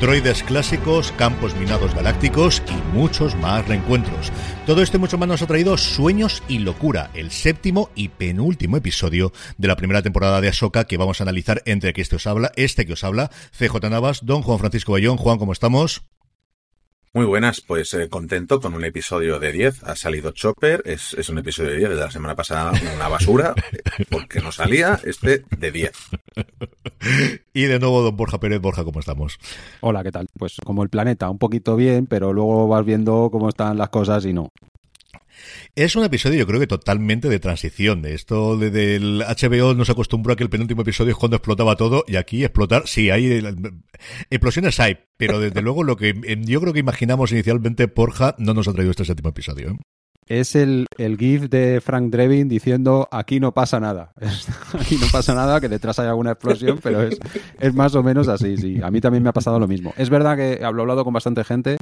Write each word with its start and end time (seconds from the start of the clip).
Droides 0.00 0.42
clásicos, 0.42 1.12
campos 1.12 1.54
minados 1.56 1.94
galácticos 1.94 2.62
y 2.68 2.96
muchos 2.96 3.36
más 3.36 3.68
reencuentros. 3.68 4.32
Todo 4.64 4.82
esto 4.82 4.96
y 4.96 5.00
mucho 5.00 5.18
más 5.18 5.28
nos 5.28 5.42
ha 5.42 5.46
traído 5.46 5.76
Sueños 5.76 6.42
y 6.48 6.58
Locura, 6.58 7.10
el 7.12 7.30
séptimo 7.30 7.90
y 7.94 8.08
penúltimo 8.08 8.78
episodio 8.78 9.32
de 9.58 9.68
la 9.68 9.76
primera 9.76 10.00
temporada 10.00 10.40
de 10.40 10.48
Ahsoka 10.48 10.84
que 10.84 10.96
vamos 10.96 11.20
a 11.20 11.24
analizar 11.24 11.62
entre 11.66 11.92
que 11.92 12.00
este 12.00 12.16
os 12.16 12.26
habla, 12.26 12.50
este 12.56 12.86
que 12.86 12.94
os 12.94 13.04
habla, 13.04 13.30
CJ 13.56 13.90
Navas, 13.90 14.24
don 14.24 14.40
Juan 14.40 14.58
Francisco 14.58 14.92
Bayón. 14.92 15.18
Juan, 15.18 15.38
¿cómo 15.38 15.52
estamos? 15.52 16.09
Muy 17.12 17.26
buenas, 17.26 17.60
pues 17.60 17.92
eh, 17.94 18.08
contento 18.08 18.60
con 18.60 18.72
un 18.72 18.84
episodio 18.84 19.40
de 19.40 19.50
10. 19.50 19.82
Ha 19.82 19.96
salido 19.96 20.30
Chopper, 20.30 20.80
es, 20.84 21.14
es 21.14 21.28
un 21.28 21.38
episodio 21.38 21.70
de 21.70 21.78
10, 21.78 21.90
de 21.90 21.96
la 21.96 22.10
semana 22.12 22.36
pasada 22.36 22.70
una 22.94 23.08
basura, 23.08 23.52
porque 24.10 24.38
no 24.38 24.52
salía, 24.52 25.00
este 25.02 25.42
de 25.58 25.72
10. 25.72 25.90
Y 27.52 27.64
de 27.64 27.80
nuevo, 27.80 28.02
don 28.02 28.16
Borja 28.16 28.38
Pérez. 28.38 28.60
Borja, 28.60 28.84
¿cómo 28.84 29.00
estamos? 29.00 29.38
Hola, 29.80 30.04
¿qué 30.04 30.12
tal? 30.12 30.28
Pues 30.38 30.56
como 30.64 30.84
el 30.84 30.88
planeta, 30.88 31.28
un 31.30 31.38
poquito 31.38 31.74
bien, 31.74 32.06
pero 32.06 32.32
luego 32.32 32.68
vas 32.68 32.84
viendo 32.84 33.30
cómo 33.32 33.48
están 33.48 33.76
las 33.76 33.88
cosas 33.88 34.24
y 34.24 34.32
no. 34.32 34.52
Es 35.74 35.96
un 35.96 36.04
episodio, 36.04 36.38
yo 36.38 36.46
creo 36.46 36.60
que 36.60 36.66
totalmente 36.66 37.28
de 37.28 37.38
transición. 37.38 38.02
De 38.02 38.14
esto 38.14 38.56
de, 38.56 38.70
del 38.70 39.20
HBO 39.20 39.74
nos 39.74 39.90
acostumbró 39.90 40.32
a 40.32 40.36
que 40.36 40.42
el 40.42 40.50
penúltimo 40.50 40.82
episodio 40.82 41.12
es 41.12 41.16
cuando 41.16 41.36
explotaba 41.36 41.76
todo 41.76 42.04
y 42.06 42.16
aquí 42.16 42.44
explotar, 42.44 42.86
sí, 42.86 43.10
hay 43.10 43.42
explosiones 44.30 44.78
hay, 44.80 44.98
pero 45.16 45.40
desde 45.40 45.62
luego 45.62 45.84
lo 45.84 45.96
que 45.96 46.14
yo 46.40 46.60
creo 46.60 46.72
que 46.72 46.80
imaginamos 46.80 47.32
inicialmente 47.32 47.88
Porja 47.88 48.34
no 48.38 48.54
nos 48.54 48.68
ha 48.68 48.72
traído 48.72 48.90
este 48.90 49.04
séptimo 49.04 49.30
episodio. 49.30 49.70
¿eh? 49.70 49.76
es 50.30 50.54
el, 50.54 50.86
GIF 50.96 51.50
de 51.50 51.80
Frank 51.80 52.12
Drebin 52.12 52.48
diciendo 52.48 53.08
aquí 53.10 53.40
no 53.40 53.52
pasa 53.52 53.80
nada. 53.80 54.12
aquí 54.78 54.96
no 54.96 55.08
pasa 55.10 55.34
nada, 55.34 55.60
que 55.60 55.68
detrás 55.68 55.98
hay 55.98 56.06
alguna 56.06 56.30
explosión, 56.30 56.78
pero 56.80 57.02
es, 57.02 57.18
es 57.58 57.74
más 57.74 57.96
o 57.96 58.02
menos 58.04 58.28
así, 58.28 58.56
sí. 58.56 58.80
A 58.80 58.92
mí 58.92 59.00
también 59.00 59.24
me 59.24 59.30
ha 59.30 59.32
pasado 59.32 59.58
lo 59.58 59.66
mismo. 59.66 59.92
Es 59.96 60.08
verdad 60.08 60.36
que 60.36 60.64
hablo 60.64 60.82
hablado 60.82 61.02
con 61.02 61.12
bastante 61.12 61.42
gente, 61.42 61.78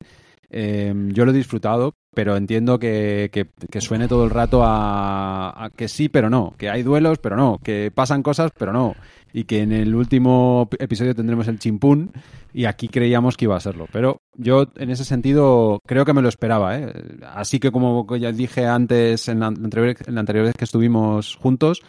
eh, 0.51 0.93
yo 1.09 1.25
lo 1.25 1.31
he 1.31 1.35
disfrutado, 1.35 1.95
pero 2.15 2.37
entiendo 2.37 2.79
que, 2.79 3.31
que, 3.33 3.81
suene 3.81 4.09
todo 4.09 4.25
el 4.25 4.31
rato 4.31 4.63
a, 4.65 5.65
a, 5.65 5.71
que 5.71 5.89
sí, 5.89 6.09
pero 6.09 6.31
no, 6.31 6.55
que 6.59 6.71
hay 6.71 6.83
duelos, 6.83 7.19
pero 7.19 7.37
no, 7.37 7.59
que 7.63 7.93
pasan 7.95 8.23
cosas, 8.23 8.51
pero 8.57 8.73
no 8.73 8.95
y 9.33 9.45
que 9.45 9.61
en 9.61 9.73
el 9.73 9.95
último 9.95 10.69
episodio 10.79 11.15
tendremos 11.15 11.49
el 11.49 11.59
chimpún 11.59 12.13
y 12.53 12.65
aquí 12.65 12.89
creíamos 12.89 13.37
que 13.37 13.45
iba 13.45 13.57
a 13.57 13.61
serlo. 13.61 13.87
Pero 13.93 14.23
yo 14.37 14.67
en 14.77 14.91
ese 14.91 15.05
sentido 15.05 15.81
creo 15.87 16.05
que 16.05 16.13
me 16.13 16.23
lo 16.23 16.29
esperaba. 16.29 16.79
¿eh? 16.79 16.93
Así 17.27 17.61
que 17.61 17.71
como 17.71 18.07
ya 18.17 18.33
dije 18.33 18.67
antes 18.67 19.29
en 19.29 19.41
la, 19.41 19.47
anterior, 19.47 19.97
en 20.07 20.15
la 20.15 20.21
anterior 20.21 20.47
vez 20.47 20.57
que 20.57 20.65
estuvimos 20.65 21.37
juntos, 21.37 21.83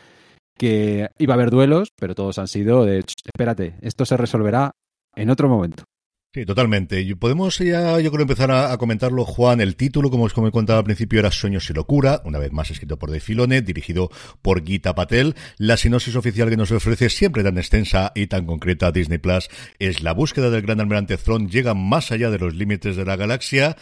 que 0.57 1.09
iba 1.17 1.33
a 1.33 1.37
haber 1.37 1.52
duelos, 1.52 1.89
pero 1.97 2.15
todos 2.15 2.37
han 2.39 2.47
sido 2.47 2.85
de, 2.85 2.99
espérate, 2.99 3.75
esto 3.81 4.05
se 4.05 4.17
resolverá 4.17 4.71
en 5.15 5.30
otro 5.30 5.47
momento. 5.47 5.85
Sí, 6.31 6.45
totalmente. 6.45 7.16
Podemos 7.16 7.58
ya, 7.58 7.99
yo 7.99 8.11
creo, 8.11 8.22
empezar 8.22 8.52
a, 8.52 8.77
comentarlo, 8.77 9.25
Juan. 9.25 9.61
El 9.61 9.75
título, 9.75 10.11
como 10.11 10.25
os 10.25 10.33
comentaba 10.36 10.77
al 10.77 10.86
principio, 10.86 11.20
era 11.20 11.31
Sueños 11.31 11.67
y 11.71 11.73
Locura, 11.73 12.21
una 12.23 12.37
vez 12.37 12.52
más 12.52 12.70
escrito 12.70 12.99
por 12.99 13.09
De 13.09 13.20
Filone, 13.20 13.64
dirigido 13.64 14.11
por 14.43 14.64
Gita 14.64 14.93
Patel. 14.93 15.33
La 15.58 15.76
sinopsis 15.76 16.15
oficial 16.15 16.52
que 16.52 16.55
nos 16.55 16.70
ofrece, 16.70 17.09
siempre 17.09 17.42
tan 17.42 17.58
extensa 17.58 18.11
y 18.14 18.27
tan 18.27 18.45
concreta 18.45 18.92
Disney 18.92 19.17
Plus, 19.17 19.49
es 19.80 20.04
la 20.04 20.14
búsqueda 20.14 20.52
del 20.52 20.61
gran 20.61 20.80
almirante 20.80 21.17
Thrawn 21.17 21.49
llega 21.49 21.73
más 21.73 22.11
allá 22.11 22.30
de 22.30 22.37
los 22.37 22.54
límites 22.54 22.95
de 22.95 23.05
la 23.05 23.15
galaxia 23.15 23.75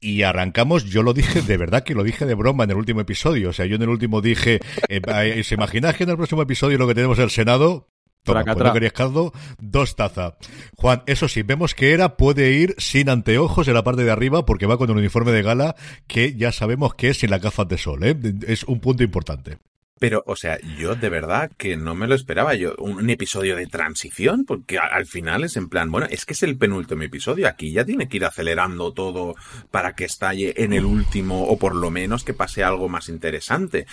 y 0.00 0.22
arrancamos, 0.22 0.86
yo 0.86 1.02
lo 1.02 1.12
dije, 1.12 1.42
de 1.42 1.56
verdad 1.58 1.84
que 1.84 1.94
lo 1.94 2.02
dije 2.02 2.24
de 2.24 2.34
broma 2.34 2.64
en 2.64 2.70
el 2.70 2.76
último 2.78 3.02
episodio. 3.02 3.50
O 3.50 3.52
sea, 3.52 3.66
yo 3.66 3.76
en 3.76 3.82
el 3.82 3.90
último 3.90 4.22
dije, 4.22 4.60
eh, 4.88 5.42
¿se 5.44 5.54
imagináis 5.54 5.96
que 5.96 6.04
en 6.04 6.10
el 6.10 6.16
próximo 6.16 6.40
episodio 6.40 6.78
lo 6.78 6.88
que 6.88 6.94
tenemos 6.94 7.18
el 7.18 7.28
Senado? 7.28 7.90
Toma, 8.34 8.54
no 8.54 8.72
querías 8.72 8.92
caldo, 8.92 9.32
dos 9.58 9.96
tazas. 9.96 10.34
Juan, 10.76 11.02
eso 11.06 11.28
sí, 11.28 11.42
vemos 11.42 11.74
que 11.74 11.92
era 11.92 12.16
puede 12.16 12.52
ir 12.52 12.74
sin 12.78 13.08
anteojos 13.08 13.68
en 13.68 13.74
la 13.74 13.84
parte 13.84 14.04
de 14.04 14.10
arriba 14.10 14.44
porque 14.44 14.66
va 14.66 14.78
con 14.78 14.90
un 14.90 14.98
uniforme 14.98 15.32
de 15.32 15.42
gala 15.42 15.76
que 16.06 16.34
ya 16.34 16.52
sabemos 16.52 16.94
que 16.94 17.08
es 17.08 17.18
sin 17.18 17.30
las 17.30 17.42
gafas 17.42 17.68
de 17.68 17.78
sol, 17.78 18.04
¿eh? 18.04 18.16
Es 18.46 18.64
un 18.64 18.80
punto 18.80 19.02
importante. 19.02 19.58
Pero, 20.00 20.24
o 20.26 20.34
sea, 20.34 20.58
yo 20.78 20.94
de 20.94 21.10
verdad 21.10 21.50
que 21.58 21.76
no 21.76 21.94
me 21.94 22.06
lo 22.08 22.14
esperaba. 22.14 22.54
Yo, 22.54 22.74
un, 22.78 23.10
episodio 23.10 23.54
de 23.54 23.66
transición, 23.66 24.46
porque 24.46 24.78
al 24.78 25.04
final 25.04 25.44
es 25.44 25.58
en 25.58 25.68
plan, 25.68 25.90
bueno, 25.90 26.06
es 26.08 26.24
que 26.24 26.32
es 26.32 26.42
el 26.42 26.56
penúltimo 26.56 27.02
episodio. 27.02 27.46
Aquí 27.46 27.70
ya 27.70 27.84
tiene 27.84 28.08
que 28.08 28.16
ir 28.16 28.24
acelerando 28.24 28.94
todo 28.94 29.34
para 29.70 29.94
que 29.94 30.06
estalle 30.06 30.54
en 30.64 30.72
el 30.72 30.86
último, 30.86 31.44
o 31.44 31.58
por 31.58 31.76
lo 31.76 31.90
menos 31.90 32.24
que 32.24 32.32
pase 32.32 32.64
algo 32.64 32.88
más 32.88 33.10
interesante 33.10 33.86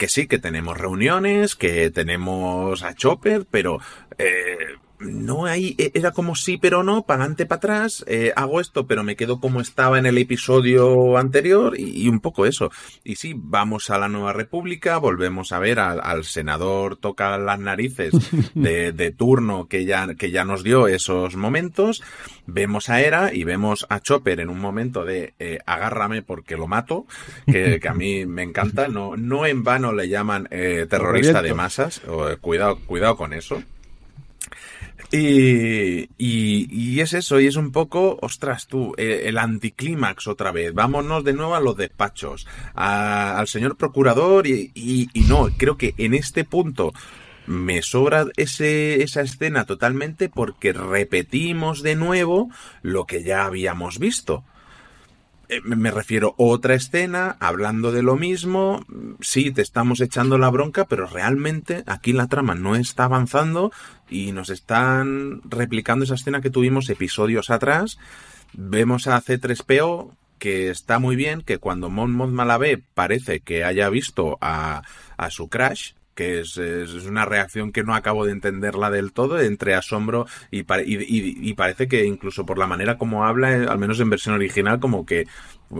que 0.00 0.08
sí, 0.08 0.26
que 0.26 0.38
tenemos 0.38 0.78
reuniones, 0.78 1.56
que 1.56 1.90
tenemos 1.90 2.82
a 2.82 2.94
Chopper, 2.94 3.44
pero 3.50 3.80
eh, 4.16 4.76
no 5.00 5.46
hay, 5.46 5.74
e, 5.78 5.92
era 5.94 6.12
como 6.12 6.34
sí 6.36 6.58
pero 6.58 6.82
no, 6.82 7.02
para 7.04 7.22
adelante, 7.22 7.46
para 7.46 7.56
atrás, 7.56 8.04
eh, 8.06 8.32
hago 8.36 8.60
esto 8.60 8.86
pero 8.86 9.02
me 9.02 9.16
quedo 9.16 9.40
como 9.40 9.60
estaba 9.60 9.98
en 9.98 10.06
el 10.06 10.18
episodio 10.18 11.16
anterior 11.16 11.78
y, 11.78 12.08
un 12.08 12.20
poco 12.20 12.46
eso. 12.46 12.70
Y 13.04 13.16
sí, 13.16 13.34
vamos 13.36 13.90
a 13.90 13.98
la 13.98 14.08
Nueva 14.08 14.32
República, 14.32 14.98
volvemos 14.98 15.52
a 15.52 15.58
ver 15.58 15.78
al, 15.78 16.24
senador 16.24 16.96
toca 16.96 17.38
las 17.38 17.58
narices 17.58 18.12
de, 18.54 19.14
turno 19.16 19.66
que 19.66 19.84
ya, 19.84 20.14
que 20.14 20.30
ya 20.30 20.44
nos 20.44 20.62
dio 20.62 20.86
esos 20.86 21.36
momentos, 21.36 22.02
vemos 22.46 22.88
a 22.88 23.00
Era 23.00 23.34
y 23.34 23.44
vemos 23.44 23.86
a 23.88 24.00
Chopper 24.00 24.40
en 24.40 24.48
un 24.48 24.60
momento 24.60 25.04
de 25.04 25.34
eh, 25.38 25.58
agárrame 25.66 26.22
porque 26.22 26.56
lo 26.56 26.66
mato, 26.66 27.06
que, 27.46 27.80
a 27.88 27.94
mí 27.94 28.26
me 28.26 28.42
encanta, 28.42 28.88
no, 28.88 29.16
no 29.16 29.46
en 29.46 29.64
vano 29.64 29.92
le 29.92 30.08
llaman 30.08 30.48
eh, 30.50 30.86
terrorista 30.88 31.42
de 31.42 31.54
masas, 31.54 32.02
cuidado, 32.40 32.78
cuidado 32.86 33.16
con 33.16 33.32
eso. 33.32 33.62
Y, 35.12 36.08
y, 36.18 37.00
es 37.00 37.14
eso, 37.14 37.40
y 37.40 37.48
es 37.48 37.56
un 37.56 37.72
poco, 37.72 38.16
ostras 38.22 38.68
tú, 38.68 38.94
eh, 38.96 39.22
el 39.24 39.38
anticlímax 39.38 40.28
otra 40.28 40.52
vez. 40.52 40.72
Vámonos 40.72 41.24
de 41.24 41.32
nuevo 41.32 41.56
a 41.56 41.60
los 41.60 41.76
despachos, 41.76 42.46
al 42.74 43.48
señor 43.48 43.76
procurador 43.76 44.46
y, 44.46 44.70
y, 44.74 45.08
y, 45.12 45.22
no, 45.22 45.48
creo 45.56 45.76
que 45.76 45.94
en 45.98 46.14
este 46.14 46.44
punto 46.44 46.92
me 47.46 47.82
sobra 47.82 48.26
ese, 48.36 49.02
esa 49.02 49.22
escena 49.22 49.64
totalmente 49.64 50.28
porque 50.28 50.72
repetimos 50.72 51.82
de 51.82 51.96
nuevo 51.96 52.48
lo 52.82 53.06
que 53.06 53.24
ya 53.24 53.44
habíamos 53.44 53.98
visto. 53.98 54.44
Eh, 55.50 55.60
me 55.64 55.90
refiero 55.90 56.36
otra 56.36 56.74
escena, 56.74 57.36
hablando 57.40 57.90
de 57.90 58.04
lo 58.04 58.14
mismo, 58.14 58.86
sí, 59.20 59.50
te 59.50 59.62
estamos 59.62 60.00
echando 60.00 60.38
la 60.38 60.48
bronca, 60.48 60.84
pero 60.84 61.08
realmente 61.08 61.82
aquí 61.86 62.12
la 62.12 62.28
trama 62.28 62.54
no 62.54 62.76
está 62.76 63.02
avanzando 63.02 63.72
y 64.08 64.30
nos 64.30 64.48
están 64.48 65.42
replicando 65.42 66.04
esa 66.04 66.14
escena 66.14 66.40
que 66.40 66.50
tuvimos 66.50 66.88
episodios 66.88 67.50
atrás. 67.50 67.98
Vemos 68.52 69.08
a 69.08 69.20
C3PO 69.20 70.14
que 70.38 70.70
está 70.70 71.00
muy 71.00 71.16
bien, 71.16 71.42
que 71.42 71.58
cuando 71.58 71.90
Mon 71.90 72.12
Mothma 72.12 72.44
la 72.44 72.56
ve 72.56 72.80
parece 72.94 73.40
que 73.40 73.64
haya 73.64 73.90
visto 73.90 74.38
a, 74.40 74.82
a 75.16 75.30
su 75.30 75.48
crash, 75.48 75.94
que 76.14 76.40
es, 76.40 76.56
una 77.06 77.24
reacción 77.24 77.72
que 77.72 77.82
no 77.82 77.94
acabo 77.94 78.24
de 78.24 78.32
entenderla 78.32 78.90
del 78.90 79.12
todo, 79.12 79.40
entre 79.40 79.74
asombro 79.74 80.26
y, 80.50 80.64
y, 80.68 81.54
parece 81.54 81.88
que 81.88 82.04
incluso 82.04 82.44
por 82.44 82.58
la 82.58 82.66
manera 82.66 82.98
como 82.98 83.24
habla, 83.24 83.52
eh, 83.52 83.66
al 83.68 83.78
menos 83.78 84.00
en 84.00 84.10
versión 84.10 84.34
original, 84.34 84.80
como 84.80 85.06
que 85.06 85.26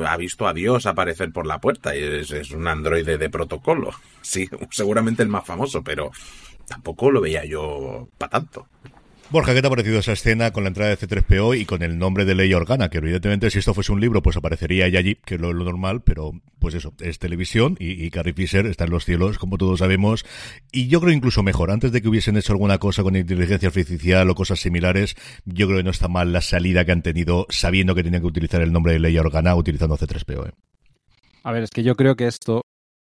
ha 0.07 0.17
visto 0.17 0.47
a 0.47 0.55
Dios 0.55 0.87
aparecer 0.87 1.33
por 1.33 1.47
la 1.47 1.61
puerta 1.61 1.97
y 1.97 2.03
es, 2.03 2.31
es 2.31 2.53
un 2.53 2.69
androide 2.69 3.19
de 3.19 3.31
protocolo. 3.31 3.91
Sí, 4.23 4.49
seguramente 4.71 5.23
el 5.23 5.31
más 5.31 5.47
famoso, 5.47 5.83
pero 5.83 6.11
tampoco 6.69 7.11
lo 7.11 7.23
veía 7.23 7.45
yo 7.47 8.09
para 8.19 8.31
tanto. 8.31 8.69
Borja, 9.33 9.55
¿qué 9.55 9.61
te 9.61 9.69
ha 9.69 9.71
parecido 9.71 10.01
esa 10.01 10.11
escena 10.11 10.51
con 10.51 10.65
la 10.65 10.69
entrada 10.71 10.91
de 10.91 10.99
C3PO 10.99 11.57
y 11.57 11.65
con 11.65 11.85
el 11.85 11.97
nombre 12.01 12.25
de 12.25 12.35
Ley 12.35 12.53
Organa? 12.53 12.91
Que 12.91 12.99
evidentemente 12.99 13.49
si 13.49 13.61
esto 13.61 13.75
fuese 13.75 13.93
un 13.93 14.01
libro, 14.01 14.25
pues 14.25 14.37
aparecería 14.37 14.87
allí, 14.87 15.15
que 15.25 15.37
es 15.37 15.41
lo, 15.41 15.55
normal, 15.55 16.03
pero 16.03 16.33
pues 16.59 16.75
eso, 16.75 16.93
es 16.99 17.21
televisión 17.21 17.77
y, 17.79 18.11
Carrie 18.11 18.33
Fisher 18.33 18.67
está 18.67 18.87
en 18.87 18.91
los 18.91 19.05
cielos, 19.05 19.39
como 19.39 19.57
todos 19.57 19.79
sabemos. 19.79 20.27
Y 20.73 20.89
yo 20.89 21.01
creo 21.01 21.13
incluso 21.13 21.45
mejor, 21.45 21.71
antes 21.71 21.93
de 21.93 22.03
que 22.03 22.09
hubiesen 22.09 22.37
hecho 22.37 22.55
alguna 22.55 22.79
cosa 22.79 23.05
con 23.05 23.15
inteligencia 23.15 23.69
artificial 23.69 24.29
o 24.29 24.35
cosas 24.35 24.59
similares, 24.59 25.15
yo 25.45 25.69
creo 25.69 25.79
que 25.79 25.85
no 25.85 25.91
está 25.91 26.09
mal 26.09 26.33
la 26.33 26.41
salida 26.41 26.85
que 26.85 26.91
han 26.91 27.03
tenido 27.03 27.47
sabiendo 27.51 27.95
que 27.95 28.03
tenían 28.03 28.23
que 28.23 28.29
utilizar 28.29 28.63
el 28.63 28.73
nombre 28.73 28.95
de 28.95 28.99
Ley 28.99 29.17
Organa 29.17 29.55
utilizando 29.55 29.97
C3PO. 29.97 30.49
¿eh? 30.49 30.53
A 31.45 31.53
ver, 31.53 31.63
es 31.63 31.71
que 31.71 31.85
yo 31.85 31.95
creo 31.95 32.17
que 32.17 32.27
esto 32.27 32.63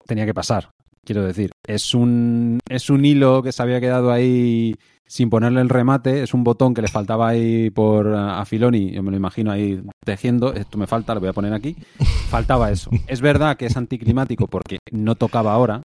tenía 0.08 0.26
que 0.26 0.34
pasar. 0.34 0.70
Quiero 1.05 1.25
decir, 1.25 1.52
es 1.67 1.95
un, 1.95 2.61
es 2.69 2.91
un 2.91 3.05
hilo 3.05 3.43
que 3.43 3.53
se 3.53 3.63
había 3.63 3.81
quedado 3.81 4.11
ahí 4.13 4.77
sin 5.07 5.31
ponerle 5.31 5.61
el 5.61 5.69
remate, 5.69 6.23
es 6.23 6.35
un 6.35 6.43
botón 6.43 6.75
que 6.75 6.83
le 6.83 6.89
faltaba 6.89 7.29
ahí 7.29 7.71
por 7.71 8.13
a 8.15 8.45
Filoni, 8.45 8.91
yo 8.91 9.03
me 9.03 9.11
lo 9.11 9.17
imagino 9.17 9.53
ahí 9.53 9.81
tejiendo, 10.05 10.53
esto 10.53 10.79
me 10.79 10.87
falta, 10.87 11.15
lo 11.15 11.21
voy 11.21 11.29
a 11.29 11.33
poner 11.33 11.53
aquí, 11.53 11.77
faltaba 12.29 12.71
eso. 12.71 12.91
Es 13.07 13.21
verdad 13.21 13.57
que 13.57 13.67
es 13.67 13.77
anticlimático 13.77 14.49
porque 14.49 14.79
no 14.91 15.15
tocaba 15.15 15.53
ahora, 15.53 15.83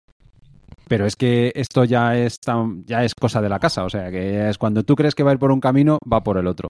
pero 0.89 1.07
es 1.07 1.15
que 1.15 1.53
esto 1.55 1.85
ya 1.85 2.17
es, 2.17 2.41
ya 2.87 3.05
es 3.05 3.15
cosa 3.15 3.41
de 3.41 3.49
la 3.49 3.61
casa, 3.61 3.85
o 3.85 3.91
sea, 3.91 4.11
que 4.11 4.49
es 4.49 4.59
cuando 4.59 4.83
tú 4.83 4.97
crees 4.97 5.15
que 5.15 5.23
va 5.23 5.31
a 5.31 5.35
ir 5.35 5.39
por 5.39 5.53
un 5.53 5.61
camino, 5.61 5.99
va 6.11 6.23
por 6.23 6.37
el 6.37 6.47
otro 6.47 6.69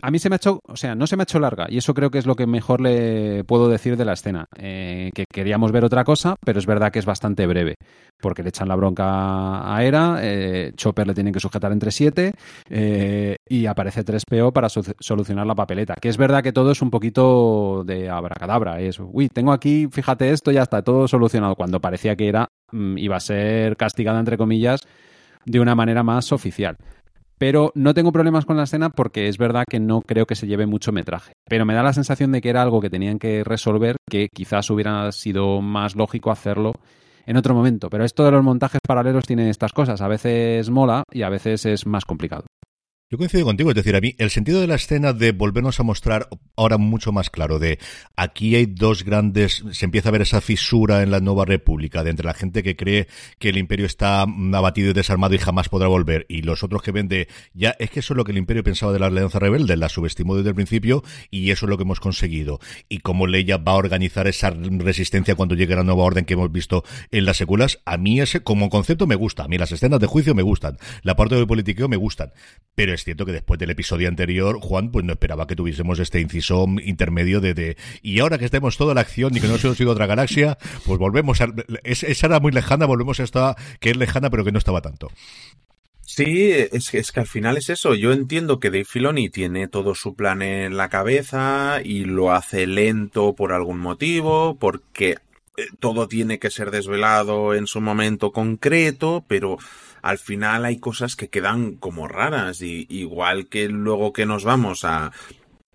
a 0.00 0.10
mí 0.10 0.18
se 0.18 0.28
me 0.28 0.34
ha 0.34 0.38
hecho, 0.38 0.60
o 0.66 0.76
sea, 0.76 0.94
no 0.94 1.06
se 1.06 1.16
me 1.16 1.22
ha 1.22 1.24
hecho 1.24 1.38
larga 1.38 1.66
y 1.68 1.78
eso 1.78 1.94
creo 1.94 2.10
que 2.10 2.18
es 2.18 2.26
lo 2.26 2.36
que 2.36 2.46
mejor 2.46 2.80
le 2.80 3.44
puedo 3.44 3.68
decir 3.68 3.96
de 3.96 4.04
la 4.04 4.14
escena, 4.14 4.46
eh, 4.56 5.10
que 5.14 5.24
queríamos 5.30 5.72
ver 5.72 5.84
otra 5.84 6.04
cosa, 6.04 6.36
pero 6.44 6.58
es 6.58 6.66
verdad 6.66 6.92
que 6.92 6.98
es 6.98 7.06
bastante 7.06 7.46
breve, 7.46 7.76
porque 8.20 8.42
le 8.42 8.50
echan 8.50 8.68
la 8.68 8.76
bronca 8.76 9.74
a 9.74 9.84
Era, 9.84 10.18
eh, 10.20 10.72
Chopper 10.76 11.06
le 11.06 11.14
tienen 11.14 11.32
que 11.32 11.40
sujetar 11.40 11.72
entre 11.72 11.90
siete 11.90 12.32
eh, 12.68 13.36
y 13.48 13.66
aparece 13.66 14.04
3PO 14.04 14.52
para 14.52 14.68
solucionar 14.68 15.46
la 15.46 15.54
papeleta, 15.54 15.94
que 16.00 16.08
es 16.08 16.16
verdad 16.16 16.42
que 16.42 16.52
todo 16.52 16.70
es 16.72 16.82
un 16.82 16.90
poquito 16.90 17.84
de 17.84 18.08
abracadabra, 18.08 18.80
es, 18.80 18.98
uy, 19.00 19.28
tengo 19.28 19.52
aquí, 19.52 19.88
fíjate 19.90 20.30
esto, 20.30 20.50
ya 20.50 20.62
está, 20.62 20.82
todo 20.82 21.08
solucionado, 21.08 21.54
cuando 21.56 21.80
parecía 21.80 22.16
que 22.16 22.28
era, 22.28 22.48
mm, 22.72 22.98
iba 22.98 23.16
a 23.16 23.20
ser 23.20 23.76
castigada 23.76 24.18
entre 24.18 24.38
comillas 24.38 24.80
de 25.44 25.60
una 25.60 25.74
manera 25.74 26.02
más 26.02 26.32
oficial. 26.32 26.76
Pero 27.38 27.72
no 27.74 27.94
tengo 27.94 28.12
problemas 28.12 28.44
con 28.44 28.56
la 28.56 28.64
escena 28.64 28.90
porque 28.90 29.28
es 29.28 29.38
verdad 29.38 29.64
que 29.68 29.80
no 29.80 30.00
creo 30.02 30.26
que 30.26 30.34
se 30.34 30.46
lleve 30.46 30.66
mucho 30.66 30.92
metraje. 30.92 31.32
Pero 31.48 31.64
me 31.64 31.74
da 31.74 31.82
la 31.82 31.92
sensación 31.92 32.32
de 32.32 32.40
que 32.40 32.50
era 32.50 32.62
algo 32.62 32.80
que 32.80 32.90
tenían 32.90 33.18
que 33.18 33.44
resolver, 33.44 33.96
que 34.08 34.28
quizás 34.32 34.70
hubiera 34.70 35.10
sido 35.12 35.60
más 35.60 35.96
lógico 35.96 36.30
hacerlo 36.30 36.72
en 37.26 37.36
otro 37.36 37.54
momento. 37.54 37.90
Pero 37.90 38.04
esto 38.04 38.24
de 38.24 38.30
los 38.30 38.44
montajes 38.44 38.80
paralelos 38.86 39.24
tiene 39.26 39.50
estas 39.50 39.72
cosas. 39.72 40.00
A 40.00 40.08
veces 40.08 40.70
mola 40.70 41.02
y 41.10 41.22
a 41.22 41.28
veces 41.28 41.66
es 41.66 41.86
más 41.86 42.04
complicado. 42.04 42.44
Yo 43.14 43.18
coincido 43.18 43.44
contigo, 43.44 43.70
es 43.70 43.76
decir, 43.76 43.94
a 43.94 44.00
mí 44.00 44.16
el 44.18 44.28
sentido 44.30 44.60
de 44.60 44.66
la 44.66 44.74
escena 44.74 45.12
de 45.12 45.30
volvernos 45.30 45.78
a 45.78 45.84
mostrar 45.84 46.28
ahora 46.56 46.78
mucho 46.78 47.12
más 47.12 47.30
claro 47.30 47.60
de 47.60 47.78
aquí 48.16 48.56
hay 48.56 48.66
dos 48.66 49.04
grandes, 49.04 49.62
se 49.70 49.84
empieza 49.84 50.08
a 50.08 50.12
ver 50.12 50.22
esa 50.22 50.40
fisura 50.40 51.00
en 51.00 51.12
la 51.12 51.20
nueva 51.20 51.44
república 51.44 52.02
de 52.02 52.10
entre 52.10 52.26
la 52.26 52.34
gente 52.34 52.64
que 52.64 52.74
cree 52.74 53.06
que 53.38 53.50
el 53.50 53.56
imperio 53.56 53.86
está 53.86 54.22
abatido 54.22 54.90
y 54.90 54.94
desarmado 54.94 55.32
y 55.36 55.38
jamás 55.38 55.68
podrá 55.68 55.86
volver 55.86 56.26
y 56.28 56.42
los 56.42 56.64
otros 56.64 56.82
que 56.82 56.90
ven 56.90 57.06
de 57.06 57.28
ya 57.52 57.76
es 57.78 57.90
que 57.90 58.00
eso 58.00 58.14
es 58.14 58.16
lo 58.16 58.24
que 58.24 58.32
el 58.32 58.38
imperio 58.38 58.64
pensaba 58.64 58.92
de 58.92 58.98
la 58.98 59.06
alianza 59.06 59.38
rebelde, 59.38 59.76
la 59.76 59.88
subestimó 59.88 60.34
desde 60.34 60.48
el 60.48 60.56
principio 60.56 61.04
y 61.30 61.52
eso 61.52 61.66
es 61.66 61.70
lo 61.70 61.76
que 61.76 61.84
hemos 61.84 62.00
conseguido. 62.00 62.58
Y 62.88 62.98
cómo 62.98 63.28
Leia 63.28 63.58
va 63.58 63.72
a 63.72 63.76
organizar 63.76 64.26
esa 64.26 64.50
resistencia 64.50 65.36
cuando 65.36 65.54
llegue 65.54 65.76
la 65.76 65.84
nueva 65.84 66.02
orden 66.02 66.24
que 66.24 66.34
hemos 66.34 66.50
visto 66.50 66.82
en 67.12 67.26
las 67.26 67.36
secuelas, 67.36 67.78
a 67.84 67.96
mí 67.96 68.20
ese 68.20 68.42
como 68.42 68.70
concepto 68.70 69.06
me 69.06 69.14
gusta, 69.14 69.44
a 69.44 69.48
mí 69.48 69.56
las 69.56 69.70
escenas 69.70 70.00
de 70.00 70.08
juicio 70.08 70.34
me 70.34 70.42
gustan, 70.42 70.78
la 71.04 71.14
parte 71.14 71.36
de 71.36 71.46
politiqueo 71.46 71.86
me 71.86 71.96
gustan, 71.96 72.32
pero 72.74 72.92
es 72.92 73.03
cierto 73.04 73.26
que 73.26 73.32
después 73.32 73.58
del 73.58 73.70
episodio 73.70 74.08
anterior, 74.08 74.58
Juan, 74.60 74.90
pues 74.90 75.04
no 75.04 75.12
esperaba 75.12 75.46
que 75.46 75.56
tuviésemos 75.56 75.98
este 75.98 76.20
inciso 76.20 76.66
intermedio 76.82 77.40
de, 77.40 77.54
de 77.54 77.76
y 78.02 78.20
ahora 78.20 78.38
que 78.38 78.46
estemos 78.46 78.76
toda 78.76 78.94
la 78.94 79.02
acción 79.02 79.36
y 79.36 79.40
que 79.40 79.48
no 79.48 79.56
hemos 79.56 79.76
sido 79.76 79.92
otra 79.92 80.06
galaxia, 80.06 80.58
pues 80.86 80.98
volvemos 80.98 81.40
a... 81.40 81.48
esa 81.84 82.26
era 82.26 82.40
muy 82.40 82.52
lejana, 82.52 82.86
volvemos 82.86 83.20
a 83.20 83.24
esta 83.24 83.56
que 83.80 83.90
es 83.90 83.96
lejana 83.96 84.30
pero 84.30 84.44
que 84.44 84.52
no 84.52 84.58
estaba 84.58 84.80
tanto. 84.80 85.10
Sí, 86.06 86.52
es, 86.52 86.94
es 86.94 87.12
que 87.12 87.20
al 87.20 87.26
final 87.26 87.56
es 87.56 87.70
eso. 87.70 87.94
Yo 87.94 88.12
entiendo 88.12 88.60
que 88.60 88.70
Dave 88.70 88.84
Filoni 88.84 89.30
tiene 89.30 89.68
todo 89.68 89.94
su 89.94 90.14
plan 90.14 90.42
en 90.42 90.76
la 90.76 90.88
cabeza 90.88 91.80
y 91.82 92.04
lo 92.04 92.32
hace 92.32 92.66
lento 92.66 93.34
por 93.34 93.52
algún 93.52 93.78
motivo, 93.78 94.56
porque 94.58 95.16
eh, 95.56 95.66
todo 95.80 96.06
tiene 96.06 96.38
que 96.38 96.50
ser 96.50 96.70
desvelado 96.70 97.54
en 97.54 97.66
su 97.66 97.80
momento 97.80 98.32
concreto, 98.32 99.24
pero 99.26 99.56
al 100.04 100.18
final 100.18 100.66
hay 100.66 100.78
cosas 100.78 101.16
que 101.16 101.30
quedan 101.30 101.76
como 101.76 102.08
raras 102.08 102.60
y 102.60 102.86
igual 102.90 103.46
que 103.48 103.70
luego 103.70 104.12
que 104.12 104.26
nos 104.26 104.44
vamos 104.44 104.84
a 104.84 105.12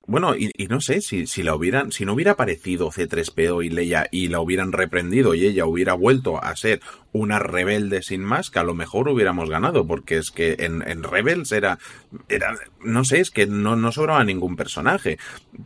bueno, 0.09 0.35
y, 0.35 0.51
no 0.69 0.81
sé 0.81 1.01
si, 1.01 1.27
si 1.27 1.43
la 1.43 1.53
hubieran, 1.55 1.91
si 1.91 2.03
no 2.03 2.13
hubiera 2.13 2.31
aparecido 2.31 2.89
C3PO 2.89 3.63
y 3.63 3.69
Leia 3.69 4.07
y 4.09 4.27
la 4.29 4.41
hubieran 4.41 4.71
reprendido 4.71 5.35
y 5.35 5.45
ella 5.45 5.67
hubiera 5.67 5.93
vuelto 5.93 6.43
a 6.43 6.55
ser 6.55 6.81
una 7.11 7.39
rebelde 7.39 8.01
sin 8.01 8.23
más, 8.23 8.49
que 8.49 8.59
a 8.59 8.63
lo 8.63 8.73
mejor 8.73 9.07
hubiéramos 9.09 9.49
ganado, 9.49 9.85
porque 9.85 10.17
es 10.17 10.31
que 10.31 10.57
en, 10.59 10.87
en 10.87 11.03
Rebels 11.03 11.51
era, 11.51 11.79
era, 12.27 12.55
no 12.81 13.03
sé, 13.03 13.19
es 13.19 13.31
que 13.31 13.47
no, 13.47 13.75
no 13.75 13.91
sobraba 13.91 14.23
ningún 14.23 14.55
personaje. 14.55 15.17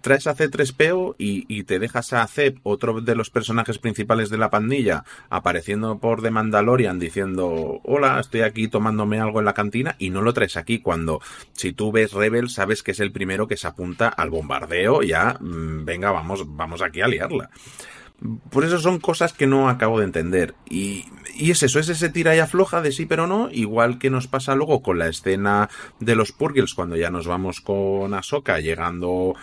Traes 0.01 0.28
a 0.28 0.36
C3PO 0.36 1.16
y, 1.18 1.46
y 1.48 1.63
te 1.63 1.80
dejas 1.80 2.13
a 2.13 2.25
Zeb, 2.28 2.60
otro 2.63 3.01
de 3.01 3.16
los 3.16 3.30
personajes 3.30 3.78
principales 3.78 4.30
de 4.30 4.38
la 4.38 4.50
pandilla, 4.50 5.04
apareciendo 5.30 6.00
por 6.00 6.22
The 6.22 6.31
Mandalorian 6.31 7.00
diciendo, 7.00 7.81
hola, 7.84 8.19
estoy 8.19 8.42
aquí 8.42 8.68
tomándome 8.68 9.19
algo 9.19 9.39
en 9.39 9.46
la 9.46 9.54
cantina, 9.54 9.96
y 10.00 10.10
no 10.10 10.22
lo 10.22 10.34
traes 10.34 10.57
aquí 10.57 10.80
cuando, 10.80 11.22
si 11.54 11.74
tú 11.74 11.92
ves 11.92 12.13
Rebels, 12.13 12.54
sabes 12.54 12.84
que 12.84 12.92
es 12.92 13.00
el 13.00 13.12
primero 13.12 13.48
que 13.48 13.57
se 13.57 13.68
apunta 13.68 14.07
al 14.07 14.30
bombardeo, 14.34 15.02
ya, 15.02 15.38
mm, 15.40 15.86
venga, 15.86 16.12
vamos, 16.12 16.44
vamos 16.46 16.82
aquí 16.82 17.02
a 17.02 17.08
liarla. 17.08 17.50
Por 18.50 18.64
eso 18.64 18.80
son 18.80 19.00
cosas 19.00 19.34
que 19.34 19.48
no 19.48 19.70
acabo 19.70 20.00
de 20.00 20.06
entender. 20.06 20.56
Y, 20.70 21.06
es 21.38 21.64
eso, 21.64 21.80
es 21.80 21.90
ese 21.90 22.10
tira 22.10 22.36
y 22.36 22.40
afloja 22.40 22.82
de 22.82 22.92
sí 22.92 23.06
pero 23.06 23.28
no, 23.28 23.50
igual 23.52 23.98
que 23.98 24.10
nos 24.10 24.28
pasa 24.28 24.56
luego 24.56 24.82
con 24.82 25.00
la 25.00 25.08
escena 25.08 25.70
de 26.00 26.16
los 26.16 26.32
Purgles 26.32 26.74
cuando 26.74 26.96
ya 26.96 27.10
nos 27.10 27.28
vamos 27.28 27.60
con 27.60 28.14
Ahsoka 28.14 28.60
llegando 28.60 29.36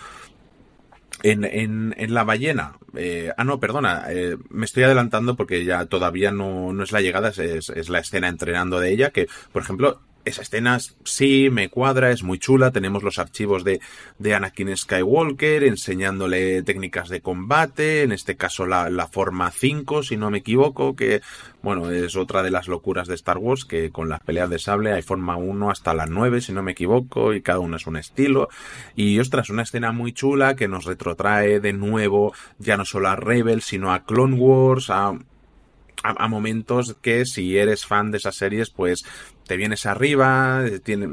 en, 1.23 1.45
en, 1.45 1.95
en 1.99 2.15
la 2.15 2.25
ballena. 2.25 2.79
Eh, 2.97 3.33
ah, 3.37 3.45
no, 3.45 3.61
perdona, 3.61 4.05
eh, 4.09 4.37
me 4.49 4.65
estoy 4.65 4.85
adelantando 4.85 5.37
porque 5.37 5.65
ya 5.65 5.87
todavía 5.87 6.31
no, 6.33 6.73
no 6.73 6.83
es 6.83 6.93
la 6.93 7.01
llegada, 7.01 7.31
es, 7.31 7.71
es 7.71 7.89
la 7.89 7.99
escena 7.99 8.29
entrenando 8.29 8.81
de 8.81 8.93
ella, 8.93 9.11
que, 9.11 9.29
por 9.53 9.63
ejemplo, 9.63 10.01
esa 10.25 10.43
escena 10.43 10.79
sí 11.05 11.49
me 11.51 11.69
cuadra, 11.69 12.11
es 12.11 12.23
muy 12.23 12.39
chula. 12.39 12.71
Tenemos 12.71 13.03
los 13.03 13.19
archivos 13.19 13.65
de, 13.65 13.81
de 14.19 14.35
Anakin 14.35 14.77
Skywalker 14.77 15.65
enseñándole 15.65 16.63
técnicas 16.63 17.09
de 17.09 17.21
combate, 17.21 18.03
en 18.03 18.13
este 18.13 18.37
caso 18.37 18.67
la, 18.67 18.91
la, 18.91 19.07
forma 19.07 19.51
5, 19.51 20.03
si 20.03 20.17
no 20.17 20.31
me 20.31 20.39
equivoco, 20.39 20.95
que 20.95 21.23
bueno, 21.63 21.91
es 21.91 22.17
otra 22.17 22.43
de 22.43 22.51
las 22.51 22.69
locuras 22.69 23.09
de 23.09 23.15
Star 23.15 23.39
Wars, 23.39 23.65
que 23.65 23.91
con 23.91 24.09
las 24.09 24.21
peleas 24.21 24.51
de 24.51 24.59
sable 24.59 24.93
hay 24.93 25.03
forma 25.03 25.37
1 25.37 25.71
hasta 25.71 25.95
la 25.95 26.07
9, 26.07 26.41
si 26.41 26.53
no 26.53 26.63
me 26.63 26.73
equivoco, 26.73 27.35
y 27.35 27.43
cada 27.43 27.59
uno 27.59 27.77
es 27.77 27.87
un 27.87 27.97
estilo. 27.97 28.49
Y 28.97 29.19
ostras, 29.19 29.51
una 29.51 29.63
escena 29.63 29.93
muy 29.93 30.13
chula 30.13 30.57
que 30.57 30.69
nos 30.69 30.85
retrotrae 30.85 31.61
de 31.61 31.73
nuevo 31.73 32.33
ya 32.59 32.77
no 32.77 32.85
solo 32.85 33.09
a 33.09 33.17
Rebel, 33.17 33.63
sino 33.63 33.93
a 33.93 34.05
Clone 34.05 34.37
Wars, 34.37 34.91
a 34.91 35.19
a, 36.03 36.29
momentos 36.29 36.97
que 37.01 37.27
si 37.27 37.57
eres 37.57 37.87
fan 37.87 38.11
de 38.11 38.19
esas 38.19 38.37
series, 38.37 38.71
pues 38.71 39.05
te 39.47 39.57
vienes 39.57 39.87
arriba, 39.87 40.63
tiene, 40.83 41.09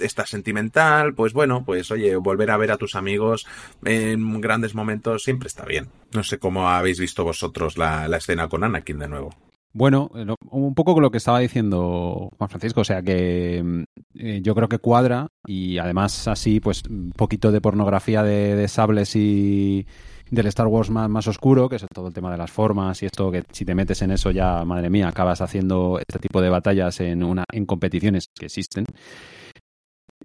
estás 0.00 0.30
sentimental, 0.30 1.14
pues 1.14 1.32
bueno, 1.32 1.64
pues 1.64 1.90
oye, 1.90 2.16
volver 2.16 2.50
a 2.50 2.56
ver 2.56 2.70
a 2.70 2.76
tus 2.76 2.94
amigos 2.94 3.46
en 3.84 4.40
grandes 4.40 4.74
momentos 4.74 5.22
siempre 5.22 5.48
está 5.48 5.64
bien. 5.64 5.88
No 6.12 6.22
sé 6.22 6.38
cómo 6.38 6.68
habéis 6.68 7.00
visto 7.00 7.24
vosotros 7.24 7.78
la, 7.78 8.06
escena 8.16 8.48
con 8.48 8.64
Anakin 8.64 8.98
de 8.98 9.08
nuevo. 9.08 9.30
Bueno, 9.72 10.10
eh, 10.14 10.26
un 10.50 10.74
poco 10.74 10.94
con 10.94 11.02
lo 11.02 11.10
que 11.10 11.18
estaba 11.18 11.40
diciendo 11.40 12.30
Juan 12.36 12.50
Francisco, 12.50 12.80
o 12.80 12.84
sea 12.84 13.02
que 13.02 13.62
mm, 13.62 13.82
eh, 14.14 14.40
yo 14.42 14.54
creo 14.54 14.68
que 14.68 14.78
cuadra 14.78 15.28
y 15.46 15.78
además 15.78 16.26
así, 16.26 16.58
pues 16.58 16.82
un 16.88 17.12
poquito 17.12 17.52
de 17.52 17.60
pornografía 17.60 18.22
de 18.22 18.66
sables 18.66 19.14
y, 19.14 19.86
del 20.30 20.46
Star 20.46 20.66
Wars 20.66 20.90
más, 20.90 21.08
más 21.08 21.26
oscuro, 21.26 21.68
que 21.68 21.76
es 21.76 21.86
todo 21.92 22.08
el 22.08 22.14
tema 22.14 22.30
de 22.30 22.38
las 22.38 22.50
formas 22.50 23.02
y 23.02 23.06
esto 23.06 23.30
que 23.30 23.42
si 23.52 23.64
te 23.64 23.74
metes 23.74 24.02
en 24.02 24.10
eso 24.10 24.30
ya, 24.30 24.64
madre 24.64 24.90
mía, 24.90 25.08
acabas 25.08 25.40
haciendo 25.40 25.98
este 25.98 26.18
tipo 26.18 26.40
de 26.40 26.50
batallas 26.50 27.00
en, 27.00 27.22
una, 27.22 27.44
en 27.52 27.66
competiciones 27.66 28.28
que 28.34 28.46
existen 28.46 28.84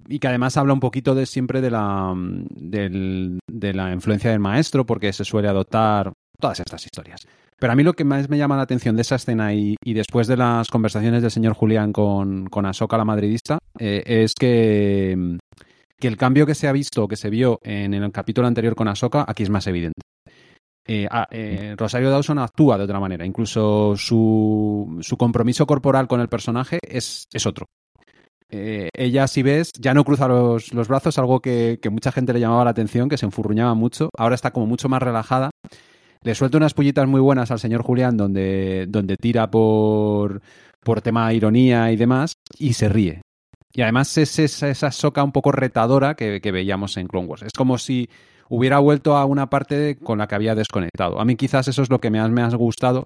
y 0.07 0.19
que 0.19 0.27
además 0.27 0.57
habla 0.57 0.73
un 0.73 0.79
poquito 0.79 1.15
de 1.15 1.25
siempre 1.25 1.61
de 1.61 1.71
la, 1.71 2.13
de 2.15 3.73
la 3.73 3.93
influencia 3.93 4.31
del 4.31 4.39
maestro, 4.39 4.85
porque 4.85 5.13
se 5.13 5.23
suele 5.23 5.47
adoptar 5.47 6.11
todas 6.39 6.59
estas 6.59 6.85
historias. 6.85 7.25
Pero 7.57 7.71
a 7.71 7.75
mí 7.75 7.83
lo 7.83 7.93
que 7.93 8.03
más 8.03 8.29
me 8.29 8.37
llama 8.37 8.57
la 8.57 8.63
atención 8.63 8.95
de 8.95 9.03
esa 9.03 9.15
escena 9.15 9.53
y, 9.53 9.77
después 9.85 10.27
de 10.27 10.35
las 10.35 10.69
conversaciones 10.69 11.21
del 11.21 11.31
señor 11.31 11.53
Julián 11.53 11.93
con, 11.93 12.47
con 12.47 12.65
Asoka, 12.65 12.97
la 12.97 13.05
madridista, 13.05 13.59
eh, 13.79 14.03
es 14.05 14.33
que 14.33 15.37
que 16.03 16.09
el 16.09 16.17
cambio 16.17 16.45
que 16.45 16.53
se 16.53 16.67
ha 16.67 16.73
visto, 16.73 17.07
que 17.07 17.15
se 17.15 17.29
vio 17.29 17.61
en 17.63 17.93
el 17.93 18.11
capítulo 18.11 18.45
anterior 18.45 18.75
con 18.75 18.89
Ahsoka, 18.89 19.23
aquí 19.25 19.43
es 19.43 19.49
más 19.49 19.67
evidente. 19.67 20.01
Eh, 20.85 21.07
ah, 21.09 21.29
eh, 21.31 21.75
Rosario 21.77 22.09
Dawson 22.09 22.39
actúa 22.39 22.77
de 22.77 22.83
otra 22.83 22.99
manera, 22.99 23.25
incluso 23.25 23.95
su, 23.95 24.99
su 24.99 25.15
compromiso 25.15 25.65
corporal 25.65 26.09
con 26.09 26.19
el 26.19 26.27
personaje 26.27 26.79
es, 26.85 27.23
es 27.31 27.45
otro. 27.45 27.67
Eh, 28.51 28.89
ella, 28.93 29.27
si 29.27 29.43
ves, 29.43 29.71
ya 29.79 29.93
no 29.93 30.03
cruza 30.03 30.27
los, 30.27 30.73
los 30.73 30.89
brazos, 30.89 31.17
algo 31.19 31.39
que, 31.39 31.79
que, 31.81 31.89
mucha 31.89 32.11
gente 32.11 32.33
le 32.33 32.41
llamaba 32.41 32.65
la 32.65 32.71
atención, 32.71 33.07
que 33.07 33.17
se 33.17 33.25
enfurruñaba 33.25 33.73
mucho. 33.73 34.09
Ahora 34.17 34.35
está 34.35 34.51
como 34.51 34.65
mucho 34.65 34.89
más 34.89 35.01
relajada. 35.01 35.51
Le 36.21 36.35
suelta 36.35 36.57
unas 36.57 36.73
pullitas 36.73 37.07
muy 37.07 37.21
buenas 37.21 37.49
al 37.49 37.59
señor 37.59 37.81
Julián, 37.81 38.17
donde, 38.17 38.87
donde 38.89 39.15
tira 39.15 39.49
por, 39.49 40.41
por 40.81 41.01
tema 41.01 41.31
ironía 41.31 41.93
y 41.93 41.95
demás, 41.95 42.33
y 42.59 42.73
se 42.73 42.89
ríe. 42.89 43.21
Y 43.73 43.81
además 43.81 44.15
es 44.17 44.37
esa, 44.37 44.69
esa 44.69 44.91
soca 44.91 45.23
un 45.23 45.31
poco 45.31 45.51
retadora 45.51 46.15
que, 46.15 46.39
veíamos 46.51 46.97
en 46.97 47.07
Clone 47.07 47.27
Wars. 47.27 47.41
Es 47.41 47.53
como 47.53 47.77
si 47.77 48.07
hubiera 48.49 48.77
vuelto 48.79 49.17
a 49.17 49.25
una 49.25 49.49
parte 49.49 49.97
con 49.97 50.19
la 50.19 50.27
que 50.27 50.35
había 50.35 50.53
desconectado. 50.53 51.19
A 51.19 51.25
mí 51.25 51.35
quizás 51.35 51.67
eso 51.67 51.81
es 51.81 51.89
lo 51.89 51.99
que 51.99 52.11
más 52.11 52.29
me 52.29 52.43
ha 52.43 52.49
gustado 52.49 53.05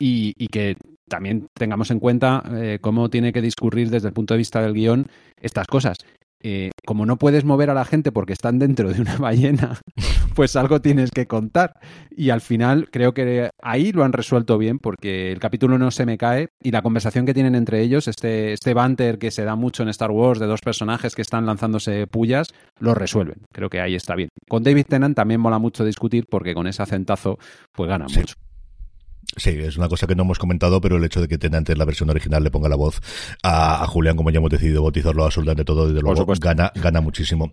y, 0.00 0.34
que 0.48 0.76
también 1.08 1.46
tengamos 1.54 1.90
en 1.90 2.00
cuenta 2.00 2.42
eh, 2.52 2.78
cómo 2.80 3.08
tiene 3.08 3.32
que 3.32 3.40
discurrir 3.40 3.90
desde 3.90 4.08
el 4.08 4.14
punto 4.14 4.34
de 4.34 4.38
vista 4.38 4.60
del 4.60 4.74
guion 4.74 5.06
estas 5.40 5.66
cosas. 5.68 5.98
Eh, 6.40 6.70
como 6.86 7.04
no 7.04 7.16
puedes 7.16 7.44
mover 7.44 7.70
a 7.70 7.74
la 7.74 7.84
gente 7.84 8.12
porque 8.12 8.32
están 8.32 8.58
dentro 8.58 8.92
de 8.92 9.00
una 9.00 9.16
ballena, 9.16 9.80
pues 10.38 10.54
algo 10.54 10.80
tienes 10.80 11.10
que 11.10 11.26
contar. 11.26 11.80
Y 12.16 12.30
al 12.30 12.40
final 12.40 12.88
creo 12.92 13.12
que 13.12 13.50
ahí 13.60 13.90
lo 13.90 14.04
han 14.04 14.12
resuelto 14.12 14.56
bien 14.56 14.78
porque 14.78 15.32
el 15.32 15.40
capítulo 15.40 15.78
no 15.78 15.90
se 15.90 16.06
me 16.06 16.16
cae 16.16 16.50
y 16.62 16.70
la 16.70 16.80
conversación 16.80 17.26
que 17.26 17.34
tienen 17.34 17.56
entre 17.56 17.82
ellos, 17.82 18.06
este, 18.06 18.52
este 18.52 18.72
banter 18.72 19.18
que 19.18 19.32
se 19.32 19.42
da 19.42 19.56
mucho 19.56 19.82
en 19.82 19.88
Star 19.88 20.12
Wars 20.12 20.38
de 20.38 20.46
dos 20.46 20.60
personajes 20.60 21.16
que 21.16 21.22
están 21.22 21.44
lanzándose 21.44 22.06
pullas, 22.06 22.54
lo 22.78 22.94
resuelven. 22.94 23.38
Creo 23.52 23.68
que 23.68 23.80
ahí 23.80 23.96
está 23.96 24.14
bien. 24.14 24.28
Con 24.48 24.62
David 24.62 24.86
Tennant 24.88 25.16
también 25.16 25.40
mola 25.40 25.58
mucho 25.58 25.84
discutir 25.84 26.26
porque 26.30 26.54
con 26.54 26.68
ese 26.68 26.84
acentazo 26.84 27.40
pues 27.72 27.88
gana 27.88 28.04
mucho. 28.04 28.34
Sí, 29.36 29.50
es 29.50 29.76
una 29.76 29.88
cosa 29.88 30.06
que 30.06 30.14
no 30.14 30.22
hemos 30.22 30.38
comentado, 30.38 30.80
pero 30.80 30.98
el 30.98 31.04
hecho 31.04 31.20
de 31.20 31.26
que 31.26 31.36
Tenante 31.36 31.72
en 31.72 31.78
la 31.78 31.84
versión 31.84 32.10
original 32.10 32.44
le 32.44 32.52
ponga 32.52 32.68
la 32.68 32.76
voz 32.76 33.00
a, 33.42 33.84
Julián, 33.88 34.16
como 34.16 34.30
ya 34.30 34.38
hemos 34.38 34.50
decidido 34.50 34.82
bautizarlo 34.82 35.24
absolutamente 35.24 35.64
todo, 35.64 35.88
desde 35.88 36.00
luego 36.00 36.24
gana, 36.40 36.70
gana 36.76 37.00
muchísimo. 37.00 37.52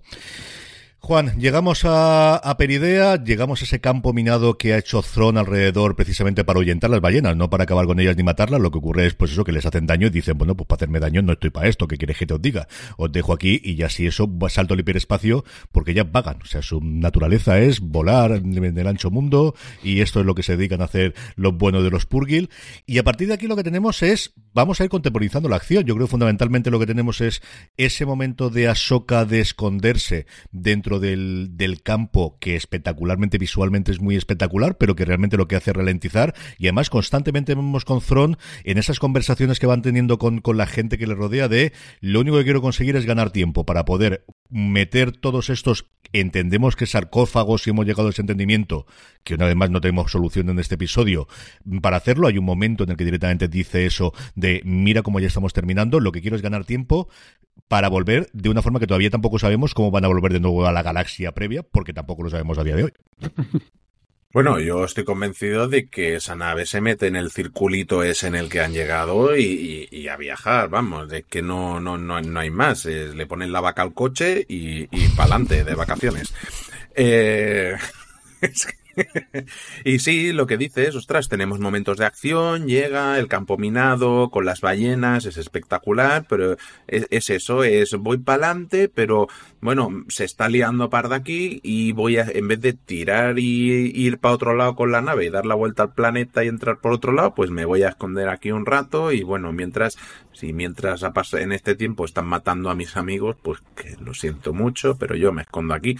Juan, 1.06 1.38
llegamos 1.38 1.86
a, 1.86 2.36
a, 2.36 2.58
Peridea, 2.58 3.24
llegamos 3.24 3.62
a 3.62 3.66
ese 3.66 3.80
campo 3.80 4.12
minado 4.12 4.58
que 4.58 4.74
ha 4.74 4.80
hecho 4.80 5.04
Thron 5.04 5.38
alrededor 5.38 5.96
precisamente 5.96 6.44
para 6.44 6.58
ahuyentar 6.58 6.90
las 6.90 7.00
ballenas, 7.00 7.38
no 7.38 7.48
para 7.48 7.66
acabar 7.66 7.86
con 7.86 8.00
ellas 8.00 8.18
ni 8.18 8.24
matarlas. 8.24 8.60
Lo 8.60 8.72
que 8.72 8.80
ocurre 8.80 9.06
es 9.06 9.14
pues 9.14 9.32
eso, 9.32 9.44
que 9.44 9.52
les 9.52 9.68
hacen 9.68 9.86
daño 9.86 10.08
y 10.08 10.10
dicen, 10.10 10.36
bueno, 10.36 10.58
pues 10.58 10.66
para 10.66 10.78
hacerme 10.78 11.00
daño 11.00 11.22
no 11.22 11.34
estoy 11.34 11.52
para 11.52 11.68
esto, 11.68 11.88
¿qué 11.88 11.98
quieres 11.98 12.18
que 12.18 12.26
te 12.26 12.34
os 12.34 12.42
diga? 12.42 12.68
Os 12.98 13.12
dejo 13.12 13.34
aquí 13.34 13.62
y 13.64 13.76
ya 13.76 13.88
si 13.88 14.08
eso 14.08 14.28
salto 14.50 14.74
al 14.74 14.80
hiperespacio 14.80 15.46
porque 15.72 15.94
ya 15.94 16.06
vagan. 16.06 16.40
O 16.42 16.46
sea, 16.48 16.64
su 16.64 16.82
naturaleza 16.82 17.60
es 17.60 17.82
volar 17.82 18.32
en 18.32 18.76
el 18.76 18.88
ancho 18.88 19.12
mundo 19.12 19.54
y 19.84 20.02
esto 20.02 20.22
es 20.22 20.26
lo 20.26 20.34
que 20.34 20.42
se 20.42 20.58
dedican 20.58 20.82
a 20.82 20.86
hacer 20.86 21.14
los 21.36 21.56
buenos 21.56 21.84
de 21.84 21.92
los 21.92 22.08
Purgil. 22.08 22.50
Y 22.88 22.98
a 22.98 23.04
partir 23.04 23.28
de 23.28 23.36
aquí 23.36 23.46
lo 23.46 23.56
que 23.56 23.64
tenemos 23.64 24.02
es, 24.02 24.34
vamos 24.56 24.80
a 24.80 24.86
ir 24.86 24.90
contemporizando 24.90 25.50
la 25.50 25.58
acción. 25.58 25.84
Yo 25.84 25.94
creo 25.94 26.08
que 26.08 26.12
fundamentalmente 26.12 26.72
lo 26.72 26.80
que 26.80 26.88
tenemos 26.88 27.22
es 27.22 27.42
ese 27.78 28.06
momento 28.06 28.50
de 28.50 28.70
Ahsoka 28.70 29.26
de 29.26 29.42
esconderse 29.42 30.26
dentro 30.52 31.00
del, 31.00 31.50
del 31.52 31.84
campo 31.84 32.38
que 32.40 32.56
espectacularmente 32.56 33.38
visualmente 33.38 33.92
es 33.92 34.00
muy 34.00 34.16
espectacular, 34.16 34.78
pero 34.78 34.96
que 34.96 35.06
realmente 35.06 35.38
lo 35.38 35.48
que 35.48 35.58
hace 35.58 35.72
es 35.72 35.78
ralentizar. 35.78 36.34
Y 36.58 36.68
además 36.68 36.90
constantemente 36.90 37.54
vemos 37.54 37.86
con 37.86 38.00
Thron 38.00 38.38
en 38.64 38.78
esas 38.78 38.98
conversaciones 38.98 39.60
que 39.60 39.68
van 39.68 39.82
teniendo 39.82 40.18
con, 40.18 40.40
con 40.40 40.58
la 40.58 40.66
gente 40.66 40.98
que 40.98 41.06
le 41.06 41.16
rodea 41.16 41.50
de 41.50 41.74
lo 42.00 42.22
único 42.22 42.38
que 42.38 42.46
quiero 42.46 42.62
conseguir 42.62 42.96
es 42.96 43.06
ganar 43.06 43.32
tiempo 43.32 43.66
para 43.66 43.84
poder 43.84 44.26
meter 44.50 45.12
todos 45.12 45.50
estos 45.50 45.88
entendemos 46.14 46.76
que 46.76 46.86
sarcófagos 46.86 47.68
y 47.68 47.72
hemos 47.72 47.86
llegado 47.86 48.08
a 48.08 48.12
ese 48.12 48.22
entendimiento 48.22 48.86
que 49.26 49.34
una 49.34 49.46
vez 49.48 49.58
más 49.58 49.70
no 49.70 49.82
tenemos 49.82 50.10
solución 50.10 50.50
en 50.50 50.60
este 50.60 50.76
episodio 50.76 51.28
para 51.82 51.98
hacerlo 51.98 52.28
hay 52.28 52.38
un 52.38 52.46
momento 52.46 52.86
en 52.86 52.92
el 52.92 52.98
que 52.98 53.04
directamente 53.04 53.50
dice 53.50 53.86
eso 53.86 54.14
de 54.36 54.62
mira 54.64 55.02
cómo 55.02 55.20
ya 55.20 55.28
estamos 55.28 55.52
terminando 55.52 56.00
lo 56.00 56.14
que 56.14 56.22
quiero 56.22 56.38
es 56.38 56.42
ganar 56.42 56.64
tiempo 56.64 57.10
para 57.68 57.90
volver 57.90 58.30
de 58.34 58.50
una 58.50 58.62
forma 58.62 58.80
que 58.80 58.88
todavía 58.88 59.10
tampoco 59.10 59.40
sabemos 59.40 59.74
cómo 59.74 59.92
van 59.92 60.06
a 60.06 60.08
volver 60.08 60.34
de 60.34 60.40
nuevo 60.40 60.66
a 60.66 60.72
la 60.72 60.84
galaxia 60.84 61.32
previa, 61.32 61.64
porque 61.64 61.94
tampoco 61.94 62.24
lo 62.24 62.30
sabemos 62.30 62.58
a 62.58 62.64
día 62.64 62.76
de 62.76 62.84
hoy. 62.86 62.94
Bueno, 64.34 64.60
yo 64.60 64.84
estoy 64.84 65.06
convencido 65.06 65.70
de 65.70 65.88
que 65.88 66.16
esa 66.16 66.36
nave 66.36 66.66
se 66.66 66.82
mete 66.82 67.08
en 67.08 67.16
el 67.16 67.32
circulito 67.32 68.04
ese 68.04 68.28
en 68.28 68.36
el 68.36 68.50
que 68.50 68.60
han 68.60 68.74
llegado 68.74 69.38
y, 69.38 70.10
a 70.10 70.18
viajar, 70.18 70.68
vamos, 70.68 71.08
de 71.08 71.24
que 71.24 71.42
no, 71.42 71.80
no, 71.80 71.98
no, 71.98 72.20
no 72.20 72.40
hay 72.42 72.50
más. 72.50 72.84
le 72.84 73.26
ponen 73.28 73.54
la 73.54 73.62
vaca 73.62 73.82
al 73.82 73.94
coche 73.94 74.46
y, 74.50 74.90
y 74.92 75.08
pa'lante 75.16 75.64
de 75.64 75.74
vacaciones. 75.74 76.34
Eh, 76.96 77.76
es 78.42 78.66
que 78.66 78.74
y 79.84 80.00
sí, 80.00 80.32
lo 80.34 80.48
que 80.48 80.58
dices, 80.58 80.96
ostras, 80.96 81.30
tenemos 81.30 81.60
momentos 81.60 81.98
de 81.98 82.06
acción, 82.06 82.68
llega 82.68 83.20
el 83.20 83.28
campo 83.28 83.58
minado 83.58 84.30
con 84.30 84.46
las 84.46 84.62
ballenas, 84.62 85.26
es 85.26 85.38
espectacular, 85.38 86.26
pero 86.28 86.58
es, 86.88 87.30
eso, 87.30 87.64
es 87.64 87.94
voy 87.96 88.18
para 88.18 88.48
adelante, 88.48 88.90
pero 88.90 89.28
bueno, 89.62 90.06
se 90.08 90.24
está 90.24 90.50
liando 90.50 90.90
par 90.90 91.10
de 91.10 91.16
aquí 91.16 91.60
y 91.64 91.92
voy 91.92 92.18
a, 92.18 92.24
en 92.24 92.48
vez 92.48 92.62
de 92.62 92.74
tirar 92.74 93.40
y 93.40 93.92
ir 93.96 94.20
para 94.20 94.36
otro 94.36 94.56
lado 94.56 94.76
con 94.76 94.92
la 94.92 95.02
nave 95.02 95.26
y 95.26 95.30
dar 95.30 95.46
la 95.46 95.56
vuelta 95.56 95.84
al 95.84 95.94
planeta 95.94 96.44
y 96.44 96.48
entrar 96.48 96.80
por 96.80 96.94
otro 96.94 97.12
lado, 97.12 97.34
pues 97.36 97.50
me 97.50 97.66
voy 97.66 97.84
a 97.84 97.90
esconder 97.90 98.30
aquí 98.30 98.52
un 98.52 98.66
rato 98.66 99.12
y 99.12 99.24
bueno, 99.24 99.52
mientras, 99.52 99.98
si 100.34 100.54
mientras 100.54 101.04
en 101.34 101.52
este 101.52 101.76
tiempo 101.76 102.06
están 102.06 102.28
matando 102.28 102.70
a 102.70 102.76
mis 102.76 102.98
amigos, 102.98 103.36
pues 103.42 103.60
que 103.76 103.96
lo 104.02 104.14
siento 104.14 104.54
mucho, 104.54 104.98
pero 104.98 105.16
yo 105.16 105.32
me 105.32 105.44
escondo 105.44 105.74
aquí 105.74 105.98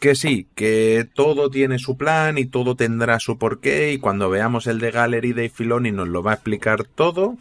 que 0.00 0.14
sí, 0.14 0.48
que 0.54 1.06
todo 1.14 1.50
tiene 1.50 1.78
su 1.78 1.96
plan 1.98 2.38
y 2.38 2.46
todo 2.46 2.74
tendrá 2.74 3.20
su 3.20 3.38
porqué 3.38 3.92
y 3.92 3.98
cuando 3.98 4.30
veamos 4.30 4.66
el 4.66 4.80
de 4.80 4.90
Gallery 4.90 5.34
de 5.34 5.50
Filoni 5.50 5.92
nos 5.92 6.08
lo 6.08 6.22
va 6.22 6.32
a 6.32 6.34
explicar 6.34 6.84
todo. 6.84 7.36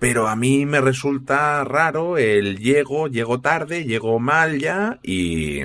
Pero 0.00 0.26
a 0.28 0.34
mí 0.36 0.66
me 0.66 0.80
resulta 0.80 1.62
raro 1.64 2.18
el 2.18 2.58
llego, 2.58 3.06
llego 3.06 3.40
tarde, 3.40 3.84
llego 3.84 4.18
mal 4.18 4.58
ya 4.58 4.98
y, 5.02 5.60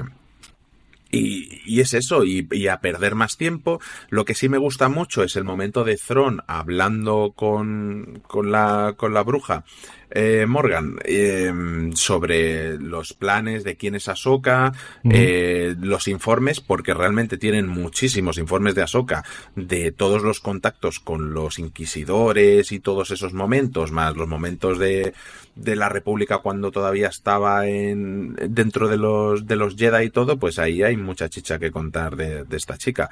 y, 1.12 1.80
es 1.82 1.96
eso, 1.96 2.24
y, 2.24 2.48
y, 2.52 2.68
a 2.68 2.80
perder 2.80 3.16
más 3.16 3.36
tiempo. 3.36 3.82
Lo 4.10 4.26
que 4.26 4.36
sí 4.36 4.48
me 4.48 4.60
gusta 4.60 4.90
mucho 4.90 5.24
es 5.24 5.36
el 5.36 5.44
momento 5.44 5.84
de 5.84 5.98
Thron 5.98 6.42
hablando 6.48 7.34
con, 7.36 8.22
con, 8.28 8.52
la, 8.52 8.94
con 8.96 9.16
la 9.16 9.24
bruja 9.24 9.66
eh, 10.12 10.46
Morgan, 10.48 10.98
eh, 11.04 11.52
sobre 11.94 12.78
los 12.78 13.14
planes 13.14 13.64
de 13.64 13.76
quién 13.76 13.96
es 13.96 14.08
Ahsoka, 14.08 14.72
eh, 15.04 15.76
los 15.80 16.08
informes, 16.08 16.62
porque 16.62 16.94
realmente 16.94 17.38
tienen 17.38 17.68
muchísimos 17.68 18.38
informes 18.38 18.76
de 18.76 18.82
Ahsoka, 18.82 19.24
de 19.56 19.92
todos 19.92 20.24
los 20.24 20.40
contactos 20.40 21.00
con 21.00 21.34
los 21.34 21.60
inquisidores 21.60 22.72
y 22.72 22.80
todos 22.80 23.12
esos 23.12 23.34
momentos, 23.34 23.92
más 23.92 24.16
los 24.16 24.28
momentos 24.28 24.80
de, 24.80 25.14
de 25.56 25.76
la 25.76 25.90
República 25.90 26.40
cuando 26.40 26.72
todavía 26.72 27.08
estaba 27.08 27.68
en, 27.68 28.36
dentro 28.50 28.88
de 28.88 28.98
los, 28.98 29.46
de 29.46 29.56
los 29.56 29.76
Jedi 29.76 30.06
y 30.06 30.10
todo, 30.10 30.38
pues 30.38 30.58
ahí 30.60 30.82
hay 30.82 30.98
mucha 30.98 31.30
chicha 31.30 31.60
que 31.60 31.72
contar 31.72 32.16
de, 32.16 32.46
de 32.46 32.58
esta 32.58 32.78
chica 32.78 33.10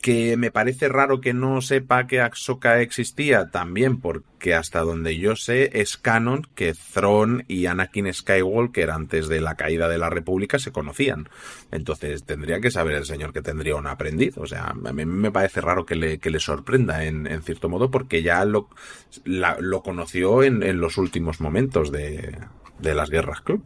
que 0.00 0.36
me 0.36 0.50
parece 0.50 0.88
raro 0.88 1.20
que 1.20 1.34
no 1.34 1.60
sepa 1.60 2.06
que 2.06 2.20
Ahsoka 2.20 2.80
existía 2.80 3.50
también 3.50 4.00
porque 4.00 4.54
hasta 4.54 4.80
donde 4.80 5.18
yo 5.18 5.34
sé 5.34 5.80
es 5.80 5.96
canon 5.96 6.46
que 6.54 6.74
Thrawn 6.74 7.44
y 7.48 7.66
Anakin 7.66 8.12
Skywalker 8.12 8.90
antes 8.90 9.28
de 9.28 9.40
la 9.40 9.56
caída 9.56 9.88
de 9.88 9.98
la 9.98 10.08
República 10.08 10.58
se 10.58 10.72
conocían. 10.72 11.28
Entonces 11.72 12.24
tendría 12.24 12.60
que 12.60 12.70
saber 12.70 12.94
el 12.94 13.06
señor 13.06 13.32
que 13.32 13.42
tendría 13.42 13.76
un 13.76 13.88
aprendiz. 13.88 14.38
O 14.38 14.46
sea, 14.46 14.66
a 14.66 14.92
mí 14.92 15.04
me 15.04 15.32
parece 15.32 15.60
raro 15.60 15.84
que 15.84 15.96
le, 15.96 16.18
que 16.18 16.30
le 16.30 16.40
sorprenda 16.40 17.04
en, 17.04 17.26
en 17.26 17.42
cierto 17.42 17.68
modo 17.68 17.90
porque 17.90 18.22
ya 18.22 18.44
lo, 18.44 18.68
lo 19.24 19.82
conoció 19.82 20.42
en, 20.44 20.62
en 20.62 20.80
los 20.80 20.96
últimos 20.96 21.40
momentos 21.40 21.90
de, 21.90 22.38
de 22.78 22.94
las 22.94 23.10
guerras 23.10 23.40
club. 23.40 23.64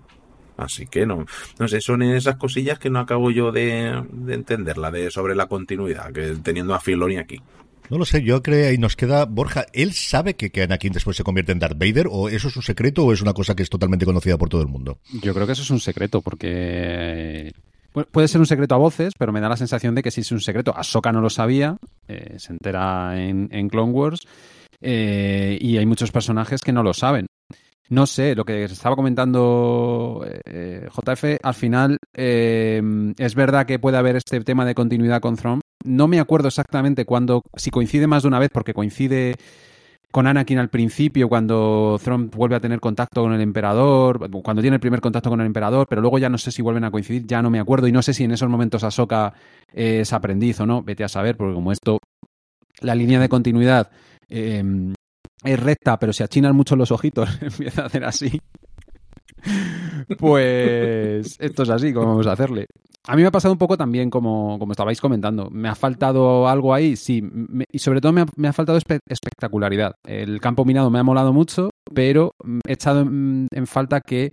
Así 0.62 0.86
que 0.86 1.06
no, 1.06 1.26
no 1.58 1.68
sé, 1.68 1.80
son 1.80 2.02
esas 2.02 2.36
cosillas 2.36 2.78
que 2.78 2.90
no 2.90 3.00
acabo 3.00 3.30
yo 3.30 3.52
de, 3.52 4.02
de 4.10 4.34
entenderla 4.34 4.90
de 4.90 5.10
sobre 5.10 5.34
la 5.34 5.46
continuidad, 5.46 6.12
que 6.12 6.36
teniendo 6.42 6.74
a 6.74 6.80
Filoni 6.80 7.16
aquí. 7.16 7.40
No 7.90 7.98
lo 7.98 8.06
sé, 8.06 8.22
yo 8.22 8.42
creo 8.42 8.72
y 8.72 8.78
nos 8.78 8.96
queda 8.96 9.26
Borja. 9.26 9.66
¿Él 9.74 9.92
sabe 9.92 10.34
que, 10.34 10.50
que 10.50 10.62
Anakin 10.62 10.94
después 10.94 11.16
se 11.16 11.24
convierte 11.24 11.52
en 11.52 11.58
Darth 11.58 11.78
Vader 11.78 12.06
o 12.10 12.28
eso 12.30 12.48
es 12.48 12.56
un 12.56 12.62
secreto 12.62 13.04
o 13.04 13.12
es 13.12 13.20
una 13.20 13.34
cosa 13.34 13.54
que 13.54 13.62
es 13.62 13.68
totalmente 13.68 14.06
conocida 14.06 14.38
por 14.38 14.48
todo 14.48 14.62
el 14.62 14.68
mundo? 14.68 14.98
Yo 15.22 15.34
creo 15.34 15.46
que 15.46 15.52
eso 15.52 15.62
es 15.62 15.70
un 15.70 15.80
secreto 15.80 16.22
porque 16.22 17.52
puede 18.10 18.28
ser 18.28 18.40
un 18.40 18.46
secreto 18.46 18.74
a 18.74 18.78
voces, 18.78 19.12
pero 19.18 19.32
me 19.32 19.40
da 19.40 19.50
la 19.50 19.58
sensación 19.58 19.94
de 19.94 20.02
que 20.02 20.10
sí 20.10 20.22
es 20.22 20.32
un 20.32 20.40
secreto. 20.40 20.74
Ahsoka 20.74 21.12
no 21.12 21.20
lo 21.20 21.28
sabía, 21.28 21.76
eh, 22.08 22.36
se 22.38 22.52
entera 22.52 23.20
en, 23.22 23.48
en 23.52 23.68
Clone 23.68 23.92
Wars 23.92 24.20
eh, 24.80 25.58
y 25.60 25.76
hay 25.76 25.84
muchos 25.84 26.10
personajes 26.10 26.62
que 26.62 26.72
no 26.72 26.82
lo 26.82 26.94
saben. 26.94 27.26
No 27.92 28.06
sé, 28.06 28.34
lo 28.34 28.46
que 28.46 28.64
estaba 28.64 28.96
comentando 28.96 30.24
eh, 30.46 30.88
JF, 30.88 31.24
al 31.42 31.52
final 31.52 31.98
eh, 32.14 32.80
es 33.18 33.34
verdad 33.34 33.66
que 33.66 33.78
puede 33.78 33.98
haber 33.98 34.16
este 34.16 34.40
tema 34.40 34.64
de 34.64 34.74
continuidad 34.74 35.20
con 35.20 35.36
Thrawn. 35.36 35.60
No 35.84 36.08
me 36.08 36.18
acuerdo 36.18 36.48
exactamente 36.48 37.04
cuándo, 37.04 37.42
si 37.54 37.70
coincide 37.70 38.06
más 38.06 38.22
de 38.22 38.28
una 38.28 38.38
vez, 38.38 38.48
porque 38.50 38.72
coincide 38.72 39.34
con 40.10 40.26
Anakin 40.26 40.56
al 40.56 40.70
principio, 40.70 41.28
cuando 41.28 42.00
Thrawn 42.02 42.30
vuelve 42.30 42.56
a 42.56 42.60
tener 42.60 42.80
contacto 42.80 43.20
con 43.20 43.34
el 43.34 43.42
emperador, 43.42 44.30
cuando 44.42 44.62
tiene 44.62 44.76
el 44.76 44.80
primer 44.80 45.02
contacto 45.02 45.28
con 45.28 45.42
el 45.42 45.46
emperador, 45.46 45.86
pero 45.86 46.00
luego 46.00 46.18
ya 46.18 46.30
no 46.30 46.38
sé 46.38 46.50
si 46.50 46.62
vuelven 46.62 46.84
a 46.84 46.90
coincidir, 46.90 47.26
ya 47.26 47.42
no 47.42 47.50
me 47.50 47.60
acuerdo, 47.60 47.88
y 47.88 47.92
no 47.92 48.00
sé 48.00 48.14
si 48.14 48.24
en 48.24 48.30
esos 48.30 48.48
momentos 48.48 48.84
Ahsoka 48.84 49.34
es 49.70 50.14
aprendiz 50.14 50.58
o 50.60 50.66
no, 50.66 50.82
vete 50.82 51.04
a 51.04 51.08
saber, 51.08 51.36
porque 51.36 51.52
como 51.52 51.72
esto, 51.72 51.98
la 52.80 52.94
línea 52.94 53.20
de 53.20 53.28
continuidad 53.28 53.90
eh, 54.30 54.94
es 55.44 55.60
recta, 55.60 55.98
pero 55.98 56.12
si 56.12 56.22
achinas 56.22 56.54
mucho 56.54 56.76
los 56.76 56.92
ojitos, 56.92 57.28
empieza 57.40 57.82
a 57.82 57.86
hacer 57.86 58.04
así. 58.04 58.40
Pues 60.18 61.36
esto 61.40 61.62
es 61.64 61.70
así, 61.70 61.92
como 61.92 62.08
vamos 62.08 62.26
a 62.26 62.32
hacerle. 62.32 62.66
A 63.08 63.16
mí 63.16 63.22
me 63.22 63.28
ha 63.28 63.32
pasado 63.32 63.52
un 63.52 63.58
poco 63.58 63.76
también, 63.76 64.10
como, 64.10 64.58
como 64.60 64.72
estabais 64.72 65.00
comentando. 65.00 65.50
¿Me 65.50 65.68
ha 65.68 65.74
faltado 65.74 66.46
algo 66.48 66.72
ahí? 66.72 66.94
Sí. 66.94 67.22
y 67.70 67.78
sobre 67.80 68.00
todo 68.00 68.12
me 68.12 68.20
ha, 68.20 68.26
me 68.36 68.48
ha 68.48 68.52
faltado 68.52 68.78
espectacularidad. 68.78 69.96
El 70.04 70.40
campo 70.40 70.64
minado 70.64 70.90
me 70.90 71.00
ha 71.00 71.02
molado 71.02 71.32
mucho, 71.32 71.70
pero 71.92 72.34
he 72.66 72.72
echado 72.72 73.00
en, 73.00 73.48
en, 73.50 73.66
falta 73.66 74.00
que. 74.00 74.32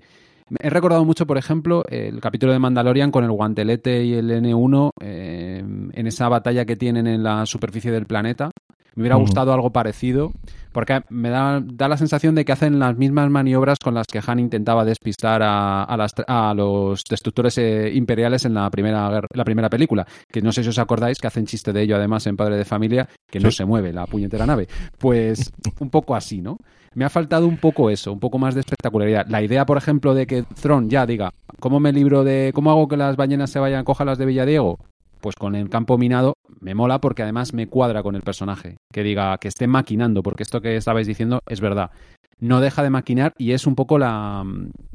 He 0.60 0.70
recordado 0.70 1.06
mucho, 1.06 1.28
por 1.28 1.38
ejemplo, 1.38 1.84
el 1.90 2.20
capítulo 2.22 2.52
de 2.52 2.60
Mandalorian 2.60 3.12
con 3.12 3.24
el 3.24 3.32
guantelete 3.32 4.04
y 4.04 4.16
el 4.16 4.32
N1 4.32 4.92
eh, 5.00 5.64
en 5.94 6.08
esa 6.08 6.28
batalla 6.28 6.66
que 6.66 6.76
tienen 6.76 7.06
en 7.06 7.22
la 7.22 7.46
superficie 7.46 7.92
del 7.92 8.08
planeta 8.08 8.50
Me 8.96 9.04
hubiera 9.04 9.16
gustado 9.16 9.54
algo 9.54 9.72
parecido, 9.72 10.32
porque 10.72 11.02
me 11.10 11.30
da, 11.30 11.62
da, 11.64 11.88
la 11.88 11.98
sensación 11.98 12.36
de 12.36 12.46
que 12.46 12.52
hacen 12.52 12.80
las 12.80 12.98
mismas 12.98 13.30
maniobras 13.30 13.78
con 13.84 13.94
las 13.94 14.08
que 14.08 14.22
Han 14.26 14.40
intentaba 14.40 14.86
despistar 14.86 15.42
a, 15.42 15.84
a, 15.84 15.98
las, 15.98 16.14
a 16.28 16.54
los 16.54 17.04
destructores 17.10 17.58
eh, 17.58 17.92
imperiales 17.94 18.46
en 18.46 18.54
la 18.54 18.70
primera, 18.70 19.22
la 19.34 19.44
primera 19.44 19.70
película, 19.70 20.06
que 20.32 20.42
no 20.42 20.52
sé 20.52 20.64
si 20.64 20.70
os 20.70 20.80
acordáis 20.80 21.20
que 21.20 21.28
hacen 21.28 21.46
chiste 21.46 21.74
de 21.74 21.82
ello 21.82 21.96
además 21.96 22.28
en 22.28 22.38
Padre 22.38 22.58
de 22.58 22.66
Familia, 22.66 23.08
que 23.30 23.40
no 23.40 23.52
se 23.52 23.66
mueve 23.66 23.94
la 23.94 24.06
puñetera 24.06 24.46
nave. 24.46 24.68
Pues 24.98 25.52
un 25.80 25.90
poco 25.90 26.16
así, 26.16 26.42
¿no? 26.42 26.58
Me 26.94 27.06
ha 27.06 27.10
faltado 27.10 27.48
un 27.48 27.58
poco 27.58 27.90
eso, 27.90 28.12
un 28.12 28.20
poco 28.20 28.40
más 28.40 28.56
de 28.56 28.62
espectacularidad. 28.62 29.28
La 29.28 29.42
idea, 29.42 29.66
por 29.66 29.78
ejemplo, 29.78 30.14
de 30.14 30.26
que 30.26 30.44
Throne 30.44 30.90
ya 30.90 31.06
diga, 31.06 31.32
¿cómo 31.60 31.80
me 31.80 31.92
libro 31.92 32.24
de. 32.24 32.52
¿Cómo 32.54 32.72
hago 32.72 32.88
que 32.88 32.98
las 32.98 33.16
ballenas 33.16 33.52
se 33.52 33.60
vayan 33.60 33.82
a 33.82 33.84
coger 33.84 34.08
las 34.08 34.18
de 34.18 34.26
Villadiego? 34.26 34.80
Pues 35.22 35.36
con 35.36 35.56
el 35.56 35.70
campo 35.70 35.98
minado 35.98 36.34
me 36.62 36.76
mola 36.76 37.00
porque 37.00 37.24
además 37.24 37.54
me 37.54 37.68
cuadra 37.68 38.04
con 38.04 38.16
el 38.16 38.22
personaje. 38.22 38.78
Que 38.92 39.04
diga, 39.04 39.38
que 39.38 39.48
esté 39.48 39.68
maquinando, 39.68 40.24
porque 40.24 40.44
esto 40.44 40.62
que 40.62 40.76
estabais 40.76 41.08
diciendo 41.08 41.42
es 41.48 41.62
verdad. 41.62 41.92
No 42.40 42.62
deja 42.62 42.84
de 42.84 42.90
maquinar 42.90 43.34
y 43.38 43.52
es 43.52 43.68
un 43.68 43.76
poco 43.76 43.98
la, 43.98 44.46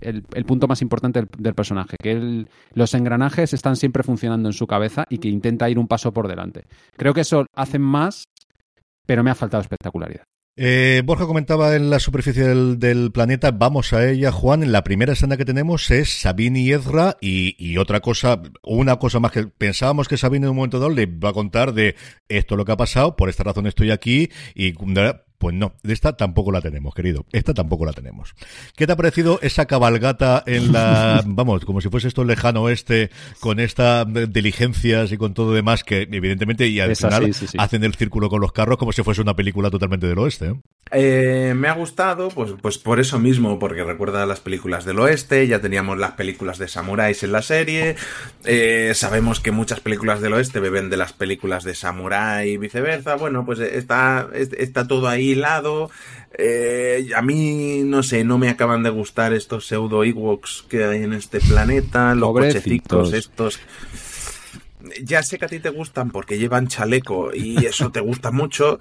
el, 0.00 0.22
punto 0.46 0.66
más 0.66 0.80
importante 0.80 1.20
del, 1.20 1.28
del 1.36 1.54
personaje, 1.54 1.96
que 2.02 2.46
los 2.72 2.94
engranajes 2.94 3.52
están 3.52 3.76
siempre 3.76 4.02
funcionando 4.02 4.48
en 4.48 4.54
su 4.54 4.66
cabeza 4.66 5.04
y 5.10 5.18
que 5.18 5.28
intenta 5.28 5.68
ir 5.68 5.78
un 5.78 5.86
paso 5.86 6.12
por 6.12 6.26
delante. 6.26 6.64
Creo 6.96 7.12
que 7.12 7.20
eso 7.20 7.44
hacen 7.54 7.82
más, 7.82 8.24
pero 9.04 9.22
me 9.22 9.30
ha 9.30 9.34
faltado 9.34 9.60
espectacularidad. 9.60 10.24
Eh, 10.56 11.02
Borja 11.04 11.26
comentaba 11.26 11.74
en 11.74 11.90
la 11.90 11.98
superficie 11.98 12.44
del, 12.44 13.10
planeta, 13.12 13.50
vamos 13.50 13.92
a 13.92 14.08
ella, 14.08 14.30
Juan. 14.30 14.70
La 14.70 14.84
primera 14.84 15.14
escena 15.14 15.36
que 15.36 15.44
tenemos 15.44 15.90
es 15.90 16.20
Sabine 16.20 16.60
y 16.60 16.72
Ezra 16.72 17.16
y, 17.20 17.76
otra 17.76 18.00
cosa, 18.00 18.40
una 18.62 18.96
cosa 18.96 19.18
más 19.18 19.32
que 19.32 19.48
pensábamos 19.48 20.06
que 20.06 20.16
Sabine 20.16 20.46
en 20.46 20.50
un 20.50 20.56
momento 20.56 20.78
dado 20.78 20.90
le 20.90 21.06
va 21.06 21.30
a 21.30 21.32
contar 21.32 21.74
de 21.74 21.96
esto 22.28 22.56
lo 22.56 22.64
que 22.64 22.70
ha 22.70 22.76
pasado, 22.76 23.16
por 23.16 23.28
esta 23.28 23.42
razón 23.42 23.66
estoy 23.66 23.90
aquí 23.90 24.30
y 24.54 24.74
pues 25.38 25.54
no, 25.54 25.74
esta 25.82 26.16
tampoco 26.16 26.52
la 26.52 26.60
tenemos, 26.60 26.94
querido. 26.94 27.26
Esta 27.32 27.54
tampoco 27.54 27.84
la 27.84 27.92
tenemos. 27.92 28.34
¿Qué 28.76 28.86
te 28.86 28.92
ha 28.92 28.96
parecido 28.96 29.38
esa 29.42 29.66
cabalgata 29.66 30.42
en 30.46 30.72
la, 30.72 31.22
vamos, 31.26 31.64
como 31.64 31.80
si 31.80 31.88
fuese 31.88 32.08
esto 32.08 32.22
el 32.22 32.28
lejano 32.28 32.62
oeste, 32.62 33.10
con 33.40 33.60
estas 33.60 34.06
diligencias 34.32 35.12
y 35.12 35.18
con 35.18 35.34
todo 35.34 35.52
demás 35.52 35.84
que 35.84 36.08
evidentemente 36.10 36.66
y 36.68 36.80
al 36.80 36.96
final 36.96 37.34
hacen 37.58 37.84
el 37.84 37.94
círculo 37.94 38.28
con 38.28 38.40
los 38.40 38.52
carros 38.52 38.78
como 38.78 38.92
si 38.92 39.02
fuese 39.02 39.20
una 39.20 39.34
película 39.34 39.70
totalmente 39.70 40.06
del 40.06 40.18
oeste? 40.18 40.46
¿eh? 40.46 40.54
Eh, 40.92 41.54
me 41.56 41.68
ha 41.68 41.74
gustado, 41.74 42.28
pues, 42.28 42.52
pues 42.60 42.78
por 42.78 43.00
eso 43.00 43.18
mismo, 43.18 43.58
porque 43.58 43.84
recuerda 43.84 44.26
las 44.26 44.40
películas 44.40 44.84
del 44.84 44.98
oeste, 44.98 45.46
ya 45.46 45.60
teníamos 45.60 45.98
las 45.98 46.12
películas 46.12 46.58
de 46.58 46.68
samuráis 46.68 47.22
en 47.22 47.32
la 47.32 47.42
serie, 47.42 47.96
eh, 48.44 48.92
sabemos 48.94 49.40
que 49.40 49.50
muchas 49.50 49.80
películas 49.80 50.20
del 50.20 50.34
oeste 50.34 50.60
beben 50.60 50.90
de 50.90 50.96
las 50.96 51.12
películas 51.12 51.64
de 51.64 51.74
samurái 51.74 52.50
y 52.50 52.56
viceversa, 52.58 53.16
bueno, 53.16 53.44
pues 53.44 53.58
está, 53.60 54.28
está 54.34 54.86
todo 54.86 55.08
ahí 55.08 55.33
hilado. 55.34 55.90
Eh, 56.36 57.10
a 57.14 57.22
mí, 57.22 57.82
no 57.84 58.02
sé, 58.02 58.24
no 58.24 58.38
me 58.38 58.48
acaban 58.48 58.82
de 58.82 58.90
gustar 58.90 59.32
estos 59.32 59.66
pseudo 59.66 60.02
Ewoks 60.02 60.64
que 60.68 60.84
hay 60.84 61.04
en 61.04 61.12
este 61.12 61.38
planeta, 61.38 62.14
los 62.16 62.32
cochecitos 62.32 63.12
estos 63.12 63.60
ya 65.02 65.22
sé 65.22 65.38
que 65.38 65.44
a 65.44 65.48
ti 65.48 65.60
te 65.60 65.70
gustan 65.70 66.10
porque 66.10 66.38
llevan 66.38 66.68
chaleco 66.68 67.30
y 67.34 67.64
eso 67.66 67.90
te 67.90 68.00
gusta 68.00 68.30
mucho, 68.30 68.78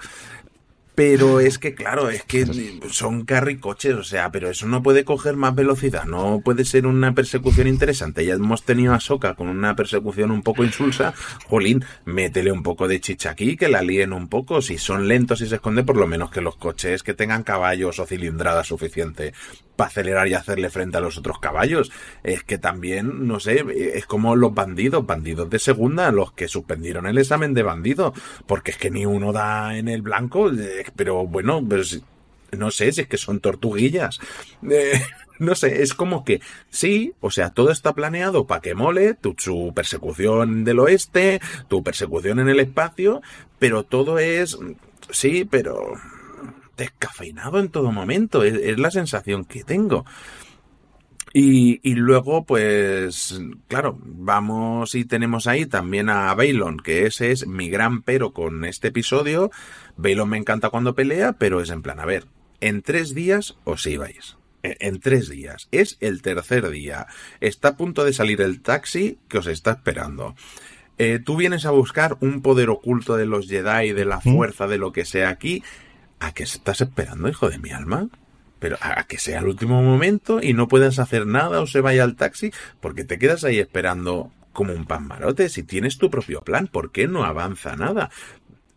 pero 0.96 1.40
es 1.40 1.58
que, 1.58 1.74
claro, 1.74 2.10
es 2.10 2.24
que 2.24 2.46
son 2.90 3.26
carricoches, 3.26 3.96
o 3.96 4.04
sea, 4.04 4.32
pero 4.32 4.50
eso 4.50 4.68
no 4.68 4.84
puede 4.84 5.04
coger 5.04 5.36
más 5.36 5.56
velocidad, 5.56 6.06
no 6.06 6.42
puede 6.44 6.66
ser 6.66 6.86
una 6.86 7.16
persecución 7.16 7.68
interesante. 7.68 8.26
Ya 8.26 8.36
hemos 8.36 8.64
tenido 8.64 8.94
a 8.94 9.00
Soca 9.00 9.34
con 9.34 9.48
una 9.48 9.76
persecución 9.76 10.32
un 10.32 10.44
poco 10.44 10.64
insulsa. 10.64 11.14
Jolín, 11.48 11.84
métele 12.06 12.52
un 12.52 12.62
poco 12.62 12.88
de 12.88 13.02
chicha 13.02 13.32
aquí, 13.32 13.58
que 13.58 13.70
la 13.70 13.82
líen 13.82 14.14
un 14.14 14.28
poco. 14.28 14.62
Si 14.62 14.78
son 14.78 15.08
lentos 15.08 15.42
y 15.42 15.48
se 15.48 15.56
esconde, 15.56 15.84
por 15.84 15.98
lo 15.98 16.06
menos 16.06 16.30
que 16.30 16.42
los 16.42 16.58
coches 16.58 17.02
que 17.02 17.14
tengan 17.14 17.44
caballos 17.44 18.00
o 18.00 18.06
cilindrada 18.06 18.64
suficiente 18.64 19.34
para 19.76 19.88
acelerar 19.88 20.28
y 20.28 20.34
hacerle 20.34 20.70
frente 20.70 20.98
a 20.98 21.02
los 21.02 21.18
otros 21.18 21.40
caballos. 21.40 21.92
Es 22.24 22.44
que 22.44 22.58
también, 22.58 23.28
no 23.28 23.40
sé, 23.40 23.64
es 23.96 24.06
como 24.06 24.36
los 24.36 24.54
bandidos, 24.54 25.06
bandidos 25.06 25.50
de 25.50 25.60
segunda, 25.60 26.12
los 26.12 26.32
que 26.34 26.48
suspendieron 26.48 27.08
el 27.08 27.18
examen 27.18 27.54
de 27.54 27.64
bandido, 27.64 28.14
porque 28.46 28.72
es 28.72 28.78
que 28.78 28.92
ni 28.92 29.06
uno 29.06 29.34
da 29.34 29.78
en 29.78 29.88
el 29.88 30.02
blanco, 30.02 30.52
eh, 30.52 30.83
pero 30.96 31.26
bueno, 31.26 31.64
pues, 31.68 32.02
no 32.52 32.72
sé, 32.72 32.92
si 32.92 33.02
es 33.02 33.08
que 33.08 33.18
son 33.18 33.40
tortuguillas. 33.40 34.20
Eh, 34.70 35.02
no 35.40 35.56
sé, 35.56 35.82
es 35.84 35.94
como 35.94 36.24
que 36.24 36.42
sí, 36.70 37.14
o 37.20 37.32
sea, 37.32 37.52
todo 37.52 37.72
está 37.72 37.94
planeado 37.94 38.46
para 38.46 38.62
que 38.62 38.76
mole, 38.76 39.14
tu, 39.16 39.36
persecución 39.74 40.64
del 40.64 40.80
oeste, 40.80 41.42
tu 41.68 41.84
persecución 41.84 42.40
en 42.40 42.50
el 42.50 42.60
espacio, 42.60 43.22
pero 43.60 43.84
todo 43.84 44.20
es, 44.20 44.58
sí, 45.10 45.46
pero 45.50 45.94
descafeinado 46.78 47.60
en 47.60 47.70
todo 47.70 47.92
momento, 47.92 48.44
es, 48.44 48.80
la 48.80 48.92
sensación 48.92 49.46
que 49.46 49.64
tengo. 49.64 50.06
Y, 51.34 51.80
y, 51.82 51.96
luego, 51.96 52.46
pues, 52.46 53.42
claro, 53.68 53.98
vamos 54.04 54.94
y 54.94 55.04
tenemos 55.04 55.48
ahí 55.48 55.66
también 55.66 56.10
a 56.10 56.34
Baylon, 56.36 56.78
que 56.78 57.08
ese 57.08 57.32
es 57.32 57.48
mi 57.48 57.70
gran 57.70 58.04
pero 58.04 58.34
con 58.34 58.66
este 58.66 58.90
episodio. 58.90 59.50
Baylon 59.98 60.30
me 60.30 60.38
encanta 60.38 60.70
cuando 60.70 60.94
pelea, 60.94 61.34
pero 61.34 61.60
es 61.60 61.72
en 61.72 61.82
plan, 61.82 62.00
a 62.00 62.06
ver, 62.06 62.28
en 62.62 62.84
tres 62.84 63.16
días 63.16 63.58
os 63.64 63.86
ibais. 63.88 64.38
En, 64.62 64.76
en 64.80 65.00
tres 65.00 65.28
días. 65.28 65.68
Es 65.72 65.98
el 66.02 66.22
tercer 66.22 66.70
día. 66.70 67.08
Está 67.42 67.70
a 67.70 67.78
punto 67.78 68.06
de 68.06 68.14
salir 68.14 68.40
el 68.42 68.62
taxi 68.62 69.18
que 69.28 69.40
os 69.40 69.48
está 69.48 69.72
esperando. 69.72 70.36
Eh, 71.00 71.20
tú 71.20 71.36
vienes 71.36 71.66
a 71.66 71.72
buscar 71.72 72.16
un 72.22 72.44
poder 72.44 72.70
oculto 72.70 73.18
de 73.18 73.26
los 73.26 73.48
Jedi, 73.48 73.92
de 73.92 74.06
la 74.06 74.22
¿Mm? 74.24 74.36
fuerza, 74.36 74.68
de 74.68 74.78
lo 74.78 74.94
que 74.94 75.06
sea 75.06 75.30
aquí, 75.30 75.64
¿A 76.24 76.32
qué 76.34 76.44
estás 76.44 76.80
esperando, 76.80 77.28
hijo 77.28 77.50
de 77.50 77.60
mi 77.60 77.72
alma? 77.72 78.08
Pero 78.64 78.78
a 78.80 79.04
que 79.04 79.18
sea 79.18 79.40
el 79.40 79.48
último 79.48 79.84
momento 79.84 80.40
y 80.42 80.54
no 80.54 80.70
puedas 80.70 80.98
hacer 80.98 81.28
nada 81.28 81.60
o 81.60 81.68
se 81.68 81.82
vaya 81.82 82.06
al 82.06 82.16
taxi, 82.16 82.54
porque 82.80 83.04
te 83.04 83.20
quedas 83.20 83.44
ahí 83.44 83.60
esperando 83.60 84.32
como 84.54 84.72
un 84.72 84.86
pan 84.86 85.06
marote. 85.06 85.50
Si 85.50 85.64
tienes 85.64 85.98
tu 85.98 86.10
propio 86.10 86.40
plan, 86.40 86.68
¿por 86.68 86.94
qué 86.94 87.10
no 87.10 87.26
avanza 87.26 87.76
nada? 87.76 88.10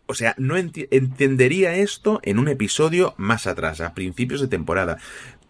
O 0.05 0.13
sea, 0.13 0.35
no 0.37 0.57
entendería 0.57 1.77
esto 1.77 2.19
en 2.23 2.37
un 2.37 2.49
episodio 2.49 3.13
más 3.15 3.47
atrás, 3.47 3.79
a 3.79 3.93
principios 3.93 4.41
de 4.41 4.49
temporada. 4.49 4.97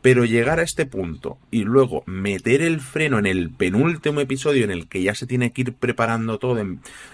Pero 0.03 0.23
llegar 0.23 0.59
a 0.59 0.63
este 0.63 0.85
punto 0.85 1.39
y 1.49 1.63
luego 1.63 2.03
meter 2.05 2.61
el 2.61 2.79
freno 2.79 3.17
en 3.17 3.25
el 3.25 3.49
penúltimo 3.49 4.21
episodio 4.21 4.63
en 4.63 4.69
el 4.69 4.87
que 4.87 5.01
ya 5.01 5.15
se 5.15 5.25
tiene 5.25 5.51
que 5.51 5.61
ir 5.61 5.73
preparando 5.73 6.37
todo, 6.37 6.63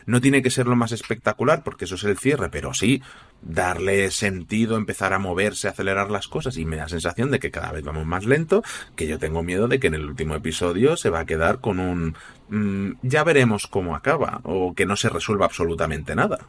no 0.06 0.20
tiene 0.20 0.42
que 0.42 0.50
ser 0.50 0.68
lo 0.68 0.76
más 0.76 0.92
espectacular 0.92 1.64
porque 1.64 1.86
eso 1.86 1.96
es 1.96 2.04
el 2.04 2.18
cierre, 2.18 2.50
pero 2.50 2.74
sí 2.74 3.02
darle 3.46 4.10
sentido, 4.12 4.78
empezar 4.78 5.14
a 5.14 5.20
moverse, 5.20 5.68
acelerar 5.68 6.10
las 6.10 6.28
cosas 6.28 6.58
y 6.58 6.66
me 6.66 6.78
da 6.78 6.84
la 6.84 6.90
sensación 6.90 7.32
de 7.32 7.40
que 7.40 7.52
cada 7.52 7.72
vez 7.72 7.84
vamos 7.84 8.06
más 8.06 8.26
lento, 8.26 8.64
que 8.96 9.08
yo 9.08 9.20
tengo 9.20 9.44
miedo 9.44 9.68
de 9.68 9.80
que 9.80 9.88
en 9.88 9.96
el 9.96 10.06
último 10.06 10.36
episodio 10.36 10.98
se 10.98 11.10
va 11.10 11.22
a 11.22 11.26
quedar 11.26 11.60
con 11.60 11.80
un 11.80 12.16
mm, 12.50 12.98
ya 13.02 13.24
veremos 13.24 13.68
cómo 13.68 13.96
acaba 13.96 14.42
o 14.44 14.74
que 14.74 14.86
no 14.86 14.96
se 14.96 15.10
resuelva 15.10 15.46
absolutamente 15.46 16.16
nada. 16.16 16.40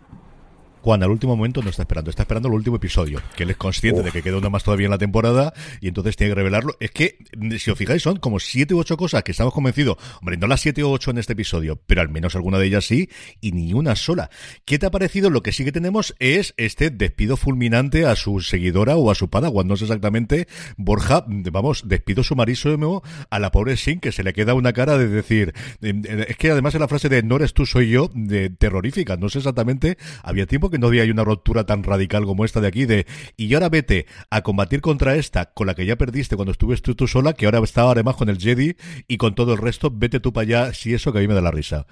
Juan 0.84 1.02
al 1.02 1.10
último 1.10 1.34
momento 1.34 1.62
no 1.62 1.70
está 1.70 1.80
esperando, 1.80 2.10
está 2.10 2.24
esperando 2.24 2.48
el 2.48 2.54
último 2.54 2.76
episodio, 2.76 3.22
que 3.34 3.44
él 3.44 3.50
es 3.50 3.56
consciente 3.56 4.02
de 4.02 4.12
que 4.12 4.20
queda 4.20 4.36
una 4.36 4.50
más 4.50 4.64
todavía 4.64 4.84
en 4.84 4.90
la 4.90 4.98
temporada 4.98 5.54
y 5.80 5.88
entonces 5.88 6.14
tiene 6.14 6.32
que 6.32 6.34
revelarlo. 6.34 6.76
Es 6.78 6.90
que, 6.90 7.16
si 7.58 7.70
os 7.70 7.78
fijáis, 7.78 8.02
son 8.02 8.18
como 8.18 8.38
siete 8.38 8.74
u 8.74 8.80
ocho 8.80 8.98
cosas 8.98 9.22
que 9.22 9.32
estamos 9.32 9.54
convencidos, 9.54 9.96
hombre, 10.20 10.36
no 10.36 10.46
las 10.46 10.60
siete 10.60 10.82
o 10.82 10.90
ocho 10.90 11.10
en 11.10 11.16
este 11.16 11.32
episodio, 11.32 11.80
pero 11.86 12.02
al 12.02 12.10
menos 12.10 12.36
alguna 12.36 12.58
de 12.58 12.66
ellas 12.66 12.84
sí, 12.84 13.08
y 13.40 13.52
ni 13.52 13.72
una 13.72 13.96
sola. 13.96 14.28
¿Qué 14.66 14.78
te 14.78 14.84
ha 14.84 14.90
parecido? 14.90 15.30
Lo 15.30 15.42
que 15.42 15.52
sí 15.52 15.64
que 15.64 15.72
tenemos 15.72 16.14
es 16.18 16.52
este 16.58 16.90
despido 16.90 17.38
fulminante 17.38 18.04
a 18.04 18.14
su 18.14 18.40
seguidora 18.40 18.96
o 18.96 19.10
a 19.10 19.14
su 19.14 19.30
padawan, 19.30 19.66
no 19.66 19.78
sé 19.78 19.84
exactamente, 19.84 20.48
Borja, 20.76 21.24
vamos, 21.26 21.88
despido 21.88 22.22
sumarísimo 22.22 23.02
a 23.30 23.38
la 23.38 23.50
pobre 23.50 23.78
Sin, 23.78 24.00
que 24.00 24.12
se 24.12 24.22
le 24.22 24.34
queda 24.34 24.52
una 24.52 24.74
cara 24.74 24.98
de 24.98 25.08
decir, 25.08 25.54
es 25.80 26.36
que 26.36 26.50
además 26.50 26.74
en 26.74 26.82
la 26.82 26.88
frase 26.88 27.08
de 27.08 27.22
no 27.22 27.36
eres 27.36 27.54
tú, 27.54 27.64
soy 27.64 27.88
yo, 27.88 28.10
de 28.14 28.50
terrorífica, 28.50 29.16
no 29.16 29.30
sé 29.30 29.38
exactamente, 29.38 29.96
había 30.22 30.44
tiempo 30.44 30.68
que 30.68 30.73
no 30.78 30.88
había 30.88 31.04
una 31.04 31.24
ruptura 31.24 31.64
tan 31.64 31.82
radical 31.82 32.24
como 32.24 32.44
esta 32.44 32.60
de 32.60 32.68
aquí 32.68 32.86
de 32.86 33.06
y 33.36 33.52
ahora 33.54 33.68
vete 33.68 34.06
a 34.30 34.42
combatir 34.42 34.80
contra 34.80 35.16
esta 35.16 35.52
con 35.52 35.66
la 35.66 35.74
que 35.74 35.86
ya 35.86 35.96
perdiste 35.96 36.36
cuando 36.36 36.52
estuviste 36.52 36.94
tú, 36.94 37.06
sola, 37.06 37.32
que 37.32 37.46
ahora 37.46 37.58
estaba 37.60 37.92
además 37.92 38.16
con 38.16 38.28
el 38.28 38.38
Jedi 38.38 38.76
y 39.08 39.16
con 39.16 39.34
todo 39.34 39.52
el 39.52 39.58
resto, 39.58 39.90
vete 39.92 40.20
tú 40.20 40.32
para 40.32 40.42
allá, 40.42 40.74
si 40.74 40.94
eso 40.94 41.12
que 41.12 41.18
a 41.18 41.20
mí 41.20 41.28
me 41.28 41.34
da 41.34 41.40
la 41.40 41.50
risa. 41.50 41.86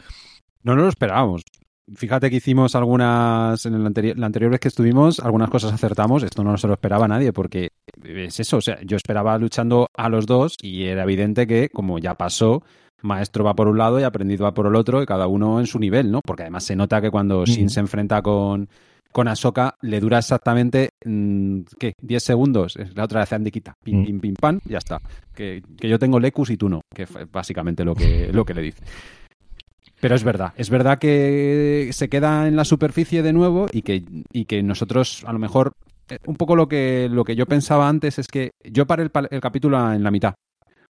No 0.62 0.74
nos 0.74 0.84
lo 0.84 0.88
esperábamos. 0.88 1.42
Fíjate 1.94 2.30
que 2.30 2.36
hicimos 2.36 2.76
algunas, 2.76 3.66
en 3.66 3.74
el 3.74 3.84
anterior, 3.84 4.16
la 4.16 4.26
anterior 4.26 4.52
vez 4.52 4.60
que 4.60 4.68
estuvimos, 4.68 5.18
algunas 5.18 5.50
cosas 5.50 5.72
acertamos, 5.72 6.22
esto 6.22 6.44
no 6.44 6.56
se 6.56 6.68
lo 6.68 6.74
esperaba 6.74 7.08
nadie, 7.08 7.32
porque 7.32 7.70
es 8.04 8.38
eso, 8.38 8.58
o 8.58 8.60
sea, 8.60 8.78
yo 8.82 8.96
esperaba 8.96 9.36
luchando 9.36 9.88
a 9.94 10.08
los 10.08 10.26
dos 10.26 10.56
y 10.62 10.84
era 10.84 11.02
evidente 11.02 11.46
que, 11.46 11.70
como 11.70 11.98
ya 11.98 12.14
pasó, 12.14 12.62
maestro 13.02 13.44
va 13.44 13.54
por 13.54 13.68
un 13.68 13.78
lado 13.78 14.00
y 14.00 14.04
aprendido 14.04 14.44
va 14.44 14.54
por 14.54 14.66
el 14.66 14.76
otro, 14.76 15.02
y 15.02 15.06
cada 15.06 15.26
uno 15.26 15.60
en 15.60 15.66
su 15.66 15.78
nivel, 15.78 16.10
¿no? 16.10 16.20
Porque 16.24 16.42
además 16.42 16.64
se 16.64 16.76
nota 16.76 17.00
que 17.00 17.10
cuando 17.10 17.44
Shin 17.44 17.70
se 17.70 17.80
enfrenta 17.80 18.22
con, 18.22 18.68
con 19.12 19.28
Ahsoka 19.28 19.76
le 19.82 20.00
dura 20.00 20.18
exactamente, 20.18 20.90
mm, 21.04 21.60
¿qué? 21.78 21.94
10 22.00 22.22
segundos. 22.22 22.78
La 22.94 23.04
otra 23.04 23.20
vez 23.20 23.32
andiquita, 23.32 23.74
pim, 23.82 24.04
pim, 24.04 24.20
pim, 24.20 24.34
pam, 24.34 24.60
ya 24.64 24.78
está. 24.78 25.00
Que, 25.34 25.62
que 25.78 25.88
yo 25.88 25.98
tengo 25.98 26.18
Lecus 26.18 26.50
y 26.50 26.56
tú 26.56 26.68
no, 26.68 26.80
que 26.92 27.06
fue 27.06 27.26
básicamente 27.26 27.84
lo 27.84 27.94
que, 27.94 28.30
lo 28.32 28.44
que 28.44 28.54
le 28.54 28.62
dice. 28.62 28.82
Pero 30.00 30.16
es 30.16 30.24
verdad, 30.24 30.52
es 30.56 30.68
verdad 30.68 30.98
que 30.98 31.90
se 31.92 32.08
queda 32.08 32.48
en 32.48 32.56
la 32.56 32.64
superficie 32.64 33.22
de 33.22 33.32
nuevo 33.32 33.68
y 33.70 33.82
que, 33.82 34.02
y 34.32 34.46
que 34.46 34.60
nosotros 34.60 35.22
a 35.24 35.32
lo 35.32 35.38
mejor 35.38 35.74
eh, 36.08 36.18
un 36.26 36.34
poco 36.34 36.56
lo 36.56 36.66
que, 36.66 37.08
lo 37.08 37.22
que 37.22 37.36
yo 37.36 37.46
pensaba 37.46 37.88
antes 37.88 38.18
es 38.18 38.26
que 38.26 38.50
yo 38.64 38.86
paré 38.86 39.04
el, 39.04 39.10
el, 39.30 39.40
capítulo 39.40 39.92
en 39.92 40.02
la 40.02 40.10
mitad, 40.10 40.34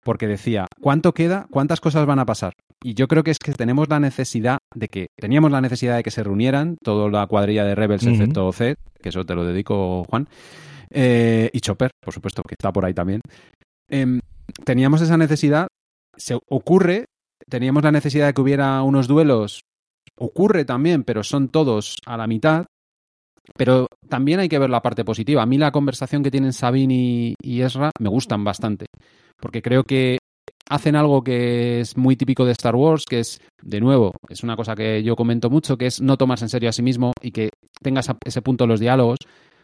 porque 0.06 0.28
decía, 0.28 0.68
¿cuánto 0.80 1.12
queda? 1.12 1.48
¿Cuántas 1.50 1.80
cosas 1.80 2.06
van 2.06 2.20
a 2.20 2.24
pasar? 2.24 2.52
Y 2.80 2.94
yo 2.94 3.08
creo 3.08 3.24
que 3.24 3.32
es 3.32 3.40
que 3.40 3.52
tenemos 3.52 3.88
la 3.88 3.98
necesidad 3.98 4.58
de 4.72 4.86
que, 4.86 5.08
teníamos 5.20 5.50
la 5.50 5.60
necesidad 5.60 5.96
de 5.96 6.04
que 6.04 6.12
se 6.12 6.22
reunieran 6.22 6.76
toda 6.80 7.10
la 7.10 7.26
cuadrilla 7.26 7.64
de 7.64 7.74
Rebels, 7.74 8.04
uh 8.04 8.06
-huh. 8.06 8.12
excepto 8.12 8.52
Zed, 8.52 8.76
que 9.02 9.08
eso 9.08 9.26
te 9.26 9.34
lo 9.34 9.44
dedico, 9.44 10.04
Juan, 10.08 10.28
eh, 10.90 11.50
y 11.52 11.58
Chopper, 11.58 11.90
por 12.00 12.14
supuesto, 12.14 12.42
que 12.44 12.54
está 12.56 12.72
por 12.72 12.84
ahí 12.84 12.94
también. 12.94 13.20
Eh, 13.90 14.20
teníamos 14.64 15.00
esa 15.00 15.16
necesidad, 15.16 15.66
se 16.16 16.38
ocurre, 16.48 17.06
teníamos 17.50 17.82
la 17.82 17.90
necesidad 17.90 18.26
de 18.26 18.34
que 18.34 18.42
hubiera 18.42 18.80
unos 18.84 19.08
duelos, 19.08 19.62
ocurre 20.16 20.64
también, 20.64 21.02
pero 21.02 21.24
son 21.24 21.48
todos 21.48 21.96
a 22.06 22.16
la 22.16 22.28
mitad. 22.28 22.66
Pero 23.56 23.86
también 24.08 24.40
hay 24.40 24.48
que 24.48 24.58
ver 24.58 24.70
la 24.70 24.82
parte 24.82 25.04
positiva. 25.04 25.40
A 25.42 25.46
mí 25.46 25.56
la 25.56 25.70
conversación 25.70 26.22
que 26.24 26.32
tienen 26.32 26.52
Sabine 26.52 26.94
y, 26.94 27.34
y 27.40 27.62
Ezra 27.62 27.90
me 28.00 28.08
gustan 28.08 28.42
bastante, 28.42 28.86
porque 29.40 29.62
creo 29.62 29.84
que 29.84 30.18
hacen 30.68 30.96
algo 30.96 31.22
que 31.22 31.80
es 31.80 31.96
muy 31.96 32.16
típico 32.16 32.44
de 32.44 32.52
Star 32.52 32.74
Wars, 32.74 33.04
que 33.08 33.20
es, 33.20 33.40
de 33.62 33.80
nuevo, 33.80 34.14
es 34.28 34.42
una 34.42 34.56
cosa 34.56 34.74
que 34.74 35.02
yo 35.02 35.16
comento 35.16 35.50
mucho, 35.50 35.76
que 35.76 35.86
es 35.86 36.00
no 36.00 36.16
tomarse 36.16 36.44
en 36.44 36.48
serio 36.48 36.68
a 36.68 36.72
sí 36.72 36.82
mismo 36.82 37.12
y 37.22 37.30
que 37.30 37.50
tengas 37.80 38.08
ese 38.24 38.42
punto 38.42 38.64
en 38.64 38.70
los 38.70 38.80
diálogos. 38.80 39.18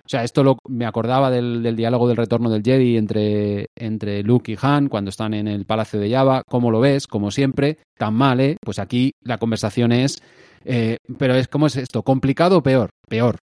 O 0.04 0.08
sea, 0.08 0.24
esto 0.24 0.56
me 0.68 0.84
acordaba 0.84 1.30
del, 1.30 1.62
del, 1.62 1.76
diálogo 1.76 2.08
del 2.08 2.16
retorno 2.16 2.50
del 2.50 2.64
Jedi 2.64 2.96
entre, 2.96 3.66
entre 3.76 4.22
Luke 4.24 4.50
y 4.50 4.58
Han 4.60 4.88
cuando 4.88 5.10
están 5.10 5.32
en 5.32 5.46
el 5.46 5.64
Palacio 5.64 6.00
de 6.00 6.10
Java. 6.10 6.42
¿Cómo 6.48 6.72
lo 6.72 6.80
ves? 6.80 7.06
Como 7.06 7.30
siempre, 7.30 7.78
tan 7.96 8.14
mal, 8.14 8.40
¿eh? 8.40 8.56
Pues 8.60 8.78
aquí 8.80 9.12
la 9.22 9.38
conversación 9.38 9.92
es... 9.92 10.20
Eh, 10.64 10.96
pero 11.18 11.34
es 11.34 11.46
¿cómo 11.48 11.66
es 11.66 11.76
esto? 11.76 12.02
¿Complicado 12.02 12.58
o 12.58 12.62
peor? 12.62 12.90
Peor. 13.08 13.38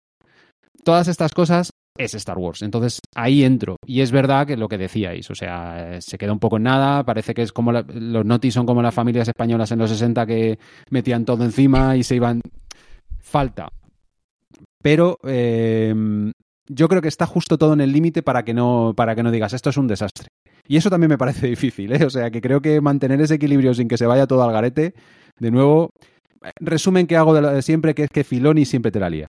Todas 0.84 1.08
estas 1.08 1.34
cosas 1.34 1.72
es 1.98 2.14
Star 2.14 2.38
Wars. 2.38 2.62
Entonces 2.62 3.00
ahí 3.16 3.44
entro. 3.44 3.78
Y 3.86 4.02
es 4.02 4.12
verdad 4.12 4.48
que 4.48 4.58
lo 4.58 4.68
que 4.68 4.78
decíais, 4.78 5.30
o 5.30 5.36
sea, 5.36 6.00
se 6.02 6.18
queda 6.18 6.34
un 6.34 6.40
poco 6.40 6.58
en 6.58 6.64
nada. 6.64 7.04
Parece 7.04 7.34
que 7.34 7.42
es 7.42 7.52
como 7.52 7.72
la, 7.72 7.82
los 7.88 8.26
notis 8.26 8.54
son 8.54 8.66
como 8.66 8.82
las 8.82 8.94
familias 8.94 9.28
españolas 9.28 9.72
en 9.72 9.80
los 9.80 9.90
60 9.90 10.26
que 10.26 10.60
metían 10.90 11.26
todo 11.26 11.44
encima 11.44 11.96
y 11.96 12.04
se 12.04 12.16
iban. 12.16 12.42
Falta. 13.20 13.68
Pero 14.82 15.18
eh, 15.24 15.94
yo 16.70 16.88
creo 16.88 17.02
que 17.02 17.08
está 17.08 17.26
justo 17.26 17.58
todo 17.58 17.74
en 17.74 17.82
el 17.82 17.92
límite 17.92 18.24
para 18.24 18.44
que 18.44 18.54
no 18.54 18.94
para 18.96 19.16
que 19.16 19.24
no 19.24 19.32
digas 19.32 19.54
esto 19.54 19.70
es 19.70 19.78
un 19.78 19.88
desastre. 19.88 20.28
Y 20.68 20.78
eso 20.78 20.90
también 20.90 21.10
me 21.10 21.18
parece 21.18 21.48
difícil, 21.50 21.94
¿eh? 21.94 22.06
O 22.06 22.10
sea, 22.10 22.30
que 22.32 22.42
creo 22.42 22.62
que 22.62 22.82
mantener 22.82 23.22
ese 23.22 23.36
equilibrio 23.36 23.74
sin 23.74 23.88
que 23.88 23.98
se 23.98 24.06
vaya 24.06 24.28
todo 24.28 24.44
al 24.44 24.52
garete, 24.52 24.94
de 25.40 25.52
nuevo, 25.52 25.92
resumen 26.60 27.08
que 27.08 27.18
hago 27.18 27.34
de, 27.34 27.42
de 27.42 27.62
siempre, 27.62 27.96
que 27.96 28.04
es 28.04 28.10
que 28.10 28.24
Filoni 28.24 28.66
siempre 28.66 28.92
te 28.92 29.00
la 29.00 29.10
lía. 29.10 29.28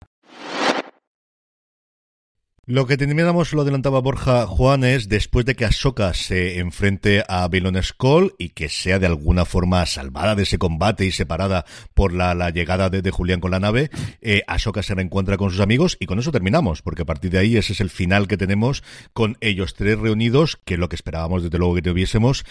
Lo 2.72 2.88
que 2.88 2.96
terminamos, 2.96 3.52
lo 3.52 3.64
adelantaba 3.64 4.00
Borja 4.00 4.48
Juan, 4.48 4.86
es 4.86 5.10
después 5.10 5.46
de 5.46 5.58
que 5.58 5.66
Ahsoka 5.66 6.14
se 6.14 6.60
enfrente 6.60 7.22
a 7.28 7.46
Bailon 7.50 7.84
Skull 7.84 8.34
y 8.38 8.52
que 8.52 8.70
sea 8.70 8.98
de 8.98 9.08
alguna 9.08 9.44
forma 9.44 9.86
salvada 9.86 10.36
de 10.36 10.44
ese 10.44 10.58
combate 10.58 11.06
y 11.06 11.12
separada 11.12 11.66
por 11.94 12.14
la, 12.14 12.34
la 12.34 12.50
llegada 12.50 12.90
de, 12.90 13.02
de, 13.02 13.12
Julián 13.12 13.42
con 13.42 13.52
la 13.52 13.60
nave, 13.60 13.92
eh, 14.22 14.44
se 14.82 14.96
reencuentra 14.96 15.36
con 15.36 15.52
sus 15.52 15.60
amigos 15.60 15.98
y 16.00 16.06
con 16.06 16.18
eso 16.18 16.32
terminamos, 16.32 16.82
porque 16.82 17.02
a 17.02 17.06
partir 17.06 17.32
de 17.32 17.40
ahí 17.40 17.58
ese 17.58 17.74
es 17.74 17.82
el 17.82 17.90
final 17.90 18.30
que 18.30 18.38
tenemos 18.38 18.84
con 19.12 19.36
ellos 19.42 19.74
tres 19.74 20.00
reunidos, 20.00 20.58
que 20.64 20.76
es 20.76 20.80
lo 20.80 20.88
que 20.88 20.96
esperábamos 20.96 21.44
desde 21.44 21.58
luego 21.58 21.76
que 21.76 21.82
tuviésemos. 21.82 22.46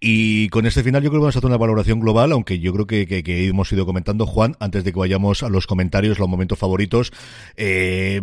Y 0.00 0.50
con 0.50 0.66
este 0.66 0.82
final 0.82 1.02
yo 1.02 1.08
creo 1.08 1.20
que 1.20 1.24
vamos 1.24 1.36
a 1.36 1.38
hacer 1.38 1.48
una 1.48 1.56
valoración 1.56 1.98
global, 1.98 2.32
aunque 2.32 2.58
yo 2.58 2.74
creo 2.74 2.86
que, 2.86 3.06
que, 3.06 3.48
hemos 3.48 3.72
ido 3.72 3.86
comentando, 3.86 4.26
Juan, 4.26 4.54
antes 4.60 4.84
de 4.84 4.92
que 4.92 4.98
vayamos 4.98 5.42
a 5.42 5.48
los 5.48 5.66
comentarios, 5.66 6.18
los 6.18 6.28
momentos 6.28 6.58
favoritos, 6.58 7.10
eh, 7.56 8.20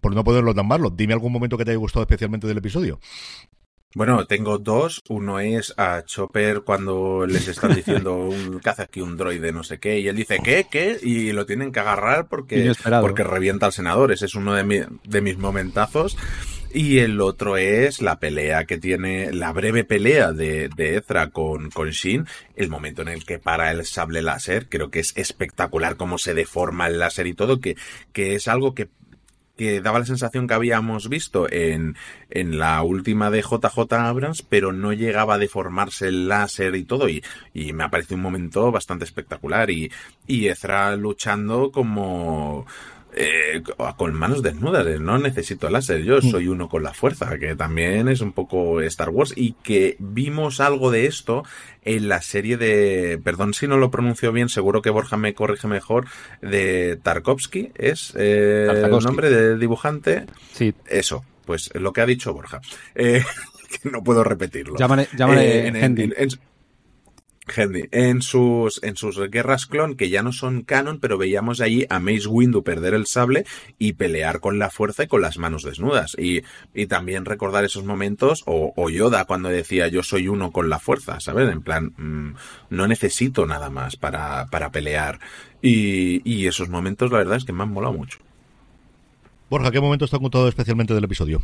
por 0.00 0.14
no 0.14 0.22
poderlo 0.22 0.54
tan 0.54 0.68
mal, 0.68 0.83
Dime 0.90 1.12
algún 1.12 1.32
momento 1.32 1.58
que 1.58 1.64
te 1.64 1.70
haya 1.70 1.78
gustado 1.78 2.02
especialmente 2.02 2.46
del 2.46 2.58
episodio. 2.58 2.98
Bueno, 3.94 4.26
tengo 4.26 4.58
dos. 4.58 5.00
Uno 5.08 5.38
es 5.38 5.72
a 5.76 6.02
Chopper 6.04 6.62
cuando 6.62 7.26
les 7.26 7.46
están 7.46 7.74
diciendo 7.76 8.16
un 8.16 8.58
caza 8.58 8.84
aquí 8.84 9.00
un 9.00 9.16
droide 9.16 9.52
no 9.52 9.62
sé 9.62 9.78
qué 9.78 10.00
y 10.00 10.08
él 10.08 10.16
dice 10.16 10.40
¿qué? 10.42 10.66
¿qué? 10.68 10.98
y 11.00 11.30
lo 11.32 11.46
tienen 11.46 11.70
que 11.70 11.80
agarrar 11.80 12.26
porque, 12.28 12.72
porque 13.00 13.22
revienta 13.22 13.66
al 13.66 13.72
senador. 13.72 14.10
Ese 14.10 14.26
es 14.26 14.34
uno 14.34 14.54
de, 14.54 14.64
mi, 14.64 14.80
de 15.04 15.20
mis 15.20 15.38
momentazos. 15.38 16.16
Y 16.72 16.98
el 16.98 17.20
otro 17.20 17.56
es 17.56 18.02
la 18.02 18.18
pelea 18.18 18.64
que 18.64 18.78
tiene, 18.78 19.32
la 19.32 19.52
breve 19.52 19.84
pelea 19.84 20.32
de, 20.32 20.68
de 20.74 20.96
Ezra 20.96 21.30
con, 21.30 21.70
con 21.70 21.90
Shin, 21.90 22.26
el 22.56 22.68
momento 22.68 23.02
en 23.02 23.08
el 23.08 23.24
que 23.24 23.38
para 23.38 23.70
el 23.70 23.86
sable 23.86 24.22
láser, 24.22 24.68
creo 24.68 24.90
que 24.90 24.98
es 24.98 25.12
espectacular 25.16 25.94
cómo 25.94 26.18
se 26.18 26.34
deforma 26.34 26.88
el 26.88 26.98
láser 26.98 27.28
y 27.28 27.34
todo, 27.34 27.60
que, 27.60 27.76
que 28.12 28.34
es 28.34 28.48
algo 28.48 28.74
que 28.74 28.88
que 29.56 29.80
daba 29.80 30.00
la 30.00 30.06
sensación 30.06 30.46
que 30.46 30.54
habíamos 30.54 31.08
visto 31.08 31.50
en, 31.50 31.96
en 32.30 32.58
la 32.58 32.82
última 32.82 33.30
de 33.30 33.42
JJ 33.42 33.92
Abrams, 33.92 34.42
pero 34.42 34.72
no 34.72 34.92
llegaba 34.92 35.34
a 35.34 35.38
deformarse 35.38 36.08
el 36.08 36.28
láser 36.28 36.74
y 36.74 36.84
todo, 36.84 37.08
y, 37.08 37.22
y 37.52 37.72
me 37.72 37.84
ha 37.84 37.90
parecido 37.90 38.16
un 38.16 38.22
momento 38.22 38.72
bastante 38.72 39.04
espectacular, 39.04 39.70
y, 39.70 39.92
y 40.26 40.48
Ezra 40.48 40.96
luchando 40.96 41.70
como, 41.70 42.66
eh, 43.16 43.62
con 43.96 44.14
manos 44.14 44.42
desnudas, 44.42 45.00
no 45.00 45.18
necesito 45.18 45.70
láser, 45.70 46.02
yo 46.02 46.20
soy 46.20 46.48
uno 46.48 46.68
con 46.68 46.82
la 46.82 46.92
fuerza, 46.92 47.38
que 47.38 47.54
también 47.54 48.08
es 48.08 48.20
un 48.20 48.32
poco 48.32 48.80
Star 48.80 49.10
Wars 49.10 49.32
y 49.36 49.52
que 49.62 49.96
vimos 49.98 50.60
algo 50.60 50.90
de 50.90 51.06
esto 51.06 51.44
en 51.82 52.08
la 52.08 52.22
serie 52.22 52.56
de, 52.56 53.20
perdón 53.22 53.54
si 53.54 53.68
no 53.68 53.76
lo 53.76 53.90
pronuncio 53.90 54.32
bien, 54.32 54.48
seguro 54.48 54.82
que 54.82 54.90
Borja 54.90 55.16
me 55.16 55.34
corrige 55.34 55.68
mejor, 55.68 56.06
de 56.42 56.98
Tarkovsky, 57.02 57.72
es 57.76 58.12
eh, 58.16 58.68
el 58.70 58.90
nombre 58.90 59.30
del 59.30 59.60
dibujante. 59.60 60.26
Sí. 60.52 60.74
Eso, 60.86 61.24
pues 61.44 61.70
lo 61.74 61.92
que 61.92 62.00
ha 62.00 62.06
dicho 62.06 62.32
Borja. 62.32 62.60
Eh, 62.94 63.22
no 63.84 64.02
puedo 64.02 64.24
repetirlo. 64.24 64.76
Llámale, 64.76 65.08
llámale 65.16 65.68
en, 65.68 65.76
en, 65.76 65.98
en, 65.98 66.28
Henry, 67.46 67.88
en 67.92 68.22
sus, 68.22 68.82
en 68.82 68.96
sus 68.96 69.18
guerras 69.30 69.66
clon, 69.66 69.96
que 69.96 70.08
ya 70.08 70.22
no 70.22 70.32
son 70.32 70.62
canon, 70.62 70.98
pero 70.98 71.18
veíamos 71.18 71.60
allí 71.60 71.86
a 71.90 71.98
Mace 71.98 72.26
Windu 72.28 72.62
perder 72.62 72.94
el 72.94 73.06
sable 73.06 73.44
y 73.78 73.94
pelear 73.94 74.40
con 74.40 74.58
la 74.58 74.70
fuerza 74.70 75.04
y 75.04 75.06
con 75.06 75.20
las 75.20 75.38
manos 75.38 75.62
desnudas. 75.62 76.16
Y, 76.18 76.42
y 76.74 76.86
también 76.86 77.24
recordar 77.24 77.64
esos 77.64 77.84
momentos, 77.84 78.42
o, 78.46 78.72
Yoda 78.88 79.24
cuando 79.24 79.48
decía 79.48 79.88
yo 79.88 80.02
soy 80.02 80.28
uno 80.28 80.52
con 80.52 80.68
la 80.68 80.78
fuerza, 80.78 81.20
¿sabes? 81.20 81.50
En 81.50 81.62
plan, 81.62 81.92
mmm, 81.96 82.34
no 82.70 82.86
necesito 82.86 83.46
nada 83.46 83.70
más 83.70 83.96
para, 83.96 84.46
para 84.46 84.70
pelear. 84.70 85.20
Y, 85.60 86.22
y 86.24 86.46
esos 86.46 86.68
momentos, 86.68 87.10
la 87.10 87.18
verdad 87.18 87.36
es 87.36 87.44
que 87.44 87.52
me 87.52 87.62
han 87.62 87.72
molado 87.72 87.94
mucho. 87.94 88.18
Borja, 89.50 89.70
¿qué 89.70 89.80
momento 89.80 90.04
está 90.04 90.18
contado 90.18 90.48
especialmente 90.48 90.94
del 90.94 91.04
episodio? 91.04 91.42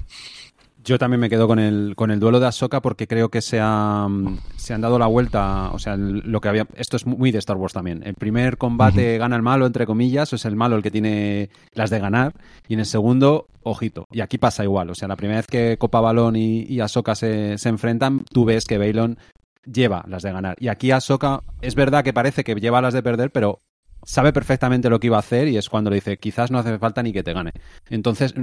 Yo 0.82 0.98
también 0.98 1.20
me 1.20 1.28
quedo 1.28 1.46
con 1.46 1.58
el, 1.58 1.94
con 1.96 2.10
el 2.10 2.20
duelo 2.20 2.40
de 2.40 2.46
Ahsoka 2.46 2.80
porque 2.80 3.06
creo 3.06 3.28
que 3.28 3.42
se, 3.42 3.58
ha, 3.60 4.08
se 4.56 4.72
han 4.74 4.80
dado 4.80 4.98
la 4.98 5.06
vuelta. 5.06 5.70
O 5.72 5.78
sea, 5.78 5.96
lo 5.96 6.40
que 6.40 6.48
había. 6.48 6.66
Esto 6.74 6.96
es 6.96 7.06
muy 7.06 7.30
de 7.32 7.38
Star 7.38 7.56
Wars 7.56 7.74
también. 7.74 8.02
El 8.04 8.14
primer 8.14 8.56
combate 8.56 9.12
uh 9.12 9.16
-huh. 9.16 9.18
gana 9.18 9.36
el 9.36 9.42
malo, 9.42 9.66
entre 9.66 9.86
comillas, 9.86 10.32
es 10.32 10.44
el 10.44 10.56
malo 10.56 10.76
el 10.76 10.82
que 10.82 10.90
tiene 10.90 11.50
las 11.74 11.90
de 11.90 11.98
ganar. 11.98 12.34
Y 12.68 12.74
en 12.74 12.80
el 12.80 12.86
segundo, 12.86 13.46
ojito. 13.62 14.06
Y 14.10 14.20
aquí 14.20 14.38
pasa 14.38 14.64
igual. 14.64 14.90
O 14.90 14.94
sea, 14.94 15.08
la 15.08 15.16
primera 15.16 15.40
vez 15.40 15.46
que 15.46 15.76
Copa 15.78 16.00
Balón 16.00 16.36
y, 16.36 16.62
y 16.62 16.80
Ahsoka 16.80 17.14
se, 17.14 17.58
se 17.58 17.68
enfrentan, 17.68 18.24
tú 18.32 18.44
ves 18.44 18.64
que 18.64 18.78
Bailon 18.78 19.18
lleva 19.64 20.04
las 20.08 20.22
de 20.22 20.32
ganar. 20.32 20.56
Y 20.58 20.68
aquí 20.68 20.90
Ahsoka, 20.90 21.42
es 21.60 21.74
verdad 21.74 22.04
que 22.04 22.12
parece 22.12 22.44
que 22.44 22.54
lleva 22.54 22.80
las 22.80 22.94
de 22.94 23.02
perder, 23.02 23.30
pero 23.30 23.58
sabe 24.04 24.32
perfectamente 24.32 24.90
lo 24.90 25.00
que 25.00 25.08
iba 25.08 25.16
a 25.16 25.20
hacer 25.20 25.48
y 25.48 25.56
es 25.56 25.68
cuando 25.68 25.90
le 25.90 25.96
dice 25.96 26.16
quizás 26.18 26.50
no 26.50 26.58
hace 26.58 26.78
falta 26.78 27.02
ni 27.02 27.12
que 27.12 27.22
te 27.22 27.32
gane. 27.32 27.52
Entonces, 27.88 28.34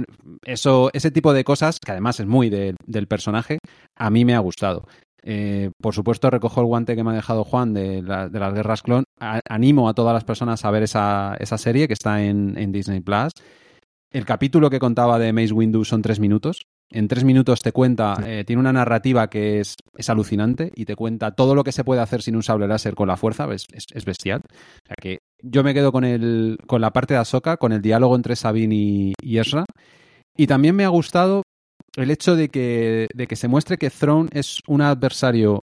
eso, 0.44 0.90
ese 0.92 1.10
tipo 1.10 1.32
de 1.32 1.44
cosas, 1.44 1.78
que 1.80 1.92
además 1.92 2.20
es 2.20 2.26
muy 2.26 2.50
de, 2.50 2.74
del 2.86 3.06
personaje, 3.06 3.58
a 3.96 4.10
mí 4.10 4.24
me 4.24 4.34
ha 4.34 4.40
gustado. 4.40 4.86
Eh, 5.22 5.70
por 5.80 5.94
supuesto, 5.94 6.30
recojo 6.30 6.60
el 6.60 6.66
guante 6.66 6.96
que 6.96 7.04
me 7.04 7.10
ha 7.10 7.14
dejado 7.14 7.44
Juan 7.44 7.74
de, 7.74 8.02
la, 8.02 8.28
de 8.28 8.38
las 8.38 8.54
guerras 8.54 8.82
clon. 8.82 9.04
A, 9.20 9.40
animo 9.48 9.88
a 9.88 9.94
todas 9.94 10.14
las 10.14 10.24
personas 10.24 10.64
a 10.64 10.70
ver 10.70 10.84
esa, 10.84 11.36
esa 11.38 11.58
serie 11.58 11.86
que 11.86 11.94
está 11.94 12.22
en, 12.22 12.56
en, 12.56 12.72
Disney 12.72 13.00
Plus. 13.00 13.32
El 14.10 14.24
capítulo 14.24 14.70
que 14.70 14.78
contaba 14.78 15.18
de 15.18 15.32
Mace 15.32 15.52
Windu 15.52 15.84
son 15.84 16.02
tres 16.02 16.20
minutos. 16.20 16.62
En 16.90 17.08
tres 17.08 17.24
minutos 17.24 17.60
te 17.60 17.72
cuenta, 17.72 18.16
eh, 18.24 18.44
tiene 18.46 18.60
una 18.60 18.72
narrativa 18.72 19.28
que 19.28 19.60
es, 19.60 19.74
es, 19.94 20.08
alucinante 20.08 20.72
y 20.74 20.86
te 20.86 20.96
cuenta 20.96 21.32
todo 21.32 21.54
lo 21.54 21.62
que 21.62 21.72
se 21.72 21.84
puede 21.84 22.00
hacer 22.00 22.22
sin 22.22 22.34
un 22.34 22.42
sable 22.42 22.66
láser 22.66 22.94
con 22.94 23.08
la 23.08 23.18
fuerza, 23.18 23.46
es, 23.52 23.66
es, 23.72 23.84
es 23.92 24.06
bestial. 24.06 24.40
O 24.40 24.86
sea 24.86 24.96
que 24.98 25.18
yo 25.42 25.62
me 25.62 25.74
quedo 25.74 25.92
con, 25.92 26.04
el, 26.04 26.58
con 26.66 26.80
la 26.80 26.92
parte 26.92 27.14
de 27.14 27.20
Ahsoka, 27.20 27.56
con 27.56 27.72
el 27.72 27.82
diálogo 27.82 28.16
entre 28.16 28.36
Sabine 28.36 28.74
y, 28.74 29.12
y 29.22 29.38
Ezra. 29.38 29.64
Y 30.36 30.46
también 30.46 30.76
me 30.76 30.84
ha 30.84 30.88
gustado 30.88 31.42
el 31.96 32.10
hecho 32.10 32.36
de 32.36 32.48
que, 32.48 33.08
de 33.14 33.26
que 33.26 33.36
se 33.36 33.48
muestre 33.48 33.76
que 33.76 33.90
Throne 33.90 34.28
es 34.32 34.60
un 34.66 34.82
adversario 34.82 35.60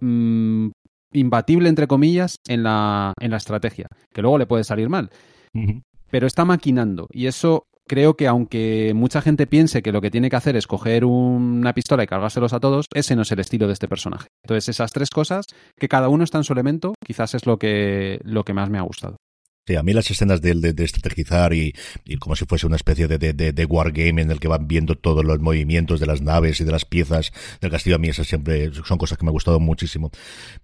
mmm, 0.00 0.68
imbatible, 1.12 1.68
entre 1.68 1.86
comillas, 1.86 2.36
en 2.48 2.62
la, 2.62 3.14
en 3.20 3.30
la 3.30 3.36
estrategia, 3.36 3.86
que 4.12 4.22
luego 4.22 4.38
le 4.38 4.46
puede 4.46 4.64
salir 4.64 4.88
mal. 4.88 5.10
Uh 5.54 5.60
-huh. 5.60 5.82
Pero 6.10 6.26
está 6.26 6.44
maquinando 6.44 7.06
y 7.10 7.26
eso 7.26 7.64
creo 7.92 8.16
que 8.16 8.26
aunque 8.26 8.92
mucha 8.94 9.20
gente 9.20 9.46
piense 9.46 9.82
que 9.82 9.92
lo 9.92 10.00
que 10.00 10.10
tiene 10.10 10.30
que 10.30 10.36
hacer 10.36 10.56
es 10.56 10.66
coger 10.66 11.04
una 11.04 11.74
pistola 11.74 12.02
y 12.02 12.06
cargárselos 12.06 12.54
a 12.54 12.58
todos, 12.58 12.86
ese 12.94 13.14
no 13.14 13.20
es 13.20 13.32
el 13.32 13.40
estilo 13.40 13.66
de 13.66 13.74
este 13.74 13.86
personaje. 13.86 14.28
Entonces, 14.44 14.70
esas 14.70 14.92
tres 14.92 15.10
cosas, 15.10 15.44
que 15.78 15.88
cada 15.88 16.08
uno 16.08 16.24
está 16.24 16.38
en 16.38 16.44
su 16.44 16.54
elemento, 16.54 16.94
quizás 17.06 17.34
es 17.34 17.44
lo 17.44 17.58
que, 17.58 18.18
lo 18.24 18.44
que 18.44 18.54
más 18.54 18.70
me 18.70 18.78
ha 18.78 18.80
gustado. 18.80 19.18
Sí, 19.64 19.76
a 19.76 19.84
mí 19.84 19.92
las 19.92 20.10
escenas 20.10 20.42
de, 20.42 20.54
de, 20.54 20.84
estrategizar 20.84 21.54
y, 21.54 21.72
como 22.18 22.34
si 22.34 22.44
fuese 22.46 22.66
una 22.66 22.74
especie 22.74 23.06
de, 23.06 23.16
de, 23.16 23.52
de, 23.52 23.64
wargame 23.64 24.20
en 24.20 24.32
el 24.32 24.40
que 24.40 24.48
van 24.48 24.66
viendo 24.66 24.96
todos 24.96 25.24
los 25.24 25.38
movimientos 25.38 26.00
de 26.00 26.06
las 26.06 26.20
naves 26.20 26.60
y 26.60 26.64
de 26.64 26.72
las 26.72 26.84
piezas 26.84 27.32
del 27.60 27.70
castillo, 27.70 27.94
a 27.94 28.00
mí 28.00 28.08
esas 28.08 28.26
siempre 28.26 28.72
son 28.84 28.98
cosas 28.98 29.18
que 29.18 29.24
me 29.24 29.28
ha 29.28 29.32
gustado 29.32 29.60
muchísimo. 29.60 30.10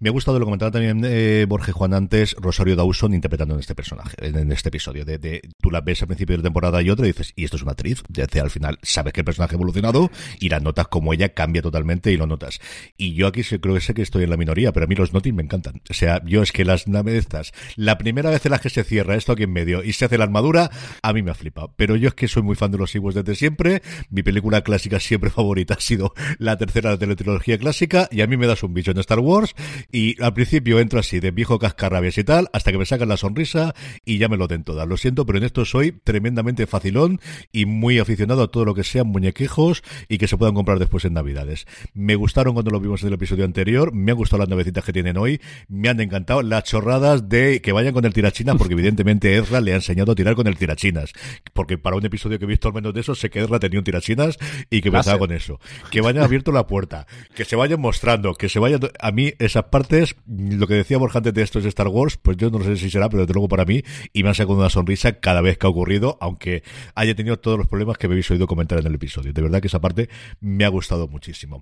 Me 0.01 0.09
ha 0.09 0.11
gustado, 0.11 0.37
lo 0.37 0.43
comentaba 0.43 0.71
también 0.71 1.01
eh, 1.05 1.45
Borges 1.47 1.73
Juan 1.73 1.93
antes, 1.93 2.35
Rosario 2.41 2.75
Dawson 2.75 3.13
interpretando 3.13 3.53
en 3.53 3.61
este 3.61 3.73
personaje, 3.73 4.17
en, 4.19 4.51
este 4.51 4.67
episodio. 4.67 5.05
De, 5.05 5.43
tú 5.61 5.71
la 5.71 5.79
ves 5.79 6.01
al 6.01 6.09
principio 6.09 6.33
de 6.33 6.39
la 6.39 6.43
temporada 6.43 6.81
y 6.81 6.89
otra 6.89 7.05
y 7.05 7.11
dices, 7.13 7.31
y 7.37 7.45
esto 7.45 7.55
es 7.55 7.63
una 7.63 7.71
actriz. 7.71 8.03
Desde 8.09 8.41
al 8.41 8.49
final 8.49 8.79
sabes 8.81 9.13
que 9.13 9.21
el 9.21 9.25
personaje 9.25 9.55
ha 9.55 9.55
evolucionado 9.55 10.11
y 10.41 10.49
las 10.49 10.61
notas 10.61 10.89
como 10.89 11.13
ella 11.13 11.29
cambia 11.29 11.61
totalmente 11.61 12.11
y 12.11 12.17
lo 12.17 12.27
notas. 12.27 12.59
Y 12.97 13.13
yo 13.13 13.27
aquí 13.27 13.43
creo 13.43 13.75
que 13.75 13.81
sé 13.81 13.93
que 13.93 14.01
estoy 14.01 14.25
en 14.25 14.29
la 14.29 14.35
minoría, 14.35 14.73
pero 14.73 14.83
a 14.83 14.87
mí 14.87 14.95
los 14.95 15.13
notings 15.13 15.37
me 15.37 15.43
encantan. 15.43 15.81
O 15.89 15.93
sea, 15.93 16.21
yo 16.25 16.43
es 16.43 16.51
que 16.51 16.65
las 16.65 16.89
naves 16.89 17.13
estas, 17.13 17.53
la 17.77 17.97
primera 17.97 18.29
vez 18.29 18.45
en 18.45 18.51
las 18.51 18.59
que 18.59 18.69
se 18.69 18.88
cierra 18.89 19.15
esto 19.15 19.31
aquí 19.31 19.43
en 19.43 19.53
medio 19.53 19.83
y 19.83 19.93
se 19.93 20.05
hace 20.05 20.17
la 20.17 20.23
armadura, 20.23 20.71
a 21.01 21.13
mí 21.13 21.21
me 21.21 21.31
ha 21.31 21.35
flipado. 21.35 21.73
Pero 21.77 21.95
yo 21.95 22.09
es 22.09 22.15
que 22.15 22.27
soy 22.27 22.43
muy 22.43 22.55
fan 22.55 22.71
de 22.71 22.79
los 22.79 22.93
Ewoks 22.95 23.15
desde 23.15 23.35
siempre. 23.35 23.81
Mi 24.09 24.23
película 24.23 24.61
clásica 24.61 24.99
siempre 24.99 25.29
favorita 25.29 25.75
ha 25.75 25.79
sido 25.79 26.13
la 26.39 26.57
tercera 26.57 26.97
de 26.97 27.07
la 27.07 27.15
trilogía 27.15 27.57
clásica 27.57 28.09
y 28.11 28.21
a 28.21 28.27
mí 28.27 28.35
me 28.35 28.47
das 28.47 28.63
un 28.63 28.73
bicho 28.73 28.91
en 28.91 28.97
Star 28.97 29.19
Wars 29.19 29.55
y 29.91 30.21
al 30.21 30.33
principio 30.33 30.79
entro 30.79 30.99
así 30.99 31.19
de 31.19 31.31
viejo 31.31 31.59
cascarrabias 31.59 32.17
y 32.17 32.23
tal 32.23 32.49
hasta 32.51 32.71
que 32.71 32.77
me 32.77 32.85
sacan 32.85 33.09
la 33.09 33.17
sonrisa 33.17 33.75
y 34.03 34.17
ya 34.17 34.27
me 34.27 34.37
lo 34.37 34.47
den 34.47 34.63
todas. 34.63 34.87
Lo 34.87 34.97
siento, 34.97 35.25
pero 35.25 35.37
en 35.37 35.43
esto 35.43 35.63
soy 35.65 35.91
tremendamente 35.91 36.65
facilón 36.65 37.21
y 37.51 37.65
muy 37.65 37.99
aficionado 37.99 38.43
a 38.43 38.47
todo 38.51 38.65
lo 38.65 38.73
que 38.73 38.83
sean 38.83 39.07
muñequejos 39.07 39.83
y 40.07 40.17
que 40.17 40.27
se 40.27 40.37
puedan 40.37 40.55
comprar 40.55 40.79
después 40.79 41.05
en 41.05 41.13
Navidades. 41.13 41.67
Me 41.93 42.15
gustaron 42.15 42.53
cuando 42.53 42.71
lo 42.71 42.79
vimos 42.79 43.03
en 43.03 43.09
el 43.09 43.13
episodio 43.13 43.45
anterior, 43.45 43.93
me 43.93 44.11
han 44.11 44.17
gustado 44.17 44.39
las 44.39 44.49
nuevecitas 44.49 44.83
que 44.83 44.93
tienen 44.93 45.17
hoy, 45.17 45.39
me 45.67 45.89
han 45.89 45.99
encantado 45.99 46.41
las 46.41 46.63
chorradas 46.63 47.29
de 47.29 47.61
que 47.61 47.71
vayan 47.71 47.93
con 47.93 48.05
el 48.05 48.13
tirachina 48.13 48.55
porque 48.55 48.75
evidentemente 48.79 49.37
Ezra 49.37 49.61
le 49.61 49.73
ha 49.73 49.75
enseñado 49.75 50.11
a 50.11 50.15
tirar 50.15 50.35
con 50.35 50.47
el 50.47 50.57
tirachinas. 50.57 51.13
Porque 51.53 51.77
para 51.77 51.95
un 51.95 52.05
episodio 52.05 52.39
que 52.39 52.45
he 52.45 52.47
visto 52.47 52.67
al 52.67 52.73
menos 52.73 52.93
de 52.93 53.01
eso, 53.01 53.15
sé 53.15 53.29
que 53.29 53.39
Ezra 53.39 53.59
tenía 53.59 53.79
un 53.79 53.83
tirachinas 53.83 54.37
y 54.69 54.81
que 54.81 54.89
empezaba 54.89 55.19
con 55.19 55.31
eso. 55.31 55.59
Que 55.91 56.01
vayan 56.01 56.23
abierto 56.23 56.51
la 56.51 56.67
puerta, 56.67 57.07
que 57.35 57.45
se 57.45 57.55
vayan 57.55 57.79
mostrando, 57.79 58.33
que 58.35 58.49
se 58.49 58.59
vayan... 58.59 58.79
A 58.99 59.11
mí 59.11 59.33
esas 59.39 59.65
partes, 59.65 60.15
lo 60.27 60.67
que 60.67 60.75
decía 60.75 60.97
Borja 60.97 61.19
antes 61.19 61.33
de 61.33 61.41
esto 61.41 61.59
es 61.59 61.65
Star 61.65 61.87
Wars, 61.87 62.17
pues 62.17 62.37
yo 62.37 62.49
no 62.49 62.63
sé 62.63 62.77
si 62.77 62.89
será, 62.89 63.09
pero 63.09 63.23
desde 63.23 63.33
luego 63.33 63.47
para 63.47 63.65
mí, 63.65 63.83
y 64.13 64.23
me 64.23 64.29
ha 64.29 64.33
sacado 64.33 64.57
una 64.57 64.69
sonrisa 64.69 65.19
cada 65.19 65.41
vez 65.41 65.57
que 65.57 65.67
ha 65.67 65.69
ocurrido, 65.69 66.17
aunque 66.21 66.63
haya 66.95 67.15
tenido 67.15 67.37
todos 67.37 67.57
los 67.57 67.67
problemas 67.67 67.97
que 67.97 68.07
me 68.07 68.13
habéis 68.13 68.29
oído 68.31 68.47
comentar 68.47 68.79
en 68.79 68.87
el 68.87 68.95
episodio. 68.95 69.33
De 69.33 69.41
verdad 69.41 69.61
que 69.61 69.67
esa 69.67 69.81
parte 69.81 70.09
me 70.39 70.65
ha 70.65 70.69
gustado 70.69 71.07
muchísimo. 71.07 71.61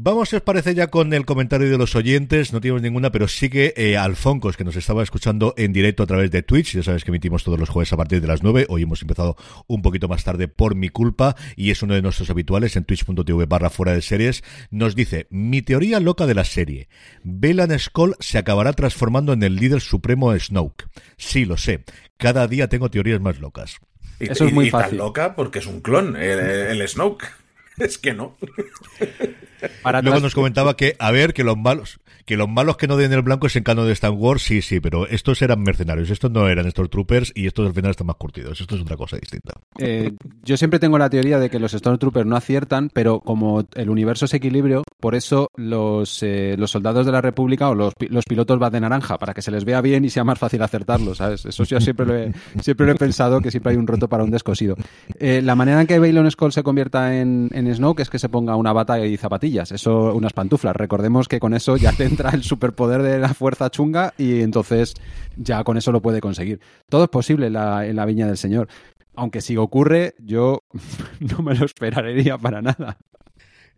Vamos, 0.00 0.28
si 0.28 0.36
os 0.36 0.42
parece, 0.42 0.76
ya 0.76 0.86
con 0.86 1.12
el 1.12 1.26
comentario 1.26 1.68
de 1.68 1.76
los 1.76 1.96
oyentes. 1.96 2.52
No 2.52 2.60
tenemos 2.60 2.82
ninguna, 2.82 3.10
pero 3.10 3.26
sí 3.26 3.50
que 3.50 3.74
eh, 3.76 3.96
Alfoncos, 3.96 4.56
que 4.56 4.62
nos 4.62 4.76
estaba 4.76 5.02
escuchando 5.02 5.54
en 5.56 5.72
directo 5.72 6.04
a 6.04 6.06
través 6.06 6.30
de 6.30 6.44
Twitch. 6.44 6.74
Ya 6.74 6.84
sabes 6.84 7.02
que 7.02 7.10
emitimos 7.10 7.42
todos 7.42 7.58
los 7.58 7.68
jueves 7.68 7.92
a 7.92 7.96
partir 7.96 8.20
de 8.20 8.28
las 8.28 8.44
9. 8.44 8.66
Hoy 8.68 8.82
hemos 8.84 9.02
empezado 9.02 9.36
un 9.66 9.82
poquito 9.82 10.06
más 10.06 10.22
tarde 10.22 10.46
por 10.46 10.76
mi 10.76 10.88
culpa 10.88 11.34
y 11.56 11.72
es 11.72 11.82
uno 11.82 11.94
de 11.94 12.02
nuestros 12.02 12.30
habituales 12.30 12.76
en 12.76 12.84
twitch.tv 12.84 13.46
barra 13.46 13.70
fuera 13.70 13.92
de 13.92 14.00
series. 14.00 14.44
Nos 14.70 14.94
dice, 14.94 15.26
mi 15.30 15.62
teoría 15.62 15.98
loca 15.98 16.26
de 16.26 16.34
la 16.36 16.44
serie. 16.44 16.88
Belan 17.24 17.76
Skull 17.76 18.14
se 18.20 18.38
acabará 18.38 18.74
transformando 18.74 19.32
en 19.32 19.42
el 19.42 19.56
líder 19.56 19.80
supremo 19.80 20.32
de 20.32 20.38
Snoke. 20.38 20.86
Sí, 21.16 21.44
lo 21.44 21.56
sé. 21.56 21.82
Cada 22.18 22.46
día 22.46 22.68
tengo 22.68 22.88
teorías 22.88 23.20
más 23.20 23.40
locas. 23.40 23.78
Eso 24.20 24.44
es 24.44 24.52
muy 24.52 24.70
fácil. 24.70 24.98
loca 24.98 25.34
porque 25.34 25.58
es 25.58 25.66
un 25.66 25.80
clon, 25.80 26.14
el 26.14 26.86
Snoke. 26.86 27.37
Es 27.80 27.98
que 27.98 28.14
no. 28.14 28.36
Luego 30.02 30.20
nos 30.20 30.34
comentaba 30.34 30.76
que, 30.76 30.96
a 30.98 31.10
ver, 31.10 31.32
que 31.32 31.44
los 31.44 31.56
malos, 31.56 32.00
que 32.28 32.36
los 32.36 32.48
malos 32.48 32.76
que 32.76 32.86
no 32.86 32.96
den 32.96 33.12
el 33.12 33.22
blanco 33.22 33.46
es 33.46 33.56
en 33.56 33.64
canon 33.64 33.86
de 33.86 33.92
Star 33.92 34.10
Wars, 34.10 34.42
sí, 34.42 34.62
sí, 34.62 34.80
pero 34.80 35.08
estos 35.08 35.42
eran 35.42 35.62
mercenarios, 35.62 36.10
estos 36.10 36.30
no 36.30 36.46
eran 36.46 36.70
Stormtroopers 36.70 37.32
y 37.34 37.46
estos 37.46 37.66
al 37.66 37.74
final 37.74 37.90
están 37.90 38.06
más 38.06 38.16
curtidos. 38.16 38.60
Esto 38.60 38.76
es 38.76 38.82
otra 38.82 38.96
cosa 38.96 39.16
distinta. 39.16 39.54
Eh, 39.78 40.12
yo 40.44 40.56
siempre 40.56 40.78
tengo 40.78 40.98
la 40.98 41.10
teoría 41.10 41.38
de 41.38 41.50
que 41.50 41.58
los 41.58 41.72
Stormtroopers 41.72 42.26
no 42.26 42.36
aciertan, 42.36 42.90
pero 42.92 43.20
como 43.20 43.64
el 43.74 43.90
universo 43.90 44.26
es 44.26 44.34
equilibrio, 44.34 44.84
por 45.00 45.14
eso 45.14 45.50
los, 45.56 46.22
eh, 46.22 46.54
los 46.58 46.70
soldados 46.70 47.06
de 47.06 47.12
la 47.12 47.20
República 47.20 47.70
o 47.70 47.74
los, 47.74 47.94
los 48.10 48.24
pilotos 48.24 48.58
van 48.58 48.72
de 48.72 48.80
naranja, 48.80 49.18
para 49.18 49.32
que 49.32 49.42
se 49.42 49.50
les 49.50 49.64
vea 49.64 49.80
bien 49.80 50.04
y 50.04 50.10
sea 50.10 50.24
más 50.24 50.38
fácil 50.38 50.62
acertarlos, 50.62 51.18
¿sabes? 51.18 51.46
Eso 51.46 51.64
yo 51.64 51.80
siempre 51.80 52.04
lo 52.04 52.14
he, 52.14 52.32
siempre 52.60 52.86
lo 52.86 52.92
he 52.92 52.96
pensado, 52.96 53.40
que 53.40 53.50
siempre 53.50 53.72
hay 53.72 53.78
un 53.78 53.86
roto 53.86 54.08
para 54.08 54.22
un 54.22 54.30
descosido. 54.30 54.76
Eh, 55.18 55.40
la 55.42 55.54
manera 55.54 55.80
en 55.80 55.86
que 55.86 55.98
Baylon 55.98 56.30
Skull 56.30 56.52
se 56.52 56.62
convierta 56.62 57.18
en, 57.18 57.48
en 57.52 57.74
Snoke 57.74 58.00
es 58.00 58.10
que 58.10 58.18
se 58.18 58.28
ponga 58.28 58.54
una 58.56 58.72
bata 58.72 59.04
y 59.06 59.16
zapatillas 59.16 59.72
eso 59.72 60.14
unas 60.14 60.32
pantuflas. 60.32 60.76
Recordemos 60.76 61.28
que 61.28 61.40
con 61.40 61.54
eso 61.54 61.76
ya 61.76 61.92
te 61.96 62.04
el 62.26 62.42
superpoder 62.42 63.02
de 63.02 63.18
la 63.18 63.34
fuerza 63.34 63.70
chunga 63.70 64.14
y 64.18 64.40
entonces 64.40 64.94
ya 65.36 65.64
con 65.64 65.76
eso 65.76 65.92
lo 65.92 66.02
puede 66.02 66.20
conseguir. 66.20 66.60
Todo 66.88 67.04
es 67.04 67.10
posible 67.10 67.46
en 67.46 67.54
la, 67.54 67.86
en 67.86 67.96
la 67.96 68.04
viña 68.04 68.26
del 68.26 68.36
Señor. 68.36 68.68
Aunque 69.14 69.40
si 69.40 69.56
ocurre, 69.56 70.14
yo 70.18 70.62
no 71.20 71.42
me 71.42 71.54
lo 71.54 71.64
esperaría 71.64 72.38
para 72.38 72.62
nada. 72.62 72.98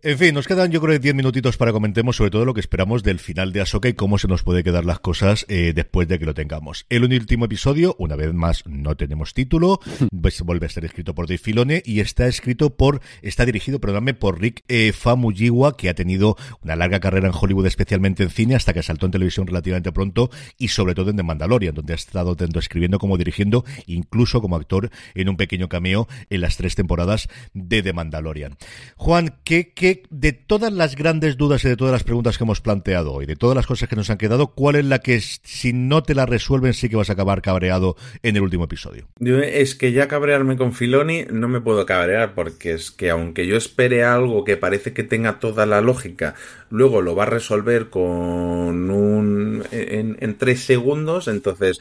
En 0.02 0.16
fin, 0.16 0.34
nos 0.34 0.48
quedan 0.48 0.70
yo 0.70 0.80
creo 0.80 0.98
10 0.98 1.14
minutitos 1.14 1.58
para 1.58 1.72
comentemos 1.72 2.16
sobre 2.16 2.30
todo 2.30 2.46
lo 2.46 2.54
que 2.54 2.60
esperamos 2.60 3.02
del 3.02 3.18
final 3.18 3.52
de 3.52 3.60
Ahsoka 3.60 3.86
y 3.86 3.92
cómo 3.92 4.16
se 4.16 4.28
nos 4.28 4.42
puede 4.42 4.64
quedar 4.64 4.86
las 4.86 4.98
cosas 4.98 5.44
eh, 5.50 5.74
después 5.74 6.08
de 6.08 6.18
que 6.18 6.24
lo 6.24 6.32
tengamos. 6.32 6.86
El 6.88 7.04
último 7.04 7.44
episodio, 7.44 7.96
una 7.98 8.16
vez 8.16 8.32
más, 8.32 8.66
no 8.66 8.96
tenemos 8.96 9.34
título, 9.34 9.78
pues 10.22 10.40
vuelve 10.40 10.64
a 10.64 10.68
estar 10.68 10.86
escrito 10.86 11.14
por 11.14 11.26
Dave 11.26 11.36
Filone 11.36 11.82
y 11.84 12.00
está 12.00 12.26
escrito 12.28 12.76
por, 12.76 13.02
está 13.20 13.44
dirigido, 13.44 13.78
perdóname, 13.78 14.14
por 14.14 14.40
Rick 14.40 14.64
eh, 14.68 14.92
Famuyiwa, 14.92 15.76
que 15.76 15.90
ha 15.90 15.94
tenido 15.94 16.38
una 16.62 16.76
larga 16.76 16.98
carrera 16.98 17.28
en 17.28 17.34
Hollywood, 17.38 17.66
especialmente 17.66 18.22
en 18.22 18.30
cine, 18.30 18.54
hasta 18.54 18.72
que 18.72 18.82
saltó 18.82 19.04
en 19.04 19.12
televisión 19.12 19.48
relativamente 19.48 19.92
pronto 19.92 20.30
y 20.56 20.68
sobre 20.68 20.94
todo 20.94 21.10
en 21.10 21.16
The 21.16 21.24
Mandalorian, 21.24 21.74
donde 21.74 21.92
ha 21.92 21.96
estado 21.96 22.36
tanto 22.36 22.58
escribiendo 22.58 22.98
como 22.98 23.18
dirigiendo, 23.18 23.66
incluso 23.84 24.40
como 24.40 24.56
actor 24.56 24.88
en 25.14 25.28
un 25.28 25.36
pequeño 25.36 25.68
cameo 25.68 26.08
en 26.30 26.40
las 26.40 26.56
tres 26.56 26.74
temporadas 26.74 27.28
de 27.52 27.82
The 27.82 27.92
Mandalorian. 27.92 28.56
Juan, 28.96 29.34
¿qué, 29.44 29.74
qué 29.74 29.89
de 30.10 30.32
todas 30.32 30.72
las 30.72 30.96
grandes 30.96 31.36
dudas 31.36 31.64
y 31.64 31.68
de 31.68 31.76
todas 31.76 31.92
las 31.92 32.04
preguntas 32.04 32.38
que 32.38 32.44
hemos 32.44 32.60
planteado 32.60 33.12
hoy, 33.12 33.26
de 33.26 33.36
todas 33.36 33.56
las 33.56 33.66
cosas 33.66 33.88
que 33.88 33.96
nos 33.96 34.10
han 34.10 34.18
quedado, 34.18 34.48
cuál 34.48 34.76
es 34.76 34.84
la 34.84 35.00
que 35.00 35.20
si 35.20 35.72
no 35.72 36.02
te 36.02 36.14
la 36.14 36.26
resuelven 36.26 36.74
sí 36.74 36.88
que 36.88 36.96
vas 36.96 37.10
a 37.10 37.14
acabar 37.14 37.42
cabreado 37.42 37.96
en 38.22 38.36
el 38.36 38.42
último 38.42 38.64
episodio? 38.64 39.06
es 39.20 39.74
que 39.74 39.92
ya 39.92 40.08
cabrearme 40.08 40.56
con 40.56 40.72
Filoni 40.72 41.24
no 41.30 41.48
me 41.48 41.60
puedo 41.60 41.86
cabrear 41.86 42.34
porque 42.34 42.72
es 42.72 42.90
que 42.90 43.10
aunque 43.10 43.46
yo 43.46 43.56
espere 43.56 44.04
algo 44.04 44.44
que 44.44 44.56
parece 44.56 44.92
que 44.92 45.02
tenga 45.02 45.38
toda 45.38 45.66
la 45.66 45.80
lógica, 45.80 46.34
luego 46.70 47.02
lo 47.02 47.14
va 47.14 47.24
a 47.24 47.26
resolver 47.26 47.90
con 47.90 48.90
un 48.90 49.64
en, 49.70 50.16
en 50.20 50.38
tres 50.38 50.64
segundos, 50.64 51.28
entonces 51.28 51.80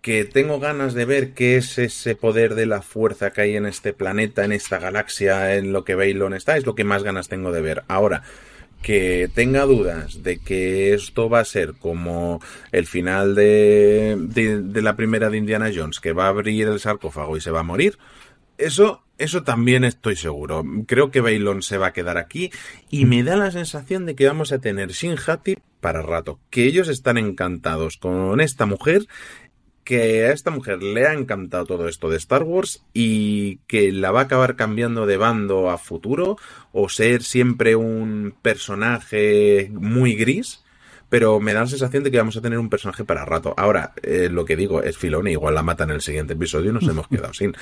que 0.00 0.24
tengo 0.24 0.60
ganas 0.60 0.94
de 0.94 1.04
ver 1.04 1.32
qué 1.32 1.56
es 1.56 1.78
ese 1.78 2.14
poder 2.14 2.54
de 2.54 2.66
la 2.66 2.82
fuerza 2.82 3.30
que 3.30 3.42
hay 3.42 3.56
en 3.56 3.66
este 3.66 3.92
planeta, 3.92 4.44
en 4.44 4.52
esta 4.52 4.78
galaxia, 4.78 5.54
en 5.56 5.72
lo 5.72 5.84
que 5.84 5.94
Baylon 5.94 6.34
está, 6.34 6.56
es 6.56 6.66
lo 6.66 6.74
que 6.74 6.84
más 6.84 7.02
ganas 7.02 7.28
tengo 7.28 7.52
de 7.52 7.60
ver. 7.60 7.84
Ahora, 7.88 8.22
que 8.82 9.28
tenga 9.34 9.64
dudas 9.64 10.22
de 10.22 10.38
que 10.38 10.94
esto 10.94 11.28
va 11.28 11.40
a 11.40 11.44
ser 11.44 11.74
como 11.74 12.40
el 12.72 12.86
final 12.86 13.34
de, 13.34 14.16
de, 14.16 14.82
la 14.82 14.96
primera 14.96 15.28
de 15.28 15.38
Indiana 15.38 15.72
Jones, 15.74 16.00
que 16.00 16.12
va 16.12 16.26
a 16.26 16.28
abrir 16.28 16.68
el 16.68 16.78
sarcófago 16.78 17.36
y 17.36 17.40
se 17.40 17.50
va 17.50 17.60
a 17.60 17.64
morir, 17.64 17.98
eso, 18.58 19.02
eso 19.18 19.42
también 19.42 19.84
estoy 19.84 20.16
seguro. 20.16 20.64
Creo 20.86 21.10
que 21.10 21.20
Baylon 21.20 21.62
se 21.62 21.78
va 21.78 21.88
a 21.88 21.92
quedar 21.92 22.16
aquí 22.16 22.50
y 22.90 23.06
me 23.06 23.22
da 23.22 23.36
la 23.36 23.50
sensación 23.50 24.06
de 24.06 24.14
que 24.14 24.26
vamos 24.26 24.52
a 24.52 24.60
tener 24.60 24.92
Shin 24.92 25.16
Hati 25.26 25.58
para 25.80 26.02
rato, 26.02 26.40
que 26.50 26.64
ellos 26.64 26.88
están 26.88 27.18
encantados 27.18 27.96
con 27.96 28.40
esta 28.40 28.66
mujer 28.66 29.06
que 29.86 30.26
a 30.26 30.32
esta 30.32 30.50
mujer 30.50 30.82
le 30.82 31.06
ha 31.06 31.12
encantado 31.12 31.64
todo 31.64 31.88
esto 31.88 32.10
de 32.10 32.16
Star 32.16 32.42
Wars 32.42 32.84
y 32.92 33.58
que 33.68 33.92
la 33.92 34.10
va 34.10 34.20
a 34.20 34.22
acabar 34.24 34.56
cambiando 34.56 35.06
de 35.06 35.16
bando 35.16 35.70
a 35.70 35.78
futuro 35.78 36.38
o 36.72 36.88
ser 36.88 37.22
siempre 37.22 37.76
un 37.76 38.34
personaje 38.42 39.70
muy 39.72 40.16
gris 40.16 40.64
pero 41.08 41.40
me 41.40 41.52
da 41.52 41.60
la 41.60 41.66
sensación 41.66 42.02
de 42.04 42.10
que 42.10 42.18
vamos 42.18 42.36
a 42.36 42.40
tener 42.40 42.58
un 42.58 42.68
personaje 42.68 43.04
para 43.04 43.24
rato. 43.24 43.54
Ahora, 43.56 43.92
eh, 44.02 44.28
lo 44.30 44.44
que 44.44 44.56
digo 44.56 44.82
es 44.82 44.98
Filoni, 44.98 45.32
igual 45.32 45.54
la 45.54 45.62
mata 45.62 45.84
en 45.84 45.90
el 45.90 46.00
siguiente 46.00 46.34
episodio 46.34 46.70
y 46.70 46.74
nos 46.74 46.88
hemos 46.88 47.08
quedado 47.08 47.32
sin. 47.32 47.54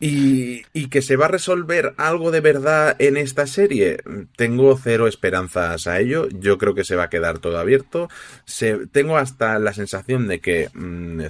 Y, 0.00 0.62
que 0.88 1.02
se 1.02 1.16
va 1.16 1.26
a 1.26 1.28
resolver 1.28 1.92
algo 1.98 2.30
de 2.30 2.40
verdad 2.40 2.96
en 2.98 3.18
esta 3.18 3.46
serie, 3.46 3.98
tengo 4.36 4.74
cero 4.82 5.06
esperanzas 5.06 5.86
a 5.86 6.00
ello. 6.00 6.28
Yo 6.30 6.56
creo 6.56 6.74
que 6.74 6.84
se 6.84 6.96
va 6.96 7.04
a 7.04 7.10
quedar 7.10 7.40
todo 7.40 7.58
abierto. 7.58 8.08
Se, 8.46 8.86
tengo 8.86 9.18
hasta 9.18 9.58
la 9.58 9.74
sensación 9.74 10.26
de 10.26 10.40
que 10.40 10.70
mmm, 10.72 11.20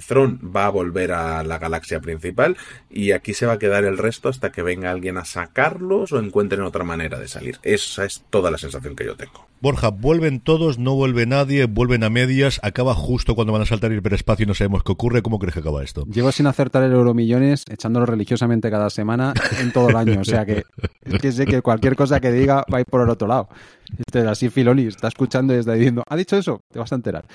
va 0.55 0.67
a 0.67 0.69
volver 0.69 1.11
a 1.11 1.43
la 1.43 1.57
galaxia 1.57 1.99
principal 1.99 2.55
y 2.89 3.11
aquí 3.11 3.33
se 3.33 3.45
va 3.45 3.53
a 3.53 3.59
quedar 3.59 3.83
el 3.83 3.97
resto 3.97 4.29
hasta 4.29 4.51
que 4.51 4.61
venga 4.61 4.91
alguien 4.91 5.17
a 5.17 5.25
sacarlos 5.25 6.13
o 6.13 6.19
encuentren 6.19 6.61
otra 6.61 6.83
manera 6.83 7.19
de 7.19 7.27
salir. 7.27 7.59
Esa 7.63 8.05
es 8.05 8.23
toda 8.29 8.51
la 8.51 8.57
sensación 8.57 8.95
que 8.95 9.05
yo 9.05 9.15
tengo. 9.15 9.47
Borja, 9.61 9.89
vuelven 9.89 10.39
todos, 10.39 10.79
no 10.79 10.95
vuelve 10.95 11.25
nada 11.25 11.38
nadie, 11.39 11.65
vuelven 11.65 12.03
a 12.03 12.09
medias, 12.09 12.59
acaba 12.63 12.93
justo 12.93 13.33
cuando 13.33 13.53
van 13.53 13.61
a 13.61 13.65
saltar 13.65 13.91
el 13.91 13.99
hiperespacio 13.99 14.43
y 14.43 14.47
no 14.47 14.53
sabemos 14.53 14.83
qué 14.83 14.91
ocurre. 14.91 15.21
¿Cómo 15.21 15.39
crees 15.39 15.53
que 15.53 15.61
acaba 15.61 15.83
esto? 15.83 16.05
Llevo 16.05 16.31
sin 16.31 16.47
acertar 16.47 16.83
el 16.83 16.91
Euromillones, 16.91 17.63
echándolo 17.69 18.05
religiosamente 18.05 18.69
cada 18.69 18.89
semana 18.89 19.33
en 19.61 19.71
todo 19.71 19.89
el 19.89 19.95
año. 19.95 20.19
O 20.19 20.25
sea 20.25 20.45
que 20.45 20.63
es 21.03 21.21
que 21.21 21.31
sé 21.31 21.45
que 21.45 21.61
cualquier 21.61 21.95
cosa 21.95 22.19
que 22.19 22.31
diga 22.31 22.65
va 22.71 22.79
a 22.79 22.81
ir 22.81 22.85
por 22.85 23.01
el 23.01 23.09
otro 23.09 23.27
lado. 23.27 23.49
Este, 23.97 24.27
así 24.27 24.49
Filoni 24.49 24.87
está 24.87 25.07
escuchando 25.07 25.55
y 25.55 25.57
está 25.57 25.73
diciendo, 25.73 26.03
¿ha 26.07 26.15
dicho 26.15 26.37
eso? 26.37 26.61
Te 26.71 26.79
vas 26.79 26.91
a 26.91 26.95
enterar. 26.95 27.25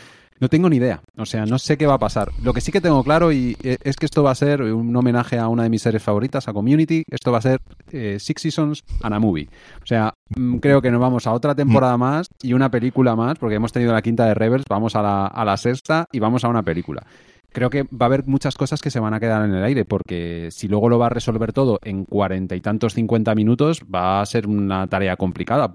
No 0.45 0.51
tengo 0.51 0.69
ni 0.69 0.77
idea. 0.77 1.01
O 1.17 1.25
sea, 1.25 1.47
no 1.47 1.59
sé 1.59 1.79
qué 1.79 1.87
va 1.87 1.95
a 1.95 1.99
pasar. 1.99 2.31
Lo 2.43 2.53
que 2.53 2.61
sí 2.61 2.71
que 2.71 2.83
tengo 2.83 3.03
claro 3.03 3.33
y 3.33 3.57
eh, 3.63 3.79
es 3.83 3.97
que 3.97 4.05
esto 4.05 4.23
va 4.23 4.33
a 4.33 4.35
ser 4.35 4.61
un 4.61 4.95
homenaje 4.95 5.39
a 5.39 5.49
una 5.49 5.63
de 5.63 5.71
mis 5.71 5.81
series 5.81 6.03
favoritas, 6.03 6.47
a 6.49 6.53
Community. 6.53 7.03
Esto 7.11 7.33
va 7.33 7.39
a 7.39 7.41
ser 7.41 7.63
eh, 7.91 8.19
Six 8.21 8.43
Seasons 8.43 8.85
and 9.03 9.15
a 9.15 9.19
Movie. 9.19 9.49
O 9.83 9.87
sea, 9.87 10.13
mm, 10.37 10.57
creo 10.57 10.83
que 10.83 10.91
nos 10.91 11.01
vamos 11.01 11.27
a 11.27 11.33
otra 11.33 11.55
temporada 11.55 11.97
más 11.97 12.27
y 12.43 12.53
una 12.53 12.71
película 12.71 13.17
más, 13.17 13.39
porque 13.39 13.55
hemos 13.55 13.73
tenido 13.73 13.95
la 13.95 14.03
quinta 14.03 14.27
de 14.27 14.35
Rebels, 14.35 14.67
vamos 14.69 14.95
a 14.97 15.01
la, 15.01 15.29
a 15.29 15.47
la 15.47 15.57
sexta 15.57 16.05
y 16.13 16.19
vamos 16.19 16.45
a 16.45 16.49
una 16.49 16.63
película 16.63 17.07
creo 17.51 17.71
que 17.71 17.85
va 17.85 17.89
a 18.01 18.05
haber 18.07 18.27
muchas 18.27 18.57
cosas 18.57 18.83
que 18.83 18.91
se 18.91 19.01
van 19.01 19.15
a 19.15 19.21
quedar 19.21 19.45
en 19.45 19.55
el 19.55 19.65
aire, 19.65 19.87
porque 19.87 20.49
si 20.51 20.69
luego 20.69 20.91
lo 20.91 20.99
va 20.99 21.07
a 21.07 21.11
resolver 21.11 21.55
todo 21.55 21.79
en 21.85 22.05
cuarenta 22.05 22.55
y 22.55 22.61
tantos, 22.61 22.95
cincuenta 22.95 23.35
minutos, 23.35 23.81
va 23.83 24.21
a 24.21 24.27
ser 24.27 24.47
una 24.47 24.89
tarea 24.89 25.17
complicada. 25.17 25.75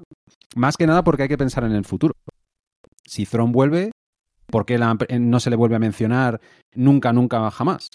Más 0.58 0.75
que 0.75 0.86
nada 0.86 1.03
porque 1.03 1.23
hay 1.23 1.29
que 1.29 1.38
pensar 1.38 1.63
en 1.63 1.71
el 1.71 1.86
futuro. 1.86 2.13
Si 3.05 3.25
Thron 3.25 3.53
vuelve, 3.53 3.91
¿Por 4.49 4.65
qué 4.65 4.77
no 5.19 5.39
se 5.39 5.49
le 5.49 5.55
vuelve 5.55 5.75
a 5.75 5.79
mencionar 5.79 6.39
nunca, 6.73 7.13
nunca, 7.13 7.49
jamás? 7.51 7.89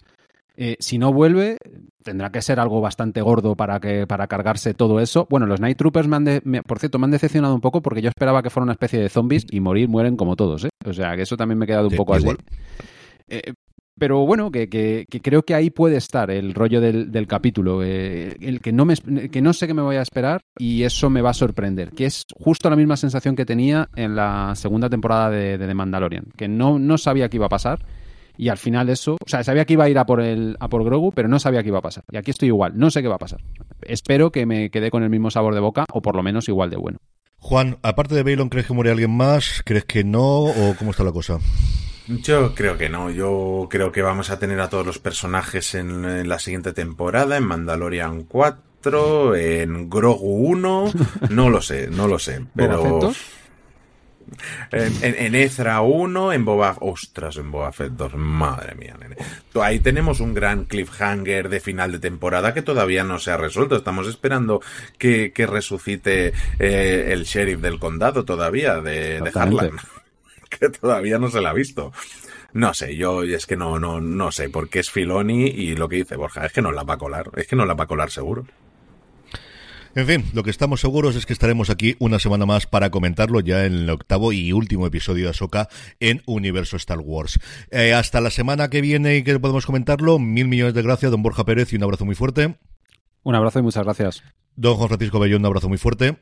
Eh, 0.56 0.76
si 0.78 0.98
no 0.98 1.12
vuelve, 1.12 1.58
tendrá 2.04 2.30
que 2.30 2.40
ser 2.40 2.60
algo 2.60 2.80
bastante 2.80 3.20
gordo 3.22 3.56
para, 3.56 3.80
que, 3.80 4.06
para 4.06 4.28
cargarse 4.28 4.72
todo 4.72 5.00
eso. 5.00 5.26
Bueno, 5.28 5.46
los 5.46 5.60
Night 5.60 5.76
Troopers, 5.76 6.06
me 6.06 6.16
han 6.16 6.42
por 6.66 6.78
cierto, 6.78 6.98
me 6.98 7.06
han 7.06 7.10
decepcionado 7.10 7.54
un 7.54 7.60
poco 7.60 7.82
porque 7.82 8.02
yo 8.02 8.08
esperaba 8.08 8.42
que 8.42 8.50
fuera 8.50 8.64
una 8.64 8.72
especie 8.72 9.00
de 9.00 9.08
zombies 9.08 9.46
y 9.50 9.58
morir, 9.58 9.88
mueren 9.88 10.16
como 10.16 10.36
todos. 10.36 10.64
¿eh? 10.64 10.70
O 10.84 10.92
sea, 10.92 11.16
que 11.16 11.22
eso 11.22 11.36
también 11.36 11.58
me 11.58 11.64
ha 11.64 11.66
quedado 11.66 11.88
un 11.88 11.96
poco 11.96 12.14
así. 12.14 12.28
Eh, 13.28 13.52
pero 13.98 14.26
bueno, 14.26 14.50
que, 14.50 14.68
que, 14.68 15.06
creo 15.20 15.42
que 15.42 15.54
ahí 15.54 15.70
puede 15.70 15.96
estar 15.96 16.30
el 16.30 16.54
rollo 16.54 16.80
del, 16.80 17.12
del 17.12 17.26
capítulo, 17.26 17.82
eh, 17.82 18.36
el 18.40 18.60
que 18.60 18.72
no, 18.72 18.84
me, 18.84 18.96
que 18.96 19.40
no 19.40 19.52
sé 19.52 19.66
qué 19.66 19.74
me 19.74 19.82
voy 19.82 19.96
a 19.96 20.02
esperar 20.02 20.42
y 20.58 20.82
eso 20.82 21.10
me 21.10 21.22
va 21.22 21.30
a 21.30 21.34
sorprender, 21.34 21.90
que 21.90 22.06
es 22.06 22.24
justo 22.34 22.68
la 22.70 22.76
misma 22.76 22.96
sensación 22.96 23.36
que 23.36 23.46
tenía 23.46 23.88
en 23.94 24.16
la 24.16 24.54
segunda 24.56 24.90
temporada 24.90 25.30
de, 25.30 25.58
de 25.58 25.66
The 25.66 25.74
Mandalorian, 25.74 26.26
que 26.36 26.48
no, 26.48 26.78
no 26.78 26.98
sabía 26.98 27.28
qué 27.28 27.36
iba 27.36 27.46
a 27.46 27.50
pasar 27.50 27.84
y 28.36 28.48
al 28.48 28.58
final 28.58 28.88
eso, 28.88 29.14
o 29.14 29.28
sea, 29.28 29.44
sabía 29.44 29.64
que 29.64 29.74
iba 29.74 29.84
a 29.84 29.88
ir 29.88 29.98
a 29.98 30.06
por, 30.06 30.20
el, 30.20 30.56
a 30.58 30.68
por 30.68 30.84
Grogu, 30.84 31.12
pero 31.12 31.28
no 31.28 31.38
sabía 31.38 31.62
qué 31.62 31.68
iba 31.68 31.78
a 31.78 31.82
pasar. 31.82 32.04
Y 32.10 32.16
aquí 32.16 32.30
estoy 32.30 32.48
igual, 32.48 32.72
no 32.76 32.90
sé 32.90 33.02
qué 33.02 33.08
va 33.08 33.14
a 33.16 33.18
pasar. 33.18 33.40
Espero 33.82 34.32
que 34.32 34.46
me 34.46 34.70
quede 34.70 34.90
con 34.90 35.02
el 35.02 35.10
mismo 35.10 35.30
sabor 35.30 35.54
de 35.54 35.60
boca 35.60 35.84
o 35.92 36.02
por 36.02 36.16
lo 36.16 36.22
menos 36.22 36.48
igual 36.48 36.70
de 36.70 36.76
bueno. 36.76 36.98
Juan, 37.36 37.78
aparte 37.82 38.14
de 38.14 38.22
Baylon, 38.22 38.48
¿crees 38.48 38.66
que 38.66 38.72
muere 38.72 38.90
alguien 38.90 39.14
más? 39.14 39.62
¿Crees 39.64 39.84
que 39.84 40.02
no? 40.02 40.44
¿O 40.44 40.74
cómo 40.78 40.90
está 40.90 41.04
la 41.04 41.12
cosa? 41.12 41.38
Yo 42.06 42.54
creo 42.54 42.76
que 42.76 42.88
no. 42.88 43.10
Yo 43.10 43.68
creo 43.70 43.92
que 43.92 44.02
vamos 44.02 44.30
a 44.30 44.38
tener 44.38 44.60
a 44.60 44.68
todos 44.68 44.84
los 44.84 44.98
personajes 44.98 45.74
en, 45.74 46.28
la 46.28 46.38
siguiente 46.38 46.72
temporada, 46.72 47.36
en 47.36 47.44
Mandalorian 47.44 48.24
4, 48.24 49.36
en 49.36 49.88
Grogu 49.88 50.48
1. 50.48 50.92
No 51.30 51.50
lo 51.50 51.62
sé, 51.62 51.88
no 51.88 52.06
lo 52.06 52.18
sé. 52.18 52.44
Pero. 52.54 53.12
En, 54.72 54.92
en, 55.02 55.34
Ezra 55.34 55.82
1, 55.82 56.32
en 56.32 56.44
Boba... 56.44 56.76
Ostras, 56.80 57.36
en 57.36 57.50
Boba 57.50 57.72
Fett 57.72 57.92
2. 57.92 58.14
Madre 58.14 58.74
mía, 58.74 58.96
nene. 58.98 59.16
Ahí 59.60 59.80
tenemos 59.80 60.20
un 60.20 60.34
gran 60.34 60.64
cliffhanger 60.64 61.48
de 61.48 61.60
final 61.60 61.92
de 61.92 61.98
temporada 61.98 62.54
que 62.54 62.62
todavía 62.62 63.04
no 63.04 63.18
se 63.18 63.30
ha 63.30 63.36
resuelto. 63.36 63.76
Estamos 63.76 64.08
esperando 64.08 64.60
que, 64.98 65.32
que 65.32 65.46
resucite 65.46 66.32
eh, 66.58 67.08
el 67.10 67.24
sheriff 67.24 67.60
del 67.60 67.78
condado 67.78 68.24
todavía, 68.24 68.80
de, 68.80 69.20
de 69.20 69.30
Harlan. 69.34 69.72
Que 70.58 70.68
todavía 70.68 71.18
no 71.18 71.30
se 71.30 71.40
la 71.40 71.50
ha 71.50 71.54
visto. 71.54 71.92
No 72.52 72.72
sé, 72.72 72.96
yo 72.96 73.22
es 73.22 73.46
que 73.46 73.56
no, 73.56 73.78
no, 73.78 74.00
no 74.00 74.30
sé, 74.30 74.48
porque 74.48 74.78
es 74.78 74.90
Filoni 74.90 75.46
y 75.46 75.74
lo 75.74 75.88
que 75.88 75.96
dice 75.96 76.16
Borja, 76.16 76.46
es 76.46 76.52
que 76.52 76.62
no 76.62 76.70
la 76.70 76.84
va 76.84 76.94
a 76.94 76.98
colar, 76.98 77.30
es 77.36 77.46
que 77.46 77.56
no 77.56 77.66
la 77.66 77.74
va 77.74 77.84
a 77.84 77.88
colar 77.88 78.10
seguro. 78.10 78.46
En 79.96 80.06
fin, 80.06 80.24
lo 80.32 80.42
que 80.42 80.50
estamos 80.50 80.80
seguros 80.80 81.14
es 81.14 81.24
que 81.24 81.32
estaremos 81.32 81.70
aquí 81.70 81.94
una 82.00 82.18
semana 82.18 82.46
más 82.46 82.66
para 82.66 82.90
comentarlo 82.90 83.38
ya 83.38 83.64
en 83.64 83.74
el 83.74 83.90
octavo 83.90 84.32
y 84.32 84.52
último 84.52 84.86
episodio 84.86 85.24
de 85.24 85.30
Ahsoka 85.30 85.68
en 86.00 86.20
Universo 86.26 86.76
Star 86.76 86.98
Wars. 86.98 87.38
Eh, 87.70 87.92
hasta 87.92 88.20
la 88.20 88.30
semana 88.30 88.70
que 88.70 88.80
viene 88.80 89.16
y 89.16 89.22
que 89.22 89.38
podemos 89.38 89.66
comentarlo, 89.66 90.18
mil 90.18 90.48
millones 90.48 90.74
de 90.74 90.82
gracias, 90.82 91.12
don 91.12 91.22
Borja 91.22 91.44
Pérez, 91.44 91.72
y 91.72 91.76
un 91.76 91.84
abrazo 91.84 92.04
muy 92.04 92.16
fuerte. 92.16 92.56
Un 93.22 93.34
abrazo 93.36 93.60
y 93.60 93.62
muchas 93.62 93.84
gracias. 93.84 94.24
Don 94.56 94.74
Juan 94.74 94.88
Francisco 94.88 95.20
Bellón, 95.20 95.42
un 95.42 95.46
abrazo 95.46 95.68
muy 95.68 95.78
fuerte. 95.78 96.16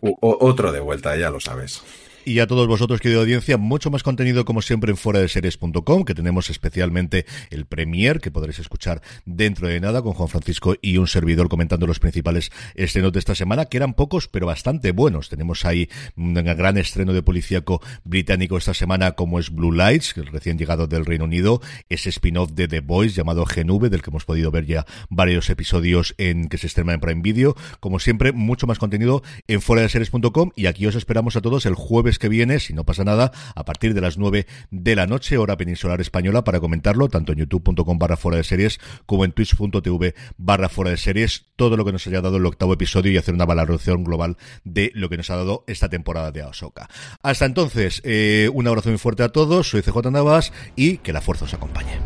otro 0.00 0.72
de 0.72 0.80
vuelta, 0.80 1.16
ya 1.16 1.28
lo 1.28 1.40
sabes. 1.40 1.82
Y 2.28 2.40
a 2.40 2.48
todos 2.48 2.66
vosotros, 2.66 3.00
querida 3.00 3.20
audiencia, 3.20 3.56
mucho 3.56 3.88
más 3.88 4.02
contenido 4.02 4.44
como 4.44 4.60
siempre 4.60 4.90
en 4.90 4.96
fuera 4.96 5.20
de 5.20 5.28
series.com, 5.28 6.04
que 6.04 6.12
tenemos 6.12 6.50
especialmente 6.50 7.24
el 7.50 7.66
Premier, 7.66 8.20
que 8.20 8.32
podréis 8.32 8.58
escuchar 8.58 9.00
dentro 9.26 9.68
de 9.68 9.78
nada 9.78 10.02
con 10.02 10.12
Juan 10.12 10.28
Francisco 10.28 10.74
y 10.82 10.96
un 10.96 11.06
servidor 11.06 11.48
comentando 11.48 11.86
los 11.86 12.00
principales 12.00 12.50
estrenos 12.74 13.12
de 13.12 13.20
esta 13.20 13.36
semana, 13.36 13.66
que 13.66 13.76
eran 13.76 13.94
pocos, 13.94 14.26
pero 14.26 14.44
bastante 14.44 14.90
buenos. 14.90 15.28
Tenemos 15.28 15.64
ahí 15.64 15.88
un 16.16 16.34
gran 16.34 16.78
estreno 16.78 17.12
de 17.12 17.22
policíaco 17.22 17.80
británico 18.02 18.58
esta 18.58 18.74
semana, 18.74 19.12
como 19.12 19.38
es 19.38 19.50
Blue 19.50 19.70
Lights, 19.70 20.16
es 20.16 20.32
recién 20.32 20.58
llegado 20.58 20.88
del 20.88 21.06
Reino 21.06 21.26
Unido, 21.26 21.60
ese 21.88 22.08
spin-off 22.08 22.50
de 22.54 22.66
The 22.66 22.80
Boys 22.80 23.14
llamado 23.14 23.46
Genube, 23.46 23.88
del 23.88 24.02
que 24.02 24.10
hemos 24.10 24.24
podido 24.24 24.50
ver 24.50 24.66
ya 24.66 24.84
varios 25.10 25.48
episodios 25.48 26.16
en 26.18 26.48
que 26.48 26.58
se 26.58 26.66
estrena 26.66 26.92
en 26.92 26.98
Prime 26.98 27.22
Video. 27.22 27.54
Como 27.78 28.00
siempre, 28.00 28.32
mucho 28.32 28.66
más 28.66 28.80
contenido 28.80 29.22
en 29.46 29.60
fuera 29.60 29.82
de 29.82 29.90
series.com 29.90 30.50
y 30.56 30.66
aquí 30.66 30.88
os 30.88 30.96
esperamos 30.96 31.36
a 31.36 31.40
todos 31.40 31.66
el 31.66 31.74
que 32.18 32.28
viene, 32.28 32.60
si 32.60 32.72
no 32.72 32.84
pasa 32.84 33.04
nada, 33.04 33.32
a 33.54 33.64
partir 33.64 33.94
de 33.94 34.00
las 34.00 34.18
9 34.18 34.46
de 34.70 34.96
la 34.96 35.06
noche, 35.06 35.38
hora 35.38 35.56
peninsular 35.56 36.00
española, 36.00 36.44
para 36.44 36.60
comentarlo, 36.60 37.08
tanto 37.08 37.32
en 37.32 37.38
youtube.com 37.38 37.98
barra 37.98 38.16
fuera 38.16 38.38
de 38.38 38.44
series 38.44 38.78
como 39.06 39.24
en 39.24 39.32
twitch.tv 39.32 40.14
barra 40.36 40.68
fuera 40.68 40.90
de 40.90 40.96
series, 40.96 41.46
todo 41.56 41.76
lo 41.76 41.84
que 41.84 41.92
nos 41.92 42.06
haya 42.06 42.20
dado 42.20 42.36
el 42.36 42.46
octavo 42.46 42.72
episodio 42.72 43.12
y 43.12 43.16
hacer 43.16 43.34
una 43.34 43.44
valoración 43.44 44.04
global 44.04 44.36
de 44.64 44.90
lo 44.94 45.08
que 45.08 45.16
nos 45.16 45.30
ha 45.30 45.36
dado 45.36 45.64
esta 45.66 45.88
temporada 45.88 46.32
de 46.32 46.42
Ahsoka. 46.42 46.88
Hasta 47.22 47.44
entonces, 47.44 48.00
eh, 48.04 48.50
un 48.52 48.66
abrazo 48.66 48.90
muy 48.90 48.98
fuerte 48.98 49.22
a 49.22 49.28
todos, 49.30 49.68
soy 49.70 49.82
CJ 49.82 50.10
Navas 50.10 50.52
y 50.76 50.98
que 50.98 51.12
la 51.12 51.20
fuerza 51.20 51.44
os 51.44 51.54
acompañe. 51.54 51.98